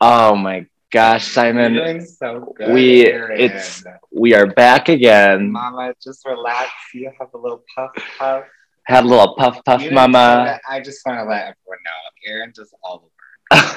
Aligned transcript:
Oh 0.00 0.34
my 0.36 0.66
gosh, 0.92 1.26
Simon. 1.28 1.74
You're 1.74 1.84
doing 1.84 2.04
so 2.04 2.54
good. 2.56 2.72
We 2.72 3.06
it's 3.06 3.84
we 4.12 4.34
are 4.34 4.46
back 4.46 4.88
again. 4.88 5.50
Mama, 5.50 5.94
just 6.02 6.24
relax. 6.26 6.70
You 6.92 7.10
have 7.18 7.28
a 7.34 7.38
little 7.38 7.62
puff 7.74 7.90
puff. 8.18 8.44
Had 8.86 9.04
a 9.04 9.06
little 9.08 9.34
puff 9.36 9.64
puff, 9.64 9.82
You 9.82 9.92
mama. 9.92 10.58
I 10.68 10.80
just 10.80 11.00
want 11.06 11.18
to 11.20 11.24
let 11.24 11.40
everyone 11.40 11.78
know. 11.84 12.30
Erin 12.32 12.52
does 12.54 12.72
all 12.82 13.10
the 13.50 13.56
work. 13.56 13.76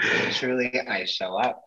Truly, 0.32 0.80
I 0.80 1.04
show 1.04 1.36
up. 1.38 1.62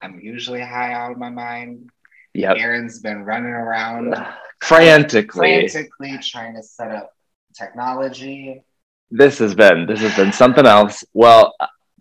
I'm 0.00 0.20
usually 0.20 0.60
high 0.60 0.92
out 0.92 1.10
of 1.10 1.18
my 1.18 1.30
mind. 1.30 1.90
yep. 2.34 2.56
Aaron's 2.56 3.00
been 3.00 3.24
running 3.24 3.50
around 3.50 4.14
Frantically. 4.62 5.68
frantically 5.68 6.18
trying 6.22 6.54
to 6.54 6.62
set 6.62 6.92
up 6.92 7.10
technology. 7.52 8.62
This 9.10 9.38
has 9.38 9.54
been 9.54 9.86
this 9.86 10.00
has 10.00 10.14
been 10.14 10.32
something 10.32 10.66
else. 10.66 11.02
Well, 11.14 11.47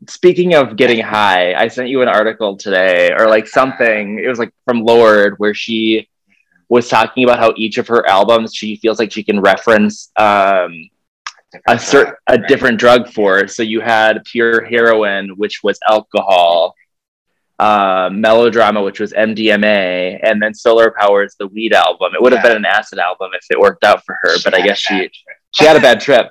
speaking 0.08 0.54
of 0.56 0.76
getting 0.76 1.00
high, 1.04 1.54
I 1.54 1.68
sent 1.68 1.90
you 1.90 2.02
an 2.02 2.08
article 2.08 2.56
today, 2.58 3.12
or 3.18 3.28
like 3.28 3.48
something. 3.48 4.20
It 4.20 4.28
was 4.28 4.40
like 4.40 4.54
from 4.66 4.82
Lorde, 4.82 5.36
where 5.38 5.54
she 5.54 6.08
was 6.70 6.88
talking 6.90 7.24
about 7.24 7.40
how 7.40 7.54
each 7.58 7.78
of 7.78 7.88
her 7.88 8.08
albums 8.08 8.54
she 8.54 8.76
feels 8.78 9.00
like 9.00 9.12
she 9.12 9.24
can 9.24 9.40
reference 9.40 10.12
um, 10.18 10.90
a 11.68 11.80
certain 11.80 12.14
a 12.28 12.38
Right. 12.38 12.48
different 12.48 12.80
drug 12.80 13.10
for. 13.10 13.48
So 13.48 13.64
you 13.64 13.80
had 13.82 14.24
Pure 14.26 14.66
Heroine, 14.66 15.30
which 15.38 15.62
was 15.64 15.80
alcohol, 15.90 16.76
uh, 17.60 18.10
melodrama, 18.12 18.82
which 18.84 19.00
was 19.00 19.14
MDMA, 19.14 20.20
and 20.24 20.42
then 20.42 20.54
Solar 20.54 20.92
Power 21.00 21.24
is 21.24 21.36
the 21.40 21.48
weed 21.48 21.74
album. 21.74 22.14
It 22.14 22.22
would 22.22 22.34
have 22.34 22.44
Yeah. 22.44 22.50
been 22.50 22.58
an 22.58 22.66
acid 22.66 23.00
album 23.00 23.32
if 23.34 23.46
it 23.50 23.60
worked 23.60 23.84
out 23.84 24.04
for 24.06 24.16
her, 24.22 24.36
but 24.44 24.54
I 24.54 24.62
guess 24.62 24.78
she 24.78 24.96
trip. 25.00 25.12
she 25.54 25.66
had 25.66 25.76
a 25.76 25.82
bad 25.82 26.00
trip. 26.02 26.30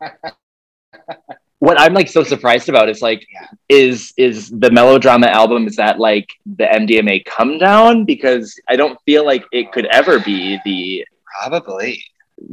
what 1.64 1.78
I'm 1.80 1.94
like 1.94 2.08
so 2.08 2.22
surprised 2.24 2.68
about 2.68 2.88
is 2.88 3.00
like 3.08 3.22
Yeah. 3.32 3.46
is 3.68 4.12
is 4.16 4.36
the 4.64 4.70
melodrama 4.78 5.28
album 5.40 5.66
is 5.70 5.76
that 5.76 6.00
like 6.08 6.28
the 6.60 6.66
MDMA 6.80 7.24
come 7.24 7.52
down 7.58 8.04
because 8.04 8.44
I 8.68 8.74
don't 8.80 8.98
feel 9.06 9.24
like 9.24 9.44
it 9.52 9.70
could 9.74 9.86
ever 10.00 10.18
be 10.18 10.58
the 10.64 11.04
Probably. 11.40 12.02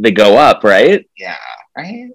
the 0.05 0.11
go 0.11 0.37
up, 0.37 0.63
right? 0.63 1.01
Yeah. 1.17 1.37
Right? 1.75 2.09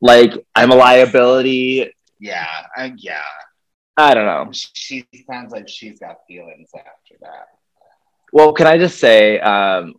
Like 0.00 0.32
I'm 0.54 0.70
a 0.70 0.76
liability. 0.76 1.90
Yeah. 2.20 2.46
Uh, 2.78 2.90
yeah. 2.96 3.28
I 3.96 4.14
don't 4.14 4.26
know. 4.26 4.44
She 4.52 5.04
sounds 5.28 5.50
like 5.52 5.68
she's 5.68 5.98
got 5.98 6.16
feelings 6.28 6.70
after 6.74 7.14
that. 7.22 7.46
Well, 8.32 8.52
can 8.52 8.66
I 8.68 8.76
just 8.78 8.98
say 8.98 9.40
um 9.40 9.94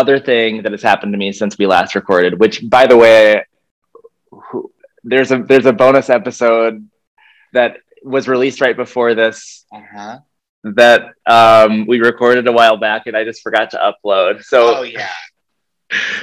other 0.00 0.18
thing 0.20 0.62
that 0.64 0.72
has 0.72 0.82
happened 0.82 1.12
to 1.14 1.18
me 1.18 1.32
since 1.32 1.56
we 1.56 1.66
last 1.66 1.94
recorded, 1.94 2.38
which 2.38 2.56
by 2.68 2.86
the 2.86 2.96
way, 3.04 3.42
who, 4.30 4.67
there's 5.04 5.30
a 5.32 5.38
there's 5.42 5.66
a 5.66 5.72
bonus 5.72 6.10
episode 6.10 6.88
that 7.52 7.78
was 8.02 8.28
released 8.28 8.60
right 8.60 8.76
before 8.76 9.14
this 9.14 9.64
Uh 9.72 9.80
huh. 9.94 10.18
that 10.64 11.12
um, 11.26 11.86
we 11.86 12.00
recorded 12.00 12.46
a 12.46 12.52
while 12.52 12.76
back 12.76 13.06
and 13.06 13.16
I 13.16 13.24
just 13.24 13.42
forgot 13.42 13.70
to 13.70 13.78
upload. 13.78 14.42
So 14.44 14.78
oh 14.78 14.82
yeah. 14.82 15.08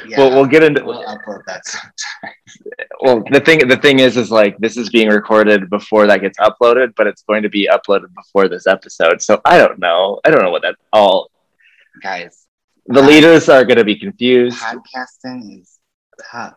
Yeah. 0.07 0.17
we'll, 0.17 0.29
we'll 0.31 0.45
get 0.45 0.63
into 0.63 0.83
We'll 0.85 1.03
upload 1.03 1.41
that 1.47 1.65
sometime. 1.65 2.35
well 3.01 3.23
the 3.31 3.39
thing 3.39 3.67
the 3.67 3.77
thing 3.77 3.99
is 3.99 4.15
is 4.17 4.29
like 4.31 4.57
this 4.59 4.77
is 4.77 4.89
being 4.89 5.09
recorded 5.09 5.69
before 5.69 6.05
that 6.07 6.21
gets 6.21 6.37
uploaded, 6.39 6.93
but 6.95 7.07
it's 7.07 7.23
going 7.23 7.43
to 7.43 7.49
be 7.49 7.67
uploaded 7.71 8.13
before 8.15 8.47
this 8.47 8.67
episode. 8.67 9.21
So 9.21 9.41
I 9.45 9.57
don't 9.57 9.79
know. 9.79 10.19
I 10.23 10.29
don't 10.31 10.43
know 10.43 10.51
what 10.51 10.61
that 10.63 10.75
all 10.93 11.31
Guys, 12.03 12.45
the 12.87 13.01
leaders 13.01 13.47
are 13.49 13.63
going 13.65 13.77
to 13.77 13.85
be 13.85 13.97
confused. 13.97 14.57
podcasting 14.59 15.61
is 15.61 15.79
tough. 16.31 16.53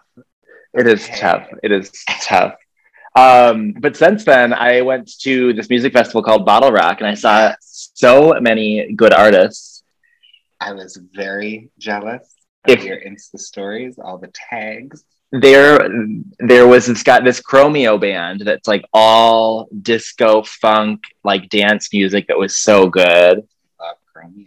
It 0.79 0.87
is 0.87 1.09
tough. 1.17 1.49
It 1.63 1.73
is 1.73 1.91
tough. 2.23 2.55
Um, 3.17 3.73
but 3.81 3.97
since 3.97 4.25
then, 4.25 4.53
I 4.53 4.81
went 4.83 5.19
to 5.23 5.53
this 5.53 5.69
music 5.69 5.93
festival 5.93 6.23
called 6.23 6.47
BottleRock, 6.47 6.99
and 6.99 7.07
I 7.09 7.15
saw 7.15 7.53
so 7.61 8.39
many 8.41 8.93
good 8.93 9.13
artists. 9.13 9.83
I 10.61 10.73
was 10.73 10.97
very 11.15 11.71
jealous 11.79 12.33
of 12.65 12.71
If- 12.71 12.85
your 12.85 12.99
Insta 12.99 13.39
stories, 13.41 13.99
all 13.99 14.19
the 14.19 14.31
tags. 14.51 15.05
There, 15.31 15.91
there 16.39 16.67
was 16.67 16.87
this 16.87 17.03
got 17.03 17.23
this 17.23 17.43
Chromeo 17.43 18.01
band 18.01 18.43
that's 18.43 18.67
like 18.67 18.85
all 18.95 19.69
disco 19.83 20.43
funk, 20.43 21.03
like 21.23 21.51
dance 21.51 21.93
music 21.93 22.29
that 22.29 22.39
was 22.39 22.57
so 22.57 22.89
good. 22.89 23.47
Love 23.79 23.97
Chromeo. 24.15 24.47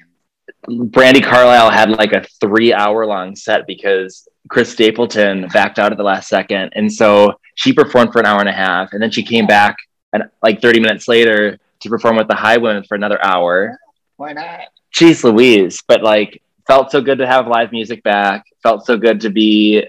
Brandi 0.68 1.24
Carlile 1.24 1.72
had 1.72 1.90
like 1.92 2.14
a 2.14 2.24
three 2.40 2.74
hour 2.74 3.06
long 3.06 3.36
set 3.36 3.66
because 3.66 4.28
Chris 4.50 4.72
Stapleton 4.72 5.48
backed 5.54 5.80
out 5.80 5.92
at 5.92 5.98
the 5.98 6.04
last 6.04 6.28
second. 6.28 6.72
And 6.76 6.92
so 6.92 7.34
she 7.56 7.74
performed 7.74 8.12
for 8.14 8.20
an 8.20 8.26
hour 8.26 8.40
and 8.40 8.50
a 8.50 8.54
half. 8.54 8.94
And 8.94 9.02
then 9.02 9.12
she 9.12 9.24
came 9.24 9.48
back 9.48 9.76
and 10.14 10.24
like 10.44 10.62
30 10.62 10.80
minutes 10.80 11.08
later 11.08 11.58
to 11.82 11.90
perform 11.90 12.16
with 12.18 12.28
the 12.28 12.36
Highwomen 12.36 12.86
for 12.88 12.96
another 12.96 13.24
hour. 13.24 13.78
Why 14.18 14.34
not? 14.34 14.62
Jeez 14.94 15.24
Louise. 15.24 15.82
But 15.88 16.04
like 16.04 16.42
felt 16.68 16.92
so 16.92 17.02
good 17.02 17.18
to 17.20 17.28
have 17.28 17.48
live 17.48 17.72
music 17.72 18.04
back. 18.04 18.46
Felt 18.62 18.86
so 18.86 18.98
good 18.98 19.22
to 19.22 19.30
be 19.30 19.84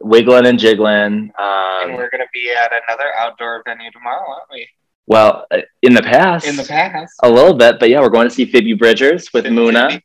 wiggling 0.00 0.46
and 0.46 0.58
jiggling. 0.58 1.32
and 1.38 1.90
Um, 1.90 1.96
we're 1.96 2.10
gonna 2.10 2.24
be 2.32 2.50
at 2.50 2.72
another 2.72 3.12
outdoor 3.16 3.62
venue 3.66 3.90
tomorrow, 3.90 4.30
aren't 4.30 4.50
we? 4.52 4.68
Well, 5.08 5.46
uh, 5.50 5.58
in 5.82 5.94
the 5.94 6.02
past, 6.02 6.46
In 6.46 6.54
the 6.56 6.64
past. 6.64 7.14
a 7.22 7.30
little 7.30 7.54
bit, 7.54 7.80
but 7.80 7.88
yeah, 7.88 8.00
we're 8.00 8.10
going 8.10 8.28
to 8.28 8.34
see 8.34 8.44
Phoebe 8.44 8.74
Bridgers 8.74 9.32
with 9.32 9.46
Muna. 9.46 10.00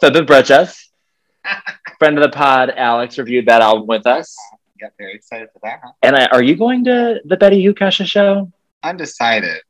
Phoebe 0.00 0.20
Bridgers, 0.22 0.90
Friend 1.98 2.16
of 2.16 2.22
the 2.22 2.28
pod, 2.34 2.70
Alex 2.70 3.18
reviewed 3.18 3.46
that 3.46 3.62
album 3.62 3.86
with 3.88 4.06
us. 4.06 4.36
Got 4.80 4.92
very 4.96 5.14
excited 5.14 5.48
for 5.52 5.58
that. 5.64 5.80
Huh? 5.82 5.92
And 6.02 6.16
I, 6.16 6.26
are 6.26 6.42
you 6.42 6.56
going 6.56 6.84
to 6.84 7.20
the 7.24 7.36
Betty 7.36 7.64
Hukasha 7.64 8.06
show? 8.06 8.50
Undecided. 8.84 9.60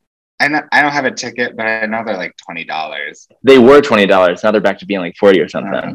I 0.41 0.47
I 0.73 0.83
don't 0.83 0.93
have 0.93 1.05
a 1.05 1.11
ticket, 1.11 1.57
but 1.57 1.67
I 1.67 1.87
know 1.87 2.03
they're 2.05 2.17
like 2.17 2.37
twenty 2.37 2.65
dollars. 2.65 3.29
They 3.43 3.59
were 3.59 3.81
twenty 3.81 4.07
dollars. 4.07 4.43
Now 4.43 4.51
they're 4.51 4.61
back 4.61 4.79
to 4.81 4.87
being 4.87 5.01
like 5.01 5.17
forty 5.17 5.41
or 5.41 5.49
something. 5.49 5.73
Uh, 5.75 5.95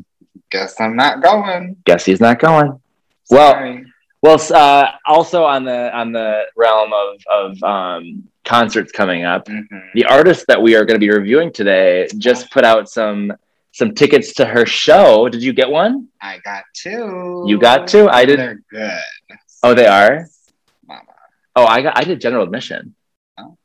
Guess 0.52 0.80
I'm 0.80 0.96
not 0.96 1.22
going. 1.22 1.76
Guess 1.86 2.06
he's 2.06 2.22
not 2.22 2.40
going. 2.40 2.80
Sorry. 3.26 3.76
Well, 3.76 3.87
s- 4.36 4.52
uh, 4.52 4.92
also 5.06 5.44
on 5.44 5.64
the 5.66 5.96
on 5.96 6.12
the 6.12 6.44
realm 6.56 6.92
of 6.94 7.22
of 7.32 7.64
um, 7.64 8.24
concerts 8.46 8.92
coming 8.92 9.24
up, 9.26 9.46
Mhm. 9.48 9.92
the 9.94 10.06
artist 10.06 10.46
that 10.48 10.62
we 10.62 10.76
are 10.76 10.86
going 10.86 10.96
to 10.96 11.06
be 11.06 11.10
reviewing 11.12 11.52
today 11.52 12.08
just 12.18 12.50
put 12.52 12.64
out 12.64 12.90
some 12.90 13.34
some 13.72 13.94
tickets 13.94 14.34
to 14.34 14.46
her 14.46 14.66
show. 14.66 15.30
Did 15.30 15.44
you 15.44 15.54
get 15.54 15.70
one? 15.70 16.08
I 16.22 16.40
got 16.40 16.64
two. 16.74 17.44
You 17.48 17.60
got 17.60 17.88
two? 17.88 18.10
I 18.10 18.26
did- 18.26 18.40
They're 18.40 18.62
good. 18.72 19.38
Oh, 19.64 19.74
they 19.74 19.86
are. 19.88 20.26
Mama. 20.88 21.02
Oh, 21.56 21.66
I 21.66 21.82
got 21.82 21.98
I 21.98 22.04
did 22.04 22.20
general 22.22 22.44
admission. 22.44 22.96
Oh. 23.38 23.58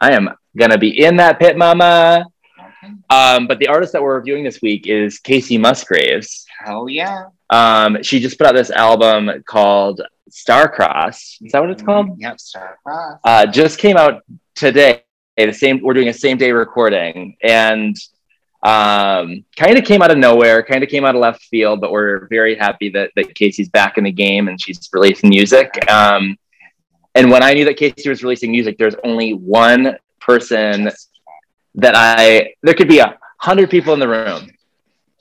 I 0.00 0.12
am 0.12 0.28
gonna 0.56 0.78
be 0.78 1.04
in 1.04 1.16
that 1.16 1.38
pit, 1.40 1.56
mama. 1.56 2.24
Okay. 2.58 2.92
Um, 3.10 3.46
but 3.48 3.58
the 3.58 3.68
artist 3.68 3.92
that 3.94 4.02
we're 4.02 4.16
reviewing 4.16 4.44
this 4.44 4.60
week 4.62 4.86
is 4.86 5.18
Kacey 5.20 5.58
Musgraves. 5.58 6.46
Hell 6.64 6.88
yeah. 6.88 7.24
Um, 7.50 8.02
she 8.02 8.20
just 8.20 8.38
put 8.38 8.46
out 8.46 8.54
this 8.54 8.70
album 8.70 9.42
called 9.46 10.02
Starcross. 10.30 11.36
Is 11.42 11.52
that 11.52 11.60
what 11.60 11.70
it's 11.70 11.82
called? 11.82 12.18
Yep, 12.18 12.40
Star 12.40 12.78
Cross. 12.84 13.20
Uh, 13.24 13.46
just 13.46 13.78
came 13.78 13.96
out 13.96 14.22
today. 14.54 15.02
The 15.36 15.52
same. 15.52 15.80
We're 15.82 15.94
doing 15.94 16.08
a 16.08 16.12
same 16.12 16.36
day 16.36 16.50
recording, 16.50 17.36
and 17.42 17.96
um, 18.64 19.44
kind 19.56 19.78
of 19.78 19.84
came 19.84 20.02
out 20.02 20.10
of 20.10 20.18
nowhere. 20.18 20.62
Kind 20.64 20.82
of 20.82 20.90
came 20.90 21.04
out 21.04 21.14
of 21.14 21.20
left 21.20 21.42
field, 21.44 21.80
but 21.80 21.92
we're 21.92 22.26
very 22.28 22.56
happy 22.56 22.90
that 22.90 23.12
that 23.14 23.34
Kacey's 23.34 23.68
back 23.68 23.98
in 23.98 24.04
the 24.04 24.12
game 24.12 24.48
and 24.48 24.60
she's 24.60 24.88
releasing 24.92 25.30
music. 25.30 25.70
Um, 25.90 26.36
and 27.14 27.30
when 27.30 27.42
I 27.42 27.54
knew 27.54 27.64
that 27.66 27.78
Kacey 27.78 28.08
was 28.08 28.22
releasing 28.22 28.50
music, 28.50 28.78
there's 28.78 28.96
only 29.04 29.32
one 29.32 29.96
person 30.20 30.90
that 31.76 31.94
I 31.94 32.54
there 32.62 32.74
could 32.74 32.88
be 32.88 32.98
a 32.98 33.16
hundred 33.38 33.70
people 33.70 33.94
in 33.94 34.00
the 34.00 34.08
room, 34.08 34.50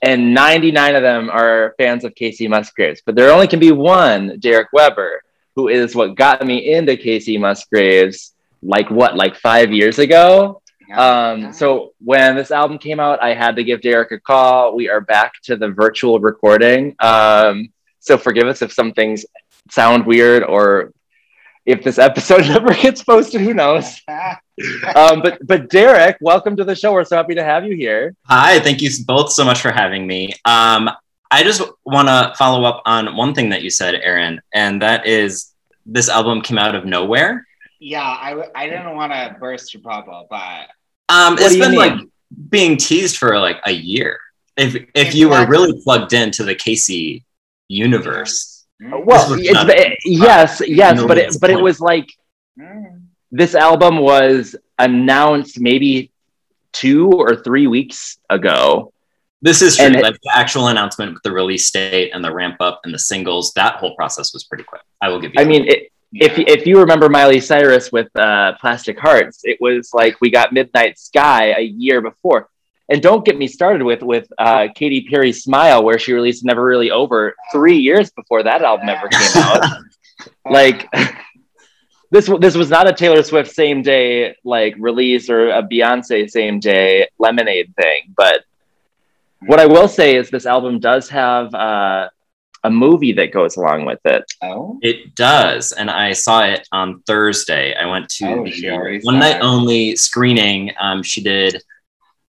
and 0.01 0.33
99 0.33 0.95
of 0.95 1.01
them 1.01 1.29
are 1.29 1.73
fans 1.77 2.03
of 2.03 2.13
Kacey 2.13 2.47
Musgraves, 2.47 3.01
but 3.05 3.15
there 3.15 3.31
only 3.31 3.47
can 3.47 3.59
be 3.59 3.71
one 3.71 4.39
Derek 4.39 4.71
Weber, 4.71 5.21
who 5.55 5.69
is 5.69 5.95
what 5.95 6.15
got 6.15 6.45
me 6.45 6.73
into 6.73 6.95
Kacey 6.95 7.39
Musgraves, 7.39 8.33
like 8.61 8.89
what, 8.91 9.15
like 9.15 9.35
five 9.35 9.71
years 9.71 9.97
ago. 9.97 10.61
yeah. 10.87 11.29
Um, 11.29 11.53
so 11.53 11.93
when 11.99 12.35
this 12.35 12.51
album 12.51 12.77
came 12.77 12.99
out, 12.99 13.21
I 13.21 13.33
had 13.33 13.55
to 13.55 13.63
give 13.63 13.81
Derek 13.81 14.11
a 14.11 14.19
call. 14.19 14.75
We 14.75 14.89
are 14.89 15.01
back 15.01 15.33
to 15.43 15.55
the 15.55 15.69
virtual 15.69 16.19
recording. 16.19 16.95
Um, 16.99 17.69
so 17.99 18.17
forgive 18.17 18.47
us 18.47 18.61
if 18.61 18.71
some 18.71 18.93
things 18.93 19.25
sound 19.71 20.05
weird 20.05 20.43
or 20.43 20.93
if 21.65 21.83
this 21.83 21.97
episode 21.97 22.41
never 22.47 22.73
gets 22.73 23.03
posted, 23.03 23.41
who 23.41 23.53
knows? 23.53 24.01
Um, 24.95 25.21
but 25.21 25.37
but 25.45 25.69
Derek, 25.69 26.17
welcome 26.19 26.55
to 26.55 26.63
the 26.63 26.75
show. 26.75 26.91
We're 26.93 27.03
so 27.05 27.15
happy 27.15 27.35
to 27.35 27.43
have 27.43 27.63
you 27.65 27.75
here. 27.75 28.15
Hi, 28.25 28.59
thank 28.59 28.81
you 28.81 28.89
both 29.05 29.31
so 29.31 29.45
much 29.45 29.61
for 29.61 29.71
having 29.71 30.07
me. 30.07 30.33
Um, 30.45 30.89
I 31.29 31.43
just 31.43 31.61
want 31.85 32.07
to 32.07 32.33
follow 32.37 32.63
up 32.63 32.81
on 32.85 33.15
one 33.15 33.35
thing 33.35 33.49
that 33.49 33.61
you 33.61 33.69
said, 33.69 33.95
Aaron, 33.95 34.41
and 34.53 34.81
that 34.81 35.05
is 35.05 35.53
this 35.85 36.09
album 36.09 36.41
came 36.41 36.57
out 36.57 36.73
of 36.73 36.85
nowhere. 36.85 37.45
yeah, 37.79 38.17
I, 38.19 38.29
w- 38.31 38.49
I 38.55 38.65
didn't 38.67 38.95
want 38.95 39.11
to 39.13 39.35
burst 39.39 39.73
your 39.73 39.83
bubble, 39.83 40.25
but 40.29 40.67
Um, 41.09 41.33
What 41.33 41.41
it's 41.43 41.53
do 41.53 41.59
been 41.59 41.71
mean? 41.71 41.79
like 41.79 41.99
being 42.49 42.77
teased 42.77 43.17
for 43.17 43.37
like 43.39 43.57
a 43.65 43.71
year. 43.71 44.19
If 44.57 44.75
if 44.95 45.13
you 45.13 45.29
were 45.29 45.45
really 45.45 45.79
plugged 45.83 46.13
into 46.13 46.43
the 46.43 46.55
Kacey 46.55 47.23
universe, 47.67 48.65
Mm, 48.81 49.05
Well, 49.05 49.33
it's, 49.33 49.73
it- 49.73 49.97
yes, 50.05 50.61
yes, 50.65 51.03
but 51.03 51.17
it 51.17 51.35
but 51.41 51.49
it 51.49 51.59
was 51.59 51.79
like 51.79 52.07
mm, 52.59 52.96
this 53.31 53.55
album 53.55 53.97
was 53.99 54.55
announced 54.79 55.59
maybe 55.59 56.11
two 56.71 57.09
or 57.11 57.35
three 57.35 57.67
weeks 57.67 58.17
ago. 58.29 58.93
This 59.41 59.61
is 59.61 59.77
true. 59.77 59.85
It- 59.87 60.01
like 60.01 60.19
the 60.23 60.31
actual 60.35 60.67
announcement 60.67 61.13
with 61.13 61.23
the 61.23 61.31
release 61.31 61.69
date 61.71 62.11
and 62.13 62.23
the 62.23 62.33
ramp 62.33 62.57
up 62.59 62.81
and 62.85 62.93
the 62.93 62.99
singles, 62.99 63.53
that 63.55 63.75
whole 63.75 63.95
process 63.95 64.33
was 64.33 64.43
pretty 64.45 64.63
quick. 64.63 64.81
I 65.01 65.09
will 65.09 65.19
give 65.19 65.31
you. 65.33 65.39
I 65.39 65.43
that. 65.43 65.49
mean, 65.49 65.67
it, 65.67 65.91
if 66.13 66.39
if 66.39 66.65
you 66.65 66.79
remember 66.79 67.09
Miley 67.09 67.39
Cyrus 67.39 67.91
with 67.91 68.09
uh, 68.15 68.53
Plastic 68.59 68.97
Hearts, 68.99 69.41
it 69.43 69.57
was 69.59 69.93
like 69.93 70.19
we 70.21 70.31
got 70.31 70.53
Midnight 70.53 70.97
Sky 70.97 71.53
a 71.57 71.61
year 71.61 72.01
before. 72.01 72.49
And 72.89 73.01
don't 73.01 73.25
get 73.25 73.37
me 73.37 73.47
started 73.47 73.83
with 73.83 74.01
with 74.01 74.27
uh, 74.37 74.69
Katy 74.73 75.07
Perry's 75.09 75.43
Smile, 75.43 75.83
where 75.83 75.99
she 75.99 76.13
released 76.13 76.45
Never 76.45 76.63
Really 76.63 76.89
Over 76.89 77.35
three 77.51 77.77
years 77.77 78.09
before 78.11 78.41
that 78.43 78.61
album 78.61 78.87
ever 78.87 79.09
came 79.09 79.31
out. 79.35 79.81
like 80.49 80.87
this 82.11 82.29
this 82.39 82.55
was 82.55 82.69
not 82.69 82.87
a 82.87 82.93
Taylor 82.93 83.23
Swift 83.23 83.53
same 83.53 83.81
day 83.81 84.35
like 84.43 84.75
release 84.79 85.29
or 85.29 85.49
a 85.49 85.63
Beyonce 85.63 86.29
same 86.29 86.59
day 86.59 87.07
Lemonade 87.19 87.73
thing. 87.75 88.13
But 88.15 88.43
what 89.45 89.59
I 89.59 89.65
will 89.65 89.87
say 89.87 90.15
is 90.15 90.29
this 90.29 90.45
album 90.45 90.79
does 90.79 91.09
have 91.09 91.53
uh, 91.53 92.09
a 92.63 92.69
movie 92.71 93.13
that 93.13 93.31
goes 93.31 93.55
along 93.57 93.85
with 93.85 93.99
it. 94.05 94.23
Oh, 94.41 94.79
It 94.81 95.15
does, 95.15 95.73
and 95.73 95.89
I 95.89 96.13
saw 96.13 96.43
it 96.45 96.67
on 96.71 97.01
Thursday. 97.05 97.75
I 97.75 97.85
went 97.85 98.09
to 98.09 98.25
Oh, 98.25 98.43
the 98.45 98.99
one 99.03 99.19
night 99.19 99.41
only 99.41 99.95
screening. 99.95 100.71
Um, 100.79 101.03
she 101.03 101.21
did 101.21 101.61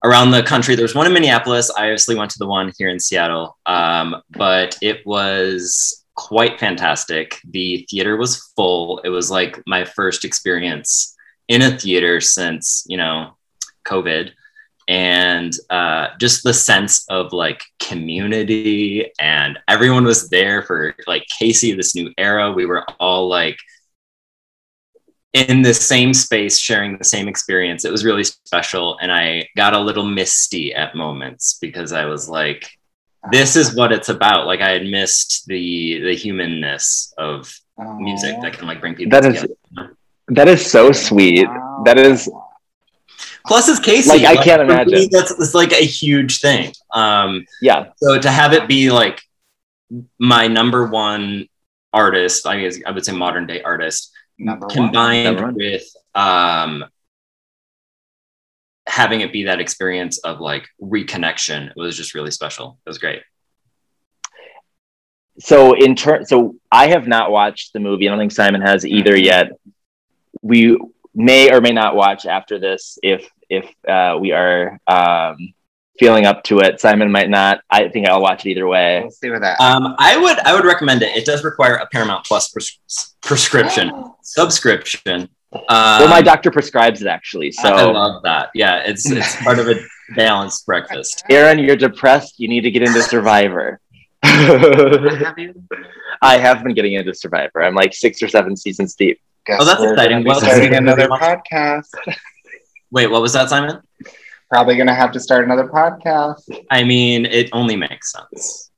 around 0.03 0.31
the 0.31 0.43
country. 0.43 0.75
There's 0.75 0.95
one 0.95 1.07
in 1.07 1.13
Minneapolis. 1.13 1.69
I 1.71 1.85
obviously 1.85 2.15
went 2.15 2.31
to 2.31 2.39
the 2.39 2.47
one 2.47 2.71
here 2.77 2.89
in 2.89 2.99
Seattle, 2.99 3.57
um, 3.65 4.21
but 4.31 4.77
it 4.81 5.05
was 5.05 6.04
quite 6.15 6.59
fantastic. 6.59 7.39
The 7.49 7.85
theater 7.89 8.17
was 8.17 8.51
full. 8.55 8.99
It 8.99 9.09
was 9.09 9.29
like 9.29 9.61
my 9.67 9.85
first 9.85 10.25
experience 10.25 11.15
in 11.47 11.61
a 11.61 11.77
theater 11.77 12.19
since 12.21 12.85
you 12.87 12.97
know 12.97 13.37
COVID. 13.87 14.31
And 14.87 15.51
uh, 15.71 16.09
just 16.19 16.43
the 16.43 16.53
sense 16.53 17.05
of 17.09 17.33
like 17.33 17.63
community, 17.79 19.11
and 19.19 19.57
everyone 19.67 20.03
was 20.03 20.29
there 20.29 20.61
for 20.61 20.95
like 21.07 21.25
Kacey, 21.39 21.75
this 21.75 21.95
new 21.95 22.13
era. 22.19 22.51
We 22.51 22.67
were 22.67 22.85
all 22.99 23.27
like 23.27 23.57
in 25.35 25.63
the 25.63 25.73
same 25.73 26.13
space, 26.13 26.57
sharing 26.57 26.97
the 26.97 27.03
same 27.03 27.27
experience. 27.27 27.83
It 27.83 27.91
was 27.91 28.05
really 28.05 28.23
special. 28.23 28.97
And 29.01 29.11
I 29.11 29.49
got 29.57 29.73
a 29.73 29.79
little 29.79 30.05
misty 30.05 30.73
at 30.73 30.95
moments 30.95 31.57
because 31.59 31.91
I 31.91 32.05
was 32.05 32.29
like, 32.29 32.69
this 33.31 33.55
is 33.55 33.75
what 33.75 33.91
it's 33.91 34.09
about. 34.09 34.45
Like 34.47 34.61
I 34.61 34.71
had 34.71 34.85
missed 34.85 35.45
the 35.47 35.99
the 36.01 36.15
humanness 36.15 37.13
of 37.17 37.53
music 37.97 38.35
that 38.41 38.53
can 38.53 38.67
like 38.67 38.79
bring 38.79 38.95
people 38.95 39.11
That 39.11 39.25
is 39.25 39.41
together. 39.41 39.97
that 40.29 40.47
is 40.47 40.65
so 40.65 40.91
sweet. 40.91 41.47
That 41.85 41.97
is 41.97 42.29
Plus, 43.47 43.69
it's 43.69 43.79
Kacey. 43.79 44.07
Like, 44.07 44.23
I 44.23 44.43
can't 44.43 44.61
for 44.61 44.65
me, 44.67 44.73
imagine. 44.73 45.09
That's 45.11 45.31
it's 45.31 45.53
like 45.53 45.71
a 45.71 45.85
huge 45.85 46.39
thing. 46.39 46.73
Um, 46.91 47.45
yeah. 47.61 47.91
so 47.97 48.19
to 48.19 48.31
have 48.31 48.53
it 48.53 48.67
be 48.67 48.91
like 48.91 49.21
my 50.19 50.47
number 50.47 50.87
one 50.87 51.47
artist, 51.93 52.47
I 52.47 52.61
guess 52.61 52.79
I 52.85 52.91
would 52.91 53.05
say 53.05 53.11
modern 53.11 53.45
day 53.45 53.61
artist, 53.61 54.11
number 54.39 54.65
combined 54.67 55.39
one. 55.41 55.53
with 55.53 55.83
um, 56.15 56.85
having 58.87 59.21
it 59.21 59.33
be 59.33 59.43
that 59.45 59.59
experience 59.59 60.17
of 60.19 60.39
like 60.39 60.67
reconnection 60.81 61.67
it 61.69 61.75
was 61.75 61.97
just 61.97 62.13
really 62.13 62.31
special 62.31 62.77
it 62.85 62.89
was 62.89 62.97
great 62.97 63.21
So 65.39 65.73
in 65.73 65.95
turn, 65.95 66.25
so 66.25 66.55
I 66.71 66.87
have 66.87 67.07
not 67.07 67.29
watched 67.29 67.73
the 67.73 67.79
movie. 67.79 68.07
I 68.07 68.09
don't 68.11 68.19
think 68.19 68.31
Simon 68.31 68.61
has 68.61 68.85
either 68.85 69.17
yet. 69.17 69.51
We 70.41 70.79
may 71.13 71.51
or 71.53 71.59
may 71.59 71.71
not 71.73 71.95
watch 71.95 72.25
after 72.25 72.57
this 72.57 72.97
if 73.03 73.29
if 73.49 73.65
uh, 73.87 74.17
we 74.17 74.31
are 74.31 74.79
um, 74.87 75.35
feeling 75.99 76.25
up 76.25 76.43
to 76.45 76.59
it. 76.59 76.79
Simon 76.79 77.11
might 77.11 77.29
not. 77.29 77.59
I 77.69 77.89
think 77.89 78.07
I'll 78.07 78.21
watch 78.21 78.45
it 78.45 78.51
either 78.51 78.65
way. 78.65 79.01
We'll 79.01 79.11
see 79.11 79.29
where 79.29 79.41
that. 79.41 79.59
um, 79.59 79.95
i 79.99 80.15
would 80.17 80.39
i 80.39 80.53
would 80.55 80.63
recommend 80.65 81.01
it 81.01 81.15
it 81.17 81.25
does 81.25 81.43
require 81.43 81.75
a 81.75 81.87
paramount 81.87 82.25
plus 82.25 82.49
pres- 82.49 82.79
prescription 83.21 83.91
subscription 84.21 85.27
um, 85.55 85.99
well, 86.01 86.07
my 86.09 86.21
doctor 86.21 86.51
prescribes 86.51 87.01
it 87.01 87.07
actually. 87.07 87.51
So 87.51 87.67
I 87.69 87.83
love 87.83 88.23
that 88.23 88.49
yeah 88.53 88.83
it's 88.85 89.09
it's 89.09 89.35
part 89.43 89.59
of 89.59 89.67
a 89.69 89.75
balanced 90.15 90.65
breakfast 90.65 91.23
Aaron, 91.29 91.59
you're 91.59 91.75
depressed. 91.75 92.39
You 92.39 92.47
need 92.47 92.61
to 92.61 92.71
get 92.71 92.83
into 92.83 93.01
Survivor. 93.01 93.79
Have 94.23 95.37
you? 95.37 95.53
I 96.21 96.37
have 96.37 96.63
been 96.63 96.73
getting 96.73 96.93
into 96.93 97.13
Survivor. 97.13 97.63
I'm 97.63 97.75
like 97.75 97.93
six 97.93 98.21
or 98.23 98.27
seven 98.27 98.55
seasons 98.55 98.95
deep. 98.95 99.19
Guess 99.45 99.59
Oh, 99.61 99.65
that's 99.65 99.81
exciting. 99.83 100.23
Well, 100.23 100.39
starting 100.41 100.73
another 100.75 101.07
podcast. 101.07 101.89
wait 102.91 103.07
what 103.07 103.21
was 103.21 103.33
that 103.33 103.49
simon 103.49 103.81
Probably 104.49 104.75
gonna 104.77 104.93
have 104.93 105.11
to 105.13 105.19
start 105.19 105.43
another 105.45 105.67
podcast. 105.67 106.41
i 106.71 106.83
mean 106.83 107.25
it 107.25 107.49
only 107.53 107.75
makes 107.75 108.11
sense 108.11 108.69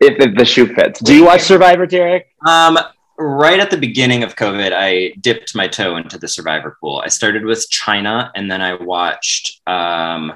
If, 0.00 0.14
if 0.26 0.34
the 0.36 0.44
shoe 0.44 0.66
fits. 0.74 1.00
Do 1.00 1.14
you 1.14 1.24
watch 1.24 1.40
Survivor, 1.42 1.86
Derek? 1.86 2.28
Um, 2.46 2.78
right 3.18 3.58
at 3.60 3.70
the 3.70 3.76
beginning 3.76 4.22
of 4.22 4.36
COVID, 4.36 4.72
I 4.74 5.14
dipped 5.20 5.54
my 5.54 5.68
toe 5.68 5.96
into 5.96 6.18
the 6.18 6.28
survivor 6.28 6.76
pool. 6.80 7.02
I 7.04 7.08
started 7.08 7.44
with 7.44 7.68
China 7.70 8.30
and 8.34 8.50
then 8.50 8.60
I 8.62 8.74
watched 8.74 9.60
um, 9.66 10.32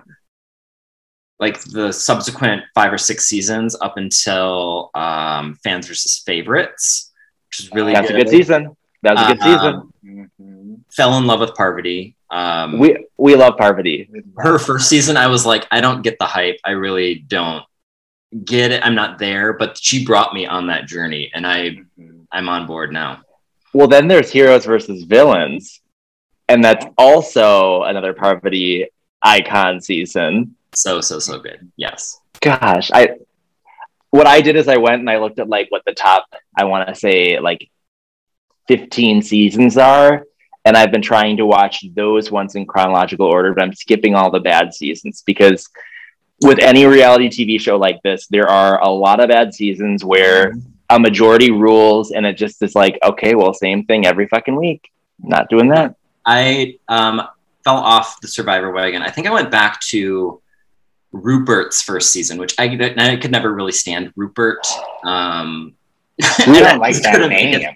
like 1.38 1.60
the 1.64 1.92
subsequent 1.92 2.62
five 2.74 2.92
or 2.92 2.98
six 2.98 3.26
seasons 3.26 3.76
up 3.80 3.96
until 3.96 4.90
um, 4.94 5.54
fans 5.64 5.86
versus 5.88 6.18
favorites, 6.26 7.12
which 7.48 7.60
is 7.60 7.72
really 7.72 7.92
That's 7.92 8.10
a 8.10 8.12
good. 8.12 8.26
good 8.26 8.30
season. 8.30 8.76
That's 9.02 9.20
a 9.20 9.26
good 9.34 9.42
season. 9.42 9.74
Um, 9.74 9.86
Mhm. 10.04 10.80
Fell 10.90 11.16
in 11.18 11.26
love 11.26 11.40
with 11.40 11.54
Parvati. 11.54 12.16
Um, 12.30 12.78
We 12.78 13.06
we 13.18 13.34
love 13.36 13.56
Parvati. 13.58 14.08
her 14.38 14.58
first 14.58 14.88
season, 14.88 15.16
I 15.16 15.26
was 15.26 15.44
like, 15.46 15.66
I 15.70 15.80
don't 15.80 16.02
get 16.02 16.18
the 16.18 16.24
hype. 16.26 16.58
I 16.64 16.70
really 16.72 17.16
don't 17.16 17.62
get 18.44 18.72
it. 18.72 18.82
I'm 18.84 18.94
not 18.94 19.18
there, 19.18 19.52
but 19.52 19.76
she 19.78 20.04
brought 20.04 20.32
me 20.34 20.46
on 20.46 20.66
that 20.68 20.86
journey, 20.86 21.30
and 21.34 21.46
I 21.46 21.76
Mhm. 21.98 22.19
I'm 22.32 22.48
on 22.48 22.66
board 22.66 22.92
now. 22.92 23.22
Well, 23.72 23.88
then 23.88 24.08
there's 24.08 24.30
heroes 24.30 24.64
versus 24.64 25.04
villains, 25.04 25.80
and 26.48 26.62
that's 26.62 26.86
also 26.98 27.84
another 27.84 28.12
Parvati 28.12 28.88
icon 29.22 29.80
season. 29.80 30.56
So 30.74 31.00
so 31.00 31.18
so 31.18 31.38
good. 31.38 31.70
Yes. 31.76 32.18
Gosh, 32.40 32.90
I 32.92 33.16
what 34.10 34.26
I 34.26 34.40
did 34.40 34.56
is 34.56 34.68
I 34.68 34.78
went 34.78 35.00
and 35.00 35.10
I 35.10 35.18
looked 35.18 35.38
at 35.38 35.48
like 35.48 35.70
what 35.70 35.82
the 35.86 35.94
top 35.94 36.26
I 36.56 36.64
want 36.64 36.88
to 36.88 36.94
say 36.94 37.38
like 37.38 37.70
15 38.68 39.22
seasons 39.22 39.76
are, 39.76 40.24
and 40.64 40.76
I've 40.76 40.92
been 40.92 41.02
trying 41.02 41.36
to 41.38 41.46
watch 41.46 41.84
those 41.94 42.30
ones 42.30 42.54
in 42.54 42.66
chronological 42.66 43.26
order, 43.26 43.54
but 43.54 43.62
I'm 43.62 43.74
skipping 43.74 44.14
all 44.14 44.30
the 44.30 44.40
bad 44.40 44.74
seasons 44.74 45.22
because 45.24 45.68
with 46.42 46.58
any 46.58 46.86
reality 46.86 47.28
TV 47.28 47.60
show 47.60 47.76
like 47.76 48.00
this, 48.02 48.26
there 48.28 48.48
are 48.48 48.80
a 48.80 48.88
lot 48.88 49.20
of 49.20 49.28
bad 49.28 49.54
seasons 49.54 50.04
where 50.04 50.52
mm-hmm. 50.52 50.69
A 50.90 50.98
majority 50.98 51.50
rules 51.50 52.10
and 52.10 52.26
it 52.26 52.36
just 52.36 52.62
is 52.62 52.74
like, 52.74 52.98
okay, 53.02 53.34
well, 53.34 53.54
same 53.54 53.84
thing 53.84 54.06
every 54.06 54.26
fucking 54.26 54.56
week. 54.56 54.90
Not 55.22 55.48
doing 55.48 55.68
that. 55.68 55.94
I 56.26 56.78
um, 56.88 57.22
fell 57.64 57.76
off 57.76 58.20
the 58.20 58.28
Survivor 58.28 58.70
wagon. 58.70 59.02
I 59.02 59.10
think 59.10 59.26
I 59.26 59.30
went 59.30 59.50
back 59.50 59.80
to 59.88 60.40
Rupert's 61.12 61.82
first 61.82 62.10
season, 62.10 62.38
which 62.38 62.54
I, 62.58 62.64
I 62.96 63.16
could 63.16 63.30
never 63.30 63.52
really 63.54 63.72
stand 63.72 64.12
Rupert. 64.16 64.66
Um, 65.04 65.74
We 66.46 66.60
don't 66.60 66.78
like 66.80 67.00
that 67.02 67.28
name. 67.28 67.66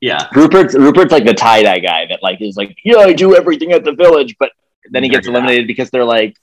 Yeah, 0.00 0.28
Rupert's 0.34 0.74
Rupert's 0.74 1.12
like 1.12 1.24
the 1.24 1.34
tie 1.34 1.62
dye 1.62 1.78
guy 1.78 2.06
that 2.08 2.24
like 2.24 2.40
is 2.40 2.56
like, 2.56 2.76
yeah, 2.84 2.96
I 2.96 3.12
do 3.12 3.36
everything 3.36 3.70
at 3.70 3.84
the 3.84 3.92
village, 3.92 4.34
but 4.38 4.50
then 4.90 5.04
he 5.04 5.08
gets 5.08 5.28
eliminated 5.28 5.68
because 5.68 5.90
they're 5.90 6.04
like, 6.04 6.36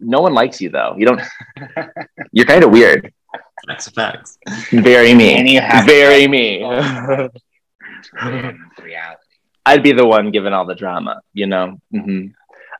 no 0.00 0.20
one 0.20 0.32
likes 0.32 0.60
you 0.60 0.70
though. 0.70 0.94
You 0.96 1.06
don't. 1.06 1.20
You're 2.32 2.46
kind 2.46 2.64
of 2.64 2.70
weird. 2.70 3.12
Facts, 3.66 3.88
facts. 3.90 4.38
Very 4.70 5.14
me. 5.14 5.58
Very 5.86 6.26
me. 6.28 6.62
reality. 8.82 9.22
I'd 9.64 9.82
be 9.82 9.92
the 9.92 10.06
one 10.06 10.30
given 10.30 10.52
all 10.52 10.66
the 10.66 10.74
drama, 10.74 11.20
you 11.32 11.46
know. 11.46 11.78
hmm 11.90 12.26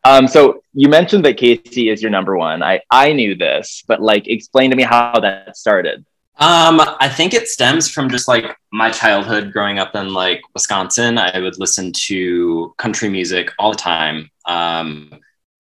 Um, 0.05 0.27
so 0.27 0.62
you 0.75 0.89
mentioned 0.89 1.25
that 1.27 1.37
Kacey 1.39 1.93
is 1.93 2.03
your 2.03 2.11
number 2.11 2.37
one. 2.37 2.62
I 2.62 2.81
I 2.91 3.12
knew 3.12 3.37
this, 3.37 3.85
but 3.87 4.03
like, 4.03 4.27
explain 4.27 4.71
to 4.71 4.77
me 4.77 4.83
how 4.83 5.21
that 5.21 5.57
started. 5.57 6.05
Um, 6.39 6.81
I 6.99 7.09
think 7.09 7.35
it 7.35 7.47
stems 7.47 7.89
from 7.89 8.11
just 8.11 8.27
like 8.27 8.57
my 8.73 8.91
childhood 8.91 9.53
growing 9.53 9.79
up 9.79 9.95
in 9.95 10.12
like 10.12 10.41
Wisconsin. 10.55 11.19
I 11.19 11.39
would 11.39 11.59
listen 11.59 11.93
to 12.09 12.75
country 12.79 13.09
music 13.09 13.53
all 13.59 13.71
the 13.73 13.79
time. 13.79 14.31
Um, 14.47 15.11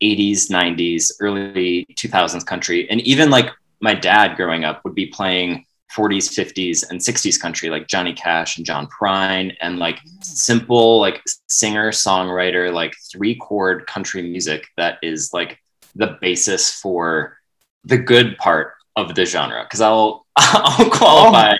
80s, 0.02 0.50
90s, 0.50 1.12
early 1.20 1.86
2000s 1.94 2.44
country. 2.44 2.90
And 2.90 3.00
even 3.02 3.30
like 3.30 3.48
my 3.82 3.94
dad 3.94 4.36
growing 4.36 4.64
up 4.64 4.80
would 4.84 4.94
be 4.94 5.06
playing 5.06 5.66
40s, 5.94 6.30
50s, 6.30 6.88
and 6.88 6.98
60s 6.98 7.38
country, 7.38 7.68
like 7.68 7.86
Johnny 7.86 8.14
Cash 8.14 8.56
and 8.56 8.64
John 8.64 8.88
Prine, 8.88 9.54
and 9.60 9.78
like 9.78 9.98
simple, 10.22 11.00
like 11.00 11.20
singer, 11.50 11.90
songwriter, 11.90 12.72
like 12.72 12.94
three 13.10 13.34
chord 13.34 13.86
country 13.86 14.22
music 14.22 14.66
that 14.78 14.98
is 15.02 15.32
like 15.34 15.58
the 15.94 16.16
basis 16.20 16.72
for 16.72 17.36
the 17.84 17.98
good 17.98 18.38
part 18.38 18.72
of 18.96 19.14
the 19.14 19.26
genre. 19.26 19.66
Cause 19.70 19.80
I'll, 19.82 20.26
I'll 20.36 20.88
qualify 20.88 21.56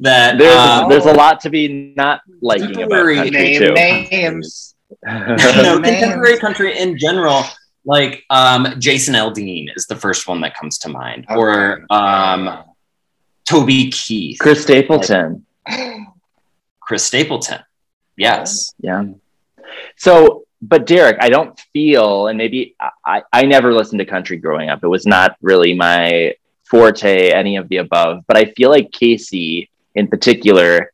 that. 0.00 0.38
There's 0.38 0.56
um, 0.56 0.88
there's 0.88 1.06
a 1.06 1.12
lot 1.12 1.40
to 1.40 1.50
be 1.50 1.92
not 1.96 2.22
liking 2.40 2.82
about 2.82 3.14
country 3.14 3.30
Name 3.30 3.60
too. 3.60 3.72
names. 3.74 4.74
no, 5.04 5.80
contemporary 5.80 6.38
country 6.38 6.78
in 6.78 6.98
general. 6.98 7.44
Like 7.86 8.24
um, 8.30 8.74
Jason 8.80 9.14
Aldean 9.14 9.68
is 9.76 9.86
the 9.86 9.94
first 9.96 10.26
one 10.26 10.40
that 10.40 10.56
comes 10.56 10.76
to 10.78 10.88
mind, 10.88 11.24
Okay. 11.30 11.38
or 11.38 11.86
um, 11.88 12.64
Toby 13.44 13.90
Keith, 13.90 14.38
Chris 14.40 14.62
Stapleton. 14.62 15.46
Chris 16.80 17.04
Stapleton. 17.04 17.60
Yes. 18.16 18.74
Yeah. 18.80 19.04
So, 19.96 20.44
but 20.60 20.86
Derek, 20.86 21.18
I 21.20 21.28
don't 21.28 21.58
feel, 21.72 22.26
and 22.26 22.36
maybe 22.38 22.74
I, 23.04 23.22
I 23.32 23.42
never 23.44 23.72
listened 23.72 24.00
to 24.00 24.04
country 24.04 24.36
growing 24.38 24.68
up. 24.68 24.82
It 24.82 24.88
was 24.88 25.06
not 25.06 25.36
really 25.40 25.74
my 25.74 26.34
forte, 26.64 27.30
any 27.30 27.56
of 27.56 27.68
the 27.68 27.76
above. 27.76 28.24
But 28.26 28.36
I 28.36 28.46
feel 28.46 28.70
like 28.70 28.90
Kacey, 28.90 29.68
in 29.94 30.08
particular, 30.08 30.92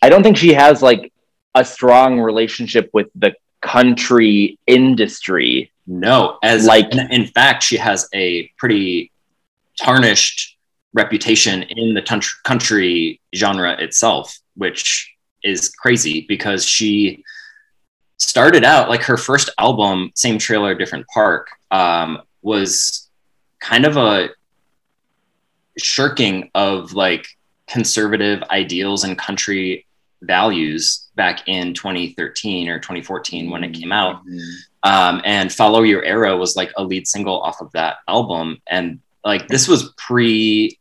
I 0.00 0.08
don't 0.08 0.22
think 0.22 0.36
she 0.36 0.54
has 0.54 0.80
like 0.82 1.12
a 1.54 1.64
strong 1.64 2.20
relationship 2.20 2.88
with 2.94 3.08
the 3.14 3.34
country 3.62 4.58
industry. 4.66 5.72
No, 5.86 6.38
as 6.42 6.66
Like- 6.66 6.94
in 6.94 7.26
fact, 7.26 7.62
she 7.62 7.76
has 7.78 8.08
a 8.14 8.48
pretty 8.58 9.10
tarnished 9.80 10.56
reputation 10.92 11.62
in 11.62 11.94
the 11.94 12.02
country, 12.02 12.32
country 12.44 13.20
genre 13.34 13.72
itself, 13.80 14.38
which 14.56 15.14
is 15.42 15.70
crazy 15.70 16.26
because 16.28 16.64
she 16.68 17.24
started 18.18 18.62
out 18.62 18.88
like 18.88 19.02
her 19.02 19.16
first 19.16 19.48
album, 19.58 20.12
same 20.14 20.38
trailer, 20.38 20.74
different 20.74 21.06
park, 21.08 21.48
um, 21.70 22.20
was 22.42 23.08
kind 23.60 23.84
of 23.84 23.96
a 23.96 24.28
shirking 25.78 26.50
of 26.54 26.92
like 26.92 27.26
conservative 27.66 28.42
ideals 28.50 29.04
and 29.04 29.16
country 29.18 29.86
values 30.22 31.08
back 31.16 31.46
in 31.48 31.74
2013 31.74 32.68
or 32.68 32.78
2014 32.78 33.50
when 33.50 33.64
it 33.64 33.72
came 33.72 33.92
out 33.92 34.22
um, 34.84 35.20
and 35.24 35.52
follow 35.52 35.82
your 35.82 36.02
arrow 36.04 36.36
was 36.36 36.56
like 36.56 36.72
a 36.76 36.82
lead 36.84 37.06
single 37.06 37.40
off 37.40 37.60
of 37.60 37.70
that 37.72 37.96
album 38.08 38.60
and 38.68 39.00
like 39.24 39.46
this 39.48 39.68
was 39.68 39.92
pre 39.96 40.78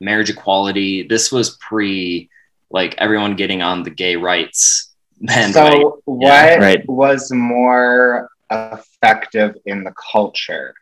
marriage 0.00 0.30
equality 0.30 1.02
this 1.08 1.32
was 1.32 1.56
pre 1.56 2.28
like 2.70 2.94
everyone 2.98 3.34
getting 3.36 3.62
on 3.62 3.82
the 3.82 3.90
gay 3.90 4.16
rights 4.16 4.94
and 5.28 5.52
so 5.52 6.00
what 6.04 6.28
Yeah, 6.28 6.54
right. 6.56 6.88
was 6.88 7.32
more 7.32 8.30
effective 8.50 9.56
in 9.66 9.82
the 9.84 9.92
culture? 10.12 10.74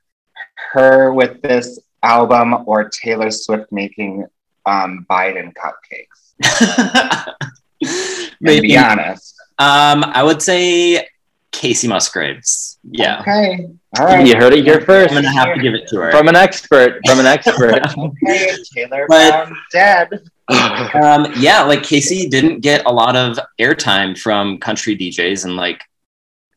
Her 0.73 1.13
with 1.13 1.41
this 1.43 1.79
album 2.03 2.55
or 2.67 2.89
Taylor 2.89 3.31
Swift 3.31 3.73
making 3.73 4.27
um, 4.67 5.07
Biden 5.09 5.53
cupcakes? 5.55 6.35
And 7.83 8.31
maybe 8.41 8.69
be 8.69 8.79
honest. 8.79 9.35
um 9.59 10.05
i 10.05 10.23
would 10.23 10.41
say 10.43 11.07
kacey 11.53 11.89
musgraves 11.89 12.79
yeah 12.91 13.21
Okay. 13.21 13.69
All 13.99 14.05
right. 14.05 14.27
You 14.27 14.37
heard 14.37 14.53
it 14.53 14.65
here 14.65 14.81
first 14.83 15.15
i'm 15.15 15.23
gonna 15.23 15.33
have 15.33 15.55
to 15.57 15.61
give 15.63 15.73
it 15.75 15.89
to 15.89 15.97
her 16.01 16.11
from 16.13 16.29
an 16.29 16.37
expert. 16.37 17.01
From 17.07 17.19
an 17.19 17.25
expert. 17.27 17.81
Okay, 17.99 18.55
Taylor 18.75 19.07
But- 19.09 19.31
found 19.31 19.57
dead. 19.73 20.09
um, 21.03 21.27
yeah, 21.39 21.63
like 21.63 21.81
Kacey 21.83 22.31
didn't 22.31 22.61
get 22.61 22.85
a 22.87 22.93
lot 22.93 23.17
of 23.17 23.37
airtime 23.59 24.17
from 24.17 24.59
country 24.59 24.97
DJs 24.97 25.45
and 25.45 25.57
like 25.57 25.83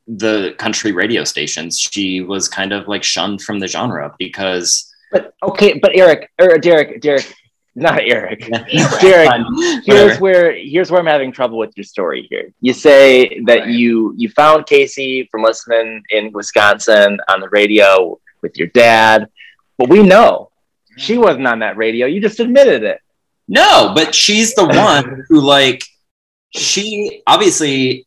the 0.08 0.54
country 0.60 0.92
radio 0.92 1.24
stations. 1.24 1.80
She 1.80 2.22
was 2.22 2.48
kind 2.48 2.72
of 2.72 2.88
like 2.88 3.04
shunned 3.04 3.42
from 3.42 3.58
the 3.60 3.68
genre 3.68 4.14
because 4.20 4.94
but 5.12 5.34
okay, 5.42 5.80
but 5.80 5.92
Eric 5.96 6.30
or 6.40 6.58
Derek, 6.60 7.02
Derek, 7.02 7.34
not 7.76 8.02
Eric. 8.02 8.50
Derek, 9.02 9.32
here's 9.86 10.20
where 10.20 10.54
here's 10.54 10.92
where 10.92 11.00
I'm 11.00 11.06
having 11.08 11.32
trouble 11.32 11.58
with 11.58 11.72
your 11.78 11.84
story 11.84 12.28
here. 12.30 12.54
You 12.62 12.74
say 12.74 13.42
that 13.46 13.60
Right. 13.60 13.70
you 13.70 14.14
you 14.18 14.30
found 14.30 14.66
Kacey 14.66 15.30
from 15.30 15.44
listening 15.44 16.04
in 16.10 16.32
Wisconsin 16.32 17.20
on 17.30 17.40
the 17.40 17.50
radio 17.50 18.20
with 18.42 18.58
your 18.58 18.68
dad, 18.70 19.28
but 19.78 19.90
we 19.90 20.02
know 20.04 20.52
she 20.98 21.18
wasn't 21.18 21.48
on 21.48 21.60
that 21.60 21.78
radio. 21.78 22.08
You 22.08 22.20
just 22.22 22.40
admitted 22.40 22.84
it. 22.84 23.00
No, 23.48 23.94
but 23.96 24.14
she's 24.14 24.54
the 24.56 24.66
one 24.68 25.24
who 25.30 25.40
like 25.40 25.84
she 26.56 27.22
obviously 27.28 28.06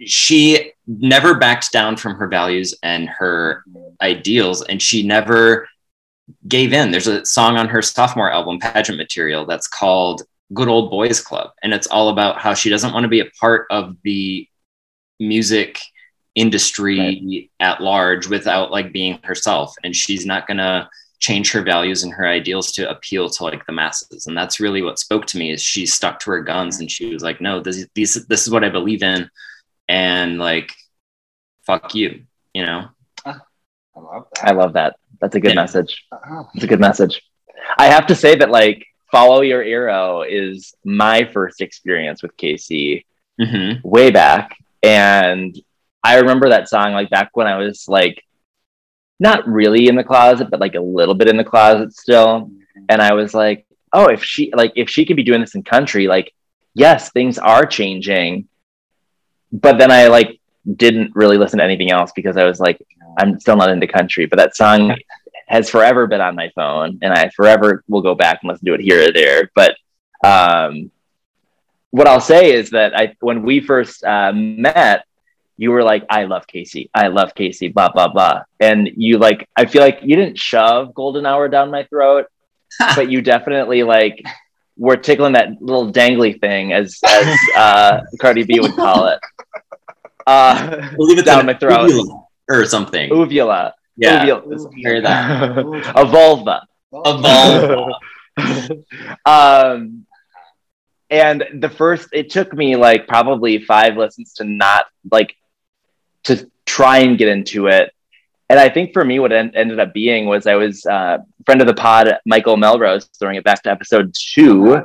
she 0.00 0.72
never 0.86 1.34
backed 1.34 1.72
down 1.72 1.96
from 1.96 2.14
her 2.16 2.26
values 2.26 2.74
and 2.82 3.08
her 3.08 3.64
ideals 4.02 4.62
and 4.62 4.80
she 4.80 5.06
never 5.06 5.68
gave 6.48 6.72
in. 6.72 6.90
There's 6.90 7.06
a 7.06 7.24
song 7.24 7.56
on 7.56 7.68
her 7.68 7.82
sophomore 7.82 8.30
album, 8.30 8.58
Pageant 8.58 8.98
Material, 8.98 9.46
that's 9.46 9.66
called 9.66 10.22
Good 10.52 10.68
Old 10.68 10.90
Boys 10.90 11.20
Club. 11.20 11.50
And 11.62 11.72
it's 11.72 11.86
all 11.86 12.08
about 12.08 12.40
how 12.40 12.54
she 12.54 12.70
doesn't 12.70 12.92
want 12.92 13.04
to 13.04 13.08
be 13.08 13.20
a 13.20 13.30
part 13.40 13.66
of 13.70 13.96
the 14.02 14.46
music 15.18 15.78
industry 16.34 17.50
at 17.60 17.80
large 17.80 18.26
without 18.28 18.70
like 18.70 18.92
being 18.92 19.18
herself. 19.22 19.74
And 19.84 19.94
she's 19.94 20.26
not 20.26 20.46
going 20.46 20.58
to 20.58 20.88
change 21.20 21.52
her 21.52 21.62
values 21.62 22.02
and 22.02 22.12
her 22.12 22.26
ideals 22.26 22.72
to 22.72 22.90
appeal 22.90 23.28
to 23.28 23.44
like 23.44 23.64
the 23.66 23.72
masses. 23.72 24.26
And 24.26 24.36
that's 24.36 24.58
really 24.58 24.82
what 24.82 24.98
spoke 24.98 25.26
to 25.26 25.38
me 25.38 25.52
is 25.52 25.62
she 25.62 25.84
stuck 25.86 26.18
to 26.20 26.30
her 26.30 26.42
guns 26.42 26.80
and 26.80 26.90
she 26.90 27.12
was 27.12 27.22
like, 27.22 27.40
no, 27.40 27.60
this, 27.60 27.86
this, 27.94 28.14
this 28.26 28.46
is 28.46 28.50
what 28.50 28.64
I 28.64 28.70
believe 28.70 29.02
in. 29.02 29.30
And 29.88 30.38
like, 30.38 30.72
fuck 31.66 31.94
you, 31.94 32.24
you 32.54 32.64
know? 32.64 32.88
Ah, 33.24 33.42
I 33.94 34.00
love 34.00 34.26
that. 34.34 34.48
I 34.48 34.52
love 34.52 34.72
that. 34.74 34.96
That's 35.20 35.34
a 35.36 35.40
good 35.40 35.50
Yeah. 35.54 35.62
message. 35.62 36.04
Oh, 36.12 36.48
It's 36.54 36.64
a 36.64 36.66
good 36.66 36.80
message. 36.80 37.22
I 37.78 37.86
have 37.86 38.06
to 38.06 38.14
say 38.14 38.36
that 38.36 38.50
like 38.50 38.86
follow 39.10 39.42
your 39.42 39.62
arrow 39.62 40.22
is 40.22 40.74
my 40.84 41.24
first 41.24 41.60
experience 41.60 42.22
with 42.22 42.36
Kacey 42.36 43.04
hmm 43.38 43.72
way 43.82 44.10
back. 44.10 44.56
And 44.82 45.58
I 46.02 46.18
remember 46.18 46.48
that 46.50 46.68
song 46.68 46.92
like 46.92 47.10
back 47.10 47.30
when 47.34 47.46
I 47.46 47.56
was 47.58 47.86
like 47.88 48.22
not 49.18 49.46
really 49.46 49.88
in 49.88 49.96
the 49.96 50.04
closet, 50.04 50.48
but 50.50 50.60
like 50.60 50.74
a 50.74 50.80
little 50.80 51.14
bit 51.14 51.28
in 51.28 51.36
the 51.36 51.44
closet 51.44 51.92
still. 51.92 52.50
And 52.88 53.02
I 53.02 53.12
was 53.12 53.34
like, 53.34 53.66
oh, 53.92 54.06
if 54.06 54.24
she 54.24 54.50
like 54.54 54.72
if 54.76 54.88
she 54.88 55.04
could 55.04 55.16
be 55.16 55.22
doing 55.22 55.40
this 55.40 55.54
in 55.54 55.62
country, 55.62 56.06
like, 56.06 56.32
yes, 56.74 57.10
things 57.10 57.36
are 57.38 57.66
changing. 57.66 58.48
But 59.52 59.78
then 59.78 59.90
I 59.90 60.06
like 60.06 60.39
didn't 60.76 61.12
really 61.14 61.38
listen 61.38 61.58
to 61.58 61.64
anything 61.64 61.90
else 61.90 62.12
because 62.14 62.36
I 62.36 62.44
was 62.44 62.60
like, 62.60 62.80
I'm 63.18 63.40
still 63.40 63.56
not 63.56 63.70
into 63.70 63.86
country. 63.86 64.26
But 64.26 64.38
that 64.38 64.56
song 64.56 64.96
has 65.48 65.68
forever 65.68 66.06
been 66.06 66.20
on 66.20 66.36
my 66.36 66.50
phone 66.54 66.98
and 67.02 67.12
I 67.12 67.30
forever 67.30 67.82
will 67.88 68.02
go 68.02 68.14
back 68.14 68.40
and 68.42 68.50
listen 68.50 68.66
to 68.66 68.74
it 68.74 68.80
here 68.80 69.08
or 69.08 69.12
there. 69.12 69.50
But 69.54 69.76
um 70.24 70.90
what 71.90 72.06
I'll 72.06 72.20
say 72.20 72.52
is 72.52 72.70
that 72.70 72.96
I 72.96 73.16
when 73.20 73.42
we 73.42 73.60
first 73.60 74.04
uh, 74.04 74.32
met, 74.32 75.04
you 75.56 75.72
were 75.72 75.82
like, 75.82 76.06
I 76.08 76.24
love 76.24 76.46
Kacey. 76.46 76.88
I 76.94 77.08
love 77.08 77.34
Kacey, 77.34 77.72
blah, 77.72 77.90
blah, 77.90 78.08
blah. 78.08 78.42
And 78.60 78.88
you 78.96 79.18
like, 79.18 79.48
I 79.56 79.66
feel 79.66 79.82
like 79.82 80.00
you 80.02 80.16
didn't 80.16 80.38
shove 80.38 80.94
Golden 80.94 81.26
Hour 81.26 81.48
down 81.48 81.70
my 81.70 81.84
throat, 81.84 82.26
but 82.78 83.10
you 83.10 83.20
definitely 83.20 83.82
like 83.82 84.22
were 84.76 84.96
tickling 84.96 85.34
that 85.34 85.60
little 85.60 85.92
dangly 85.92 86.40
thing 86.40 86.72
as 86.72 86.98
as 87.06 87.36
uh 87.56 88.00
Cardi 88.20 88.44
B 88.44 88.60
would 88.60 88.74
call 88.76 89.08
it. 89.08 89.20
Uh 90.30 90.90
Believe 90.96 91.18
it's 91.18 91.26
Down 91.26 91.40
an 91.40 91.46
my 91.46 91.54
throat. 91.54 91.88
uvula 91.90 92.24
or 92.48 92.64
something. 92.66 93.10
uvula. 93.10 93.74
yeah. 93.96 94.24
Uvula. 94.24 94.70
Hear 94.76 95.00
that. 95.02 95.58
A 96.02 96.04
vulva. 96.04 96.66
A 96.92 97.12
vulva. 97.24 97.94
um 99.26 100.06
and 101.10 101.44
the 101.64 101.68
first 101.68 102.08
it 102.12 102.30
took 102.30 102.52
me 102.52 102.76
like 102.76 103.06
probably 103.08 103.58
five 103.64 103.96
listens 103.96 104.34
to 104.34 104.44
not 104.44 104.86
like 105.10 105.34
to 106.24 106.48
try 106.66 106.98
and 106.98 107.18
get 107.18 107.28
into 107.28 107.66
it 107.66 107.92
and 108.48 108.58
i 108.58 108.68
think 108.68 108.92
for 108.92 109.04
me 109.04 109.18
what 109.18 109.32
it 109.32 109.36
en- 109.36 109.54
ended 109.56 109.80
up 109.80 109.92
being 109.92 110.26
was 110.26 110.46
i 110.46 110.54
was 110.54 110.86
uh 110.86 111.18
friend 111.44 111.60
of 111.60 111.66
the 111.66 111.74
pod 111.74 112.18
michael 112.24 112.56
melrose 112.56 113.08
throwing 113.18 113.36
it 113.36 113.44
back 113.44 113.60
to 113.62 113.70
episode 113.70 114.14
two 114.14 114.80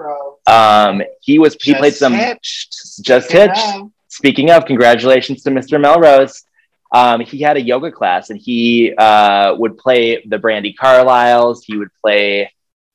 um 0.48 1.02
he 1.22 1.38
was 1.40 1.56
he 1.62 1.74
played 1.76 1.94
some 1.94 2.14
hitched. 2.14 2.76
just 3.04 3.30
Speaking 3.30 3.48
hitched 3.50 3.76
of. 3.76 3.92
Speaking 4.16 4.50
of 4.50 4.64
congratulations 4.66 5.44
to 5.44 5.50
mr 5.50 5.80
melrose. 5.80 6.46
Um, 6.94 7.20
he 7.20 7.42
had 7.42 7.58
a 7.58 7.62
yoga 7.62 7.92
class 7.92 8.30
and 8.30 8.40
he 8.40 8.94
uh, 8.98 9.54
would 9.58 9.78
play 9.78 10.24
the 10.26 10.38
brandi 10.38 10.74
carliles. 10.74 11.66
He 11.66 11.76
would 11.76 11.90
play 12.02 12.50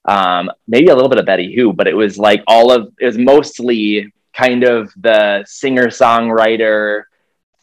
um, 0.07 0.51
maybe 0.67 0.89
a 0.89 0.95
little 0.95 1.11
bit 1.11 1.19
of 1.19 1.27
betty 1.27 1.55
who 1.55 1.75
but 1.75 1.87
it 1.87 1.95
was 1.95 2.17
like 2.17 2.43
all 2.47 2.73
of 2.73 2.95
it 2.99 3.05
was 3.05 3.19
mostly 3.19 4.11
kind 4.33 4.65
of 4.65 4.91
the 4.97 5.45
singer 5.47 5.89
songwriter 5.89 7.03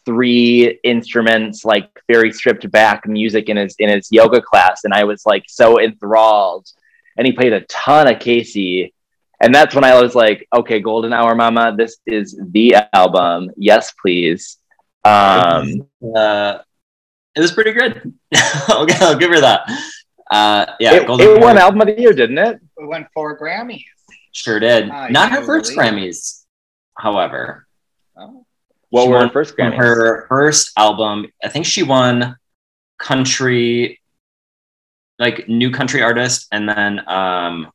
three 0.06 0.78
instruments 0.84 1.64
like 1.64 1.90
very 2.06 2.32
stripped 2.32 2.70
back 2.70 3.08
music 3.08 3.48
in 3.48 3.56
his 3.56 3.74
in 3.80 3.88
his 3.88 4.06
yoga 4.12 4.40
class. 4.40 4.84
And 4.84 4.94
i 4.94 5.02
was 5.02 5.26
like 5.26 5.46
so 5.48 5.80
enthralled. 5.80 6.68
And 7.16 7.26
he 7.26 7.32
played 7.32 7.54
a 7.54 7.62
ton 7.62 8.06
of 8.06 8.20
kacey 8.20 8.92
and 9.40 9.54
that's 9.54 9.74
when 9.74 9.84
I 9.84 10.00
was 10.00 10.14
like, 10.14 10.46
okay, 10.54 10.80
Golden 10.80 11.12
Hour 11.12 11.34
Mama, 11.34 11.74
this 11.76 11.98
is 12.06 12.38
the 12.50 12.76
album. 12.92 13.50
Yes, 13.56 13.92
please. 14.00 14.58
Um, 15.04 15.86
Uh, 16.14 16.58
it 17.34 17.40
was 17.40 17.52
pretty 17.52 17.72
good. 17.72 18.12
I'll, 18.68 18.86
I'll 19.00 19.16
give 19.18 19.30
her 19.30 19.40
that. 19.40 19.60
Uh, 20.30 20.66
yeah, 20.80 20.94
it, 20.94 21.06
Golden 21.06 21.26
it 21.26 21.30
won 21.40 21.54
Globe 21.54 21.58
album 21.58 21.80
of 21.82 21.86
the 21.86 22.00
year, 22.00 22.12
didn't 22.12 22.38
it? 22.38 22.60
We 22.76 22.86
won 22.86 23.06
four 23.14 23.38
Grammys. 23.38 23.84
sure 24.32 24.58
did. 24.60 24.90
Ah, 24.90 25.08
Not 25.08 25.30
her 25.32 25.42
first 25.44 25.74
believe. 25.74 25.92
Grammys, 25.92 26.44
however. 26.98 27.66
Oh. 28.16 28.44
What 28.90 29.02
She 29.04 29.08
were 29.08 29.14
her 29.18 29.20
won 29.24 29.30
first 29.30 29.56
Grammys? 29.56 29.76
her 29.76 30.26
first 30.28 30.72
album. 30.76 31.26
I 31.44 31.48
think 31.48 31.64
she 31.64 31.82
won 31.82 32.36
country, 32.98 34.00
like 35.18 35.48
new 35.48 35.70
country 35.70 36.02
artist, 36.02 36.48
and 36.52 36.68
then 36.68 37.08
um, 37.08 37.70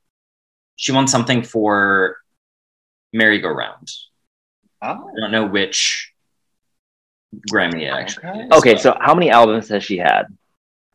she 0.75 0.91
won 0.91 1.07
something 1.07 1.43
for 1.43 2.17
Merry 3.11 3.39
Go 3.39 3.49
Round. 3.49 3.89
Oh, 4.81 4.87
ah. 4.87 5.03
I 5.15 5.19
don't 5.19 5.31
know 5.31 5.45
which 5.45 6.11
Grammy 7.51 7.83
it 7.83 7.87
actually. 7.87 8.25
Okay. 8.29 8.39
is, 8.39 8.51
Okay, 8.51 8.77
so 8.77 8.97
how 8.99 9.13
many 9.13 9.29
albums 9.29 9.69
has 9.69 9.83
she 9.83 9.97
had? 9.97 10.25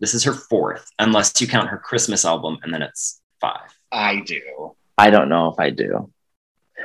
this 0.01 0.15
is 0.15 0.25
her 0.25 0.33
fourth, 0.33 0.91
unless 0.99 1.41
you 1.41 1.47
count 1.47 1.69
her 1.69 1.79
Christmas 1.79 2.25
album, 2.25 2.59
and 2.63 2.73
then 2.73 2.83
it's 2.83 3.21
five. 3.41 3.69
I 3.91 4.21
do. 4.21 4.75
I 4.97 5.11
don't 5.11 5.29
know 5.29 5.51
if 5.51 5.59
I 5.59 5.71
do. 5.71 6.11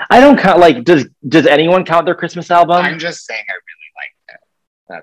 I 0.09 0.19
don't 0.19 0.37
count. 0.37 0.59
Like, 0.59 0.83
does 0.83 1.05
does 1.27 1.45
anyone 1.45 1.85
count 1.85 2.05
their 2.05 2.15
Christmas 2.15 2.49
album? 2.49 2.77
I'm 2.77 2.99
just 2.99 3.25
saying 3.25 3.43
I 3.47 3.53
it. 3.53 3.62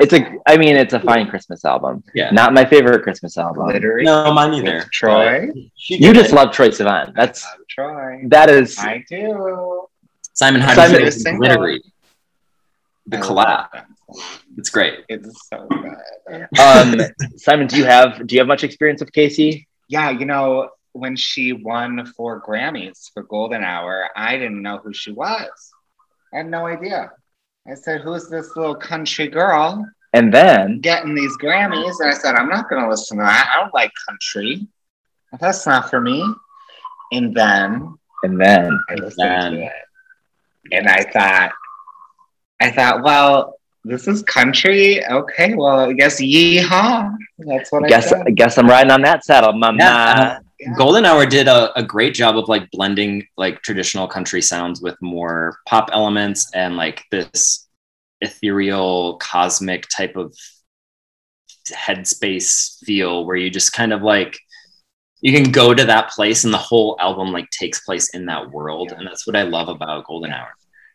It's 0.00 0.12
a. 0.12 0.36
I 0.46 0.56
mean, 0.56 0.76
it's 0.76 0.92
a 0.94 1.00
fine 1.00 1.28
Christmas 1.28 1.64
album. 1.64 2.04
Yeah. 2.14 2.30
Not 2.30 2.52
my 2.54 2.64
favorite 2.64 3.02
Christmas 3.02 3.36
album. 3.38 3.66
literally 3.66 4.04
No, 4.04 4.32
mine 4.32 4.54
either. 4.54 4.76
with 4.78 4.90
Troye. 4.90 5.70
You 5.88 6.12
just 6.14 6.30
it. 6.32 6.36
love 6.36 6.50
Troye 6.50 6.68
Sivan. 6.70 7.14
That's 7.14 7.44
I 7.44 7.56
Troye. 7.76 8.28
that 8.30 8.50
is. 8.50 8.78
I 8.78 9.04
do. 9.08 9.86
Simon 10.34 10.60
How 10.60 10.74
Simon 10.74 11.02
is 11.02 11.22
feel 11.22 11.36
glittery? 11.36 11.82
The 13.06 13.18
I 13.18 13.20
collab. 13.20 13.34
love 13.36 13.68
that 13.72 13.86
song. 14.14 14.24
It's 14.56 14.70
great. 14.70 15.00
It's 15.08 15.48
so 15.48 15.66
good. 15.68 16.48
Um, 16.60 17.00
Simon, 17.36 17.66
do 17.66 17.76
you 17.76 17.84
have 17.84 18.26
do 18.26 18.34
you 18.34 18.40
have 18.40 18.48
much 18.48 18.62
experience 18.64 19.00
with 19.00 19.12
Kacey? 19.12 19.66
Yeah, 19.88 20.10
you 20.10 20.24
know, 20.26 20.70
when 20.92 21.16
she 21.16 21.52
won 21.52 22.04
four 22.16 22.40
Grammys 22.40 23.10
for 23.12 23.22
Golden 23.24 23.64
Hour, 23.64 24.08
I 24.16 24.36
didn't 24.36 24.62
know 24.62 24.78
who 24.78 24.92
she 24.92 25.10
was. 25.12 25.50
I 26.32 26.38
had 26.38 26.46
no 26.48 26.66
idea. 26.66 27.10
I 27.68 27.74
said, 27.74 28.00
Who's 28.00 28.28
this 28.28 28.56
little 28.56 28.74
country 28.74 29.28
girl 29.28 29.86
And 30.12 30.32
then 30.32 30.80
getting 30.80 31.14
these 31.14 31.36
Grammys? 31.38 31.94
And 32.00 32.10
I 32.10 32.14
said, 32.14 32.34
I'm 32.34 32.48
not 32.48 32.68
going 32.68 32.82
to 32.82 32.88
listen 32.88 33.18
to 33.18 33.22
that. 33.24 33.52
I 33.54 33.60
don't 33.60 33.74
like 33.74 33.92
country. 34.08 34.66
That's 35.40 35.66
not 35.66 35.90
for 35.90 36.00
me. 36.00 36.24
And 37.12 37.34
then 37.34 37.94
and 38.22 38.40
then 38.40 38.78
I 38.88 38.94
listened 38.94 39.14
then- 39.30 39.52
to 39.52 39.62
it. 39.66 39.72
And 40.72 40.88
I 40.88 41.02
thought, 41.04 41.52
I 42.60 42.70
thought, 42.70 43.02
well, 43.02 43.58
this 43.84 44.06
is 44.08 44.22
country. 44.22 45.04
Okay, 45.06 45.54
well, 45.54 45.80
I 45.80 45.92
guess 45.92 46.20
yeehaw. 46.20 47.14
That's 47.38 47.72
what 47.72 47.84
I 47.84 47.88
guess 47.88 48.08
said. 48.10 48.22
I 48.26 48.30
guess 48.30 48.58
I'm 48.58 48.68
riding 48.68 48.90
on 48.90 49.02
that 49.02 49.24
saddle, 49.24 49.52
mama. 49.52 49.78
Yeah, 49.78 50.38
Yeah. 50.58 50.74
Golden 50.76 51.06
Hour 51.06 51.24
did 51.26 51.48
a, 51.48 51.76
a 51.78 51.82
great 51.82 52.14
job 52.14 52.36
of 52.36 52.48
like 52.48 52.70
blending 52.70 53.26
like 53.38 53.62
traditional 53.62 54.06
country 54.06 54.42
sounds 54.42 54.82
with 54.82 54.96
more 55.00 55.56
pop 55.66 55.88
elements 55.92 56.50
and 56.54 56.76
like 56.76 57.02
this 57.10 57.66
ethereal 58.20 59.16
cosmic 59.16 59.86
type 59.88 60.16
of 60.16 60.34
headspace 61.68 62.78
feel 62.84 63.24
where 63.24 63.36
you 63.36 63.48
just 63.50 63.72
kind 63.72 63.92
of 63.92 64.02
like 64.02 64.38
you 65.22 65.32
can 65.32 65.50
go 65.52 65.72
to 65.74 65.84
that 65.84 66.10
place 66.10 66.44
and 66.44 66.52
the 66.52 66.58
whole 66.58 66.96
album 66.98 67.30
like 67.32 67.48
takes 67.50 67.80
place 67.80 68.14
in 68.14 68.26
that 68.26 68.50
world 68.50 68.88
Yeah. 68.90 68.98
and 68.98 69.06
that's 69.06 69.26
what 69.26 69.36
I 69.36 69.42
love 69.42 69.68
about 69.68 70.06
Golden 70.06 70.32
Hour. 70.32 70.48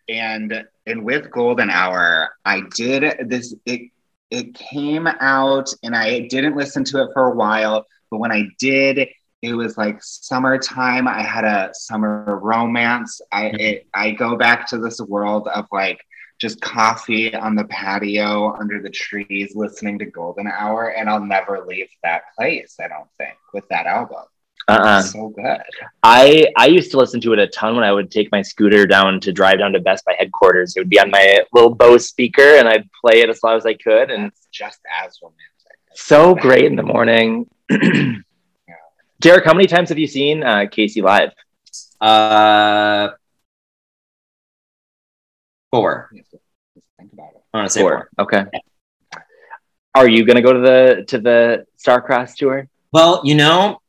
And 0.10 0.66
and 0.86 1.04
with 1.04 1.32
golden 1.32 1.70
hour 1.70 2.30
i 2.46 2.62
did 2.76 3.30
this 3.30 3.56
it 3.66 3.90
it 4.30 4.54
came 4.54 5.08
out 5.08 5.70
and 5.84 5.96
i 5.96 6.22
didn't 6.28 6.56
listen 6.56 6.84
to 6.84 7.04
it 7.04 7.10
for 7.14 7.32
a 7.32 7.36
while 7.36 7.86
but 8.10 8.20
when 8.20 8.32
i 8.32 8.48
did 8.60 9.08
it 9.42 9.54
was 9.54 9.78
like 9.78 10.02
summertime. 10.02 11.08
I 11.08 11.22
had 11.22 11.44
a 11.44 11.70
summer 11.74 12.40
romance. 12.42 13.22
I 13.32 13.44
mm-hmm. 13.44 13.60
it, 13.60 13.88
i 13.94 14.12
go 14.12 14.36
back 14.36 14.68
to 14.70 14.80
this 14.80 15.00
world 15.00 15.48
of 15.48 15.66
like 15.72 16.00
just 16.40 16.62
coffee 16.62 17.34
on 17.34 17.56
the 17.56 17.66
patio 17.66 18.54
under 18.56 18.82
the 18.82 18.90
trees 18.90 19.56
listening 19.56 20.00
to 20.00 20.06
golden 20.06 20.48
hour 20.48 20.90
and 20.90 21.10
i'll 21.10 21.24
never 21.24 21.66
leave 21.66 21.88
that 22.04 22.24
place 22.38 22.76
i 22.82 22.88
don't 22.88 23.08
think 23.18 23.36
with 23.54 23.68
that 23.70 23.86
album 23.86 24.24
Uh-uh. 24.68 25.02
So 25.02 25.30
good 25.30 25.62
I 26.02 26.48
I 26.58 26.66
used 26.66 26.90
to 26.92 26.98
listen 26.98 27.22
to 27.22 27.34
it 27.34 27.40
a 27.40 27.48
ton 27.48 27.76
when 27.76 27.84
I 27.84 27.92
would 27.92 28.10
take 28.10 28.32
my 28.32 28.42
scooter 28.42 28.88
down 28.88 29.20
to 29.22 29.32
drive 29.32 29.60
down 29.60 29.74
to 29.74 29.80
Best 29.80 30.06
Buy 30.06 30.16
headquarters. 30.18 30.76
It 30.76 30.80
would 30.80 30.90
be 30.90 31.00
on 31.00 31.12
my 31.12 31.46
little 31.54 31.74
Bose 31.74 32.08
speaker, 32.08 32.56
and 32.58 32.68
I'd 32.68 32.90
play 33.00 33.22
it 33.22 33.30
as 33.30 33.44
loud 33.44 33.58
as 33.58 33.66
I 33.66 33.76
could, 33.76 34.10
and 34.10 34.26
it's 34.26 34.48
just 34.52 34.80
as 35.04 35.20
romantic 35.22 35.46
so 35.96 36.36
great 36.36 36.66
in 36.66 36.76
the 36.76 36.84
morning. 36.84 37.50
Derek, 39.22 39.46
how 39.46 39.54
many 39.54 39.66
times 39.66 39.90
have 39.90 39.98
you 39.98 40.08
seen 40.08 40.44
uh, 40.44 40.66
Kacey 40.70 41.02
live? 41.02 41.32
Uh 42.02 43.10
four. 45.72 46.10
Think 46.12 47.14
about 47.14 47.30
it 47.36 47.42
I 47.54 47.58
want 47.58 47.70
to 47.70 47.74
say 47.74 47.82
four. 47.82 48.10
Okay. 48.20 48.46
Are 49.96 50.08
you 50.08 50.26
gonna 50.26 50.42
go 50.42 50.54
to 50.54 50.60
the 50.60 51.06
to 51.08 51.20
the 51.20 51.66
Starcross 51.84 52.36
tour? 52.36 52.68
Well, 52.92 53.22
you 53.24 53.36
know, 53.36 53.80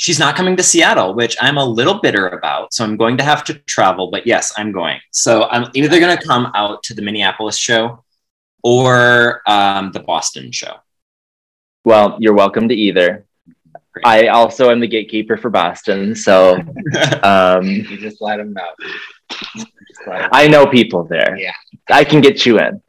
she's 0.00 0.18
not 0.18 0.34
coming 0.34 0.56
to 0.56 0.62
Seattle, 0.62 1.14
which 1.14 1.36
I'm 1.42 1.58
a 1.58 1.64
little 1.64 2.00
bitter 2.00 2.28
about. 2.28 2.72
So 2.72 2.84
I'm 2.84 2.96
going 2.96 3.18
to 3.18 3.22
have 3.22 3.44
to 3.44 3.54
travel, 3.54 4.10
but 4.10 4.26
yes, 4.26 4.50
I'm 4.56 4.72
going. 4.72 4.98
So 5.10 5.44
I'm 5.44 5.70
either 5.74 6.00
going 6.00 6.16
to 6.16 6.26
come 6.26 6.50
out 6.54 6.82
to 6.84 6.94
the 6.94 7.02
Minneapolis 7.02 7.58
show 7.58 8.02
or 8.64 9.42
um, 9.46 9.92
the 9.92 10.00
Boston 10.00 10.52
show. 10.52 10.76
Well, 11.84 12.16
you're 12.18 12.32
welcome 12.32 12.66
to 12.68 12.74
either. 12.74 13.26
Great. 13.92 14.06
I 14.06 14.28
also 14.28 14.70
am 14.70 14.80
the 14.80 14.88
gatekeeper 14.88 15.36
for 15.36 15.50
Boston, 15.50 16.14
so 16.14 16.54
um, 17.22 17.66
You 17.66 17.98
just 17.98 18.22
let 18.22 18.38
them 18.38 18.54
know. 18.54 18.68
You 19.54 19.64
just 19.86 20.08
I 20.32 20.48
know 20.48 20.66
people 20.66 21.04
there. 21.04 21.36
Yeah. 21.36 21.52
I 21.90 22.04
can 22.04 22.22
get 22.22 22.46
you 22.46 22.58
in 22.58 22.80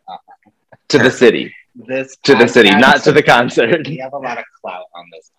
to 0.89 0.97
the 0.97 1.11
city, 1.11 1.53
This 1.75 2.15
to 2.23 2.35
the 2.35 2.47
city, 2.47 2.69
not 2.69 3.03
to 3.03 3.11
the 3.11 3.23
concert. 3.23 3.85
We 3.85 3.97
have 3.97 4.13
a 4.13 4.17
lot 4.17 4.37
of 4.37 4.45
clout 4.61 4.85
on 4.95 5.05
this. 5.11 5.31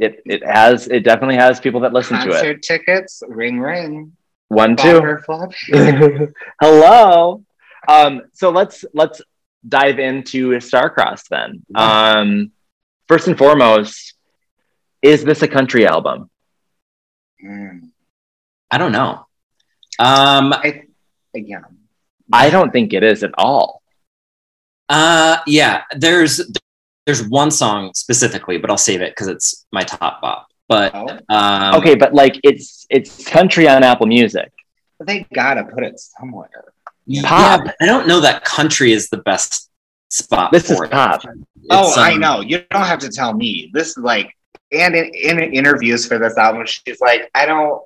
It 0.00 0.22
it 0.24 0.42
has 0.44 0.88
it 0.88 1.00
definitely 1.04 1.36
has 1.36 1.60
people 1.60 1.80
that 1.80 1.92
listen 1.92 2.18
to 2.20 2.30
it. 2.30 2.32
Concert 2.32 2.62
tickets, 2.62 3.22
ring 3.28 3.60
ring. 3.60 4.16
One 4.48 4.74
two. 4.74 5.18
Hello. 6.60 7.44
Um, 7.86 8.22
so 8.32 8.48
let's 8.48 8.86
let's 8.94 9.20
dive 9.68 9.98
into 9.98 10.52
Starcross 10.52 11.28
then. 11.28 11.62
Um, 11.74 12.50
first 13.08 13.28
and 13.28 13.36
foremost, 13.36 14.14
is 15.02 15.22
this 15.22 15.42
a 15.42 15.48
country 15.48 15.86
album? 15.86 16.30
Mm. 17.44 17.90
I 18.70 18.78
don't 18.78 18.92
know. 18.92 19.26
Um, 19.98 20.54
I, 20.54 20.84
again, 21.34 21.64
I 22.32 22.48
don't 22.48 22.72
think 22.72 22.94
it 22.94 23.02
is 23.02 23.22
at 23.22 23.32
all. 23.36 23.82
uh, 24.88 25.38
yeah, 25.46 25.82
there's 25.94 26.40
there's 27.10 27.28
one 27.28 27.50
song 27.50 27.90
specifically, 27.94 28.56
but 28.56 28.70
I'll 28.70 28.78
save 28.78 29.00
it 29.00 29.10
because 29.10 29.26
it's 29.26 29.66
my 29.72 29.82
top 29.82 30.20
bop. 30.20 30.46
But 30.68 30.94
oh, 30.94 31.18
um, 31.28 31.74
Okay, 31.74 31.96
but 31.96 32.14
like 32.14 32.38
it's 32.44 32.86
it's 32.88 33.24
country 33.24 33.68
on 33.68 33.82
Apple 33.82 34.06
Music. 34.06 34.52
they 35.00 35.26
gotta 35.34 35.64
put 35.64 35.82
it 35.82 35.98
somewhere. 35.98 36.72
Pop. 37.24 37.64
but 37.64 37.74
I 37.80 37.86
don't 37.86 38.06
know 38.06 38.20
that 38.20 38.44
country 38.44 38.92
is 38.92 39.08
the 39.08 39.16
best 39.16 39.70
spot. 40.10 40.52
This 40.52 40.70
is 40.70 40.80
it. 40.80 40.90
pop. 40.92 41.22
oh, 41.70 41.88
It's, 41.88 41.98
I 41.98 42.12
um, 42.12 42.20
know. 42.20 42.40
You 42.42 42.62
don't 42.70 42.84
have 42.84 43.00
to 43.00 43.08
tell 43.08 43.34
me. 43.34 43.70
This 43.72 43.88
is 43.88 44.04
like, 44.04 44.32
and 44.70 44.94
in, 44.94 45.10
in 45.40 45.52
interviews 45.52 46.06
for 46.06 46.18
this 46.18 46.38
album, 46.38 46.64
she's 46.66 47.00
like, 47.00 47.28
I 47.34 47.46
don't, 47.46 47.82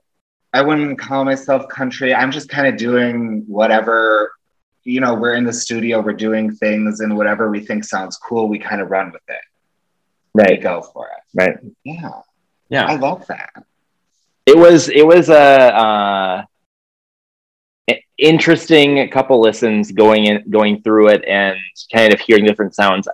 I 0.53 0.61
wouldn't 0.61 0.99
call 0.99 1.25
myself 1.25 1.67
country. 1.71 2.15
I'm 2.15 2.31
just 2.31 2.51
kind 2.51 2.67
of 2.67 2.77
doing 2.77 3.45
whatever. 3.47 4.35
You 4.85 5.01
know, 5.01 5.15
we're 5.15 5.35
in 5.35 5.45
the 5.45 5.53
studio, 5.53 6.01
we're 6.01 6.13
doing 6.13 6.55
things, 6.55 7.01
and 7.01 7.17
whatever 7.17 7.51
we 7.51 7.61
think 7.61 7.85
sounds 7.85 8.17
cool, 8.17 8.49
we 8.49 8.59
kind 8.59 8.81
of 8.83 8.91
run 8.91 9.13
with 9.13 9.23
it. 9.29 9.41
We 10.35 10.43
Right, 10.43 10.63
go 10.63 10.83
for 10.83 11.07
it. 11.07 11.23
right. 11.35 11.57
Yeah, 11.85 12.11
Yeah. 12.69 12.87
I 12.87 12.97
love 12.97 13.27
that. 13.29 13.51
It 14.47 14.57
was 14.59 14.89
it 14.91 15.07
was 15.07 15.31
a 15.31 15.39
uh, 15.39 16.45
interesting 18.19 19.09
couple 19.11 19.41
listens 19.41 19.91
going 19.91 20.27
in 20.27 20.45
going 20.51 20.83
through 20.83 21.09
it 21.09 21.25
and 21.25 21.57
kind 21.93 22.13
of 22.13 22.21
hearing 22.21 22.45
different 22.45 22.75
sounds. 22.75 23.09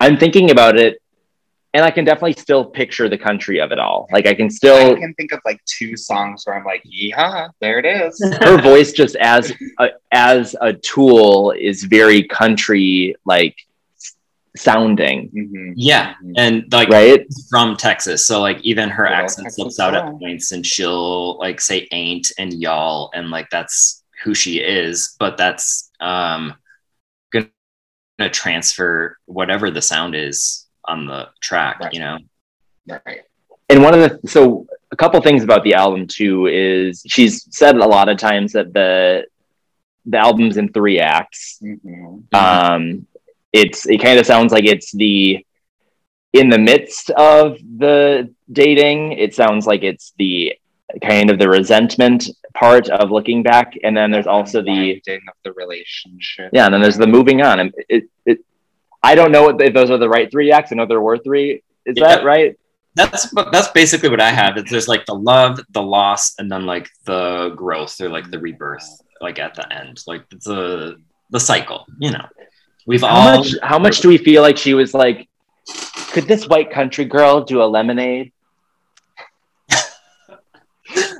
I'm 0.00 0.16
thinking 0.16 0.50
about 0.50 0.76
it, 0.78 1.02
and 1.72 1.84
I 1.84 1.90
can 1.90 2.04
definitely 2.04 2.32
still 2.32 2.64
picture 2.64 3.08
the 3.08 3.18
country 3.18 3.60
of 3.60 3.70
it 3.70 3.78
all. 3.78 4.08
Like 4.12 4.26
I 4.26 4.34
can 4.34 4.50
still 4.50 4.92
I 4.96 4.98
can 4.98 5.14
think 5.14 5.32
of 5.32 5.40
like 5.44 5.64
two 5.66 5.96
songs 5.96 6.42
where 6.44 6.56
I'm 6.56 6.64
like, 6.64 6.82
yeah, 6.84 7.48
there 7.60 7.78
it 7.78 7.86
is. 7.86 8.18
her 8.42 8.60
voice 8.60 8.92
just 8.92 9.16
as 9.16 9.52
a, 9.78 9.90
as 10.12 10.56
a 10.60 10.72
tool 10.72 11.52
is 11.52 11.84
very 11.84 12.24
country 12.24 13.14
like 13.24 13.56
sounding, 14.56 15.30
Mhm. 15.30 15.74
yeah, 15.76 16.14
Mhm. 16.24 16.32
and 16.36 16.72
like 16.72 16.88
right? 16.88 17.24
from 17.48 17.76
Texas, 17.76 18.26
so 18.26 18.40
like 18.40 18.60
even 18.62 18.88
her 18.88 19.04
Good 19.06 19.12
accent 19.12 19.44
Texas 19.46 19.54
slips 19.62 19.80
out 19.80 19.94
at 19.94 20.18
points, 20.18 20.50
and 20.50 20.66
she'll 20.66 21.38
like 21.38 21.60
say 21.60 21.86
"ain't" 21.92 22.32
and 22.36 22.52
"y'all," 22.52 23.10
and 23.14 23.30
like 23.30 23.48
that's 23.50 24.02
who 24.24 24.34
she 24.34 24.58
is. 24.58 25.14
But 25.20 25.36
that's 25.36 25.90
um 26.00 26.54
gonna 27.32 27.48
transfer 28.30 29.16
whatever 29.26 29.70
the 29.70 29.80
sound 29.82 30.14
is 30.16 30.66
on 30.92 31.06
the 31.06 31.20
track, 31.40 31.76
Right. 31.80 31.94
you 31.94 32.00
know. 32.00 32.16
Right. 32.88 33.20
and 33.70 33.78
one 33.86 33.94
of 33.96 34.00
the 34.04 34.28
so 34.28 34.66
a 34.90 34.96
couple 34.96 35.20
things 35.20 35.42
about 35.44 35.62
the 35.64 35.74
album 35.74 36.02
too 36.18 36.46
is 36.46 37.02
she's 37.14 37.34
said 37.60 37.74
a 37.76 37.86
lot 37.96 38.08
of 38.12 38.16
times 38.18 38.48
that 38.56 38.68
the 38.78 39.24
the 40.12 40.18
album's 40.18 40.56
in 40.56 40.66
three 40.72 40.98
acts. 41.16 41.60
Mhm. 41.62 42.34
Um, 42.34 43.06
it's 43.52 43.80
it 43.94 43.98
kind 44.06 44.18
of 44.18 44.26
sounds 44.26 44.50
like 44.52 44.64
it's 44.74 44.90
the 44.92 45.44
in 46.40 46.46
the 46.54 46.58
midst 46.70 47.10
of 47.10 47.44
the 47.84 47.98
dating. 48.60 48.98
It 49.24 49.34
sounds 49.34 49.66
like 49.70 49.82
it's 49.90 50.12
the 50.22 50.34
kind 51.10 51.30
of 51.30 51.38
the 51.38 51.48
resentment 51.48 52.20
part 52.54 52.88
of 52.88 53.10
looking 53.16 53.40
back, 53.52 53.68
and 53.84 53.96
then 53.96 54.10
there's 54.10 54.26
also 54.36 54.58
the 54.62 54.70
Unwinding 54.70 55.20
of 55.28 55.36
the 55.44 55.52
relationship. 55.52 56.48
yeah, 56.52 56.64
and 56.66 56.72
then 56.74 56.80
there's 56.82 56.96
the 57.04 57.06
moving 57.06 57.42
on. 57.42 57.60
And 57.60 57.68
it, 57.76 57.86
it 57.98 58.04
I 59.02 59.14
don't 59.14 59.32
know 59.32 59.48
if 59.48 59.74
those 59.74 59.90
are 59.90 59.98
the 59.98 60.08
right 60.08 60.30
three 60.30 60.52
acts. 60.52 60.72
I 60.72 60.74
know 60.76 60.86
there 60.86 61.00
were 61.00 61.18
three. 61.18 61.62
Is 61.86 61.96
Yeah. 61.96 62.08
that 62.16 62.24
right? 62.24 62.56
That's 62.96 63.30
that's 63.52 63.68
basically 63.68 64.08
what 64.10 64.20
I 64.20 64.30
have. 64.30 64.52
There's 64.68 64.88
like 64.88 65.06
the 65.06 65.14
love, 65.14 65.60
the 65.70 65.82
loss, 65.82 66.34
and 66.38 66.50
then 66.50 66.66
like 66.66 66.90
the 67.04 67.50
growth 67.56 68.00
or 68.00 68.08
like 68.08 68.30
the 68.30 68.38
rebirth, 68.38 68.84
like 69.20 69.38
at 69.38 69.54
the 69.54 69.72
end, 69.72 70.02
like 70.06 70.28
the 70.30 70.96
the 71.30 71.40
cycle. 71.40 71.86
You 71.98 72.10
know, 72.10 72.26
we've 72.86 73.00
How 73.00 73.08
all 73.08 73.36
much? 73.38 73.54
How 73.62 73.78
much 73.78 74.00
do 74.00 74.08
we 74.08 74.18
feel 74.18 74.42
like 74.42 74.58
she 74.58 74.74
was 74.74 74.92
like? 74.92 75.28
Could 76.12 76.24
this 76.24 76.48
white 76.48 76.72
country 76.72 77.04
girl 77.04 77.42
do 77.42 77.62
a 77.62 77.64
lemonade? 77.64 78.32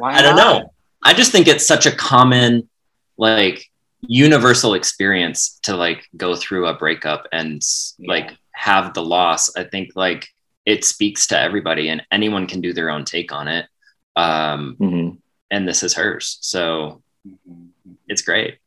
I 0.03 0.23
don't 0.23 0.37
know. 0.37 0.73
I 1.03 1.15
just 1.15 1.31
think 1.33 1.47
it's 1.47 1.67
such 1.67 1.87
a 1.87 1.93
common, 1.93 2.69
like, 3.17 3.70
universal 4.03 4.75
experience 4.75 5.59
to 5.63 5.77
like 5.77 6.09
go 6.17 6.35
through 6.35 6.67
a 6.67 6.75
breakup 6.75 7.27
and 7.33 7.63
like 7.99 8.37
have 8.53 8.95
the 8.95 9.03
loss. 9.03 9.55
I 9.57 9.65
think 9.65 9.91
like 9.95 10.29
it 10.67 10.85
speaks 10.85 11.27
to 11.29 11.39
everybody 11.41 11.89
and 11.89 12.03
anyone 12.11 12.47
can 12.47 12.61
do 12.61 12.73
their 12.73 12.91
own 12.91 13.05
take 13.05 13.33
on 13.33 13.49
it. 13.49 13.67
Um, 14.17 14.77
Mhm. 14.81 15.19
and 15.51 15.67
this 15.69 15.83
is 15.83 15.95
hers, 15.95 16.39
so 16.41 17.03
Mhm. 17.27 17.69
it's 18.09 18.23
great. 18.23 18.59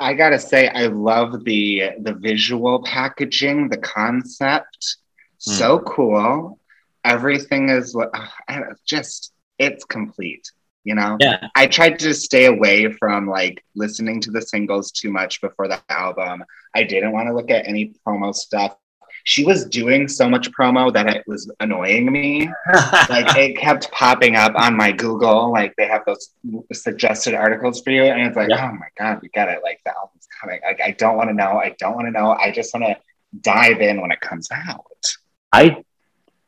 I 0.00 0.14
gotta 0.14 0.38
say, 0.38 0.68
I 0.68 0.86
love 0.86 1.44
the 1.44 1.90
the 1.98 2.14
visual 2.14 2.82
packaging, 2.82 3.68
the 3.68 3.78
concept. 3.78 4.96
So 5.38 5.80
cool. 5.80 6.58
Everything 7.04 7.68
is 7.70 7.96
uh, 7.96 8.60
just 8.84 9.32
it's 9.58 9.84
complete. 9.84 10.50
You 10.84 10.94
know, 10.94 11.16
Yeah, 11.20 11.48
I 11.54 11.66
tried 11.66 11.98
to 12.00 12.14
stay 12.14 12.46
away 12.46 12.90
from 12.92 13.28
like 13.28 13.62
listening 13.74 14.20
to 14.22 14.30
the 14.30 14.40
singles 14.40 14.90
too 14.90 15.10
much 15.10 15.40
before 15.40 15.68
the 15.68 15.80
album. 15.90 16.44
I 16.74 16.84
didn't 16.84 17.12
want 17.12 17.28
to 17.28 17.34
look 17.34 17.50
at 17.50 17.66
any 17.66 17.92
promo 18.06 18.34
stuff. 18.34 18.76
She 19.24 19.44
was 19.44 19.66
doing 19.66 20.08
so 20.08 20.28
much 20.30 20.50
promo 20.52 20.90
that 20.94 21.08
it 21.14 21.24
was 21.26 21.50
annoying 21.60 22.10
me. 22.10 22.48
Like 23.10 23.36
it 23.36 23.56
kept 23.58 23.90
popping 23.90 24.36
up 24.36 24.54
on 24.54 24.76
my 24.76 24.92
Google. 24.92 25.50
Like 25.52 25.74
they 25.76 25.86
have 25.86 26.02
those 26.06 26.30
suggested 26.72 27.34
articles 27.34 27.82
for 27.82 27.90
you, 27.90 28.04
and 28.04 28.22
it's 28.26 28.36
like, 28.36 28.48
Yeah. 28.48 28.70
oh 28.70 28.74
my 28.74 28.88
god, 28.98 29.20
we 29.20 29.28
got 29.30 29.48
it. 29.48 29.60
Like 29.62 29.80
the 29.84 29.94
album's 29.94 30.26
coming. 30.40 30.60
Like 30.64 30.80
I 30.80 30.92
don't 30.92 31.16
want 31.16 31.28
to 31.28 31.34
know. 31.34 31.58
I 31.58 31.74
don't 31.78 31.94
want 31.94 32.06
to 32.06 32.12
know. 32.12 32.30
I 32.30 32.50
just 32.52 32.72
want 32.72 32.86
to 32.86 32.96
dive 33.42 33.80
in 33.80 34.00
when 34.00 34.10
it 34.12 34.20
comes 34.20 34.48
out. 34.52 35.04
I 35.52 35.82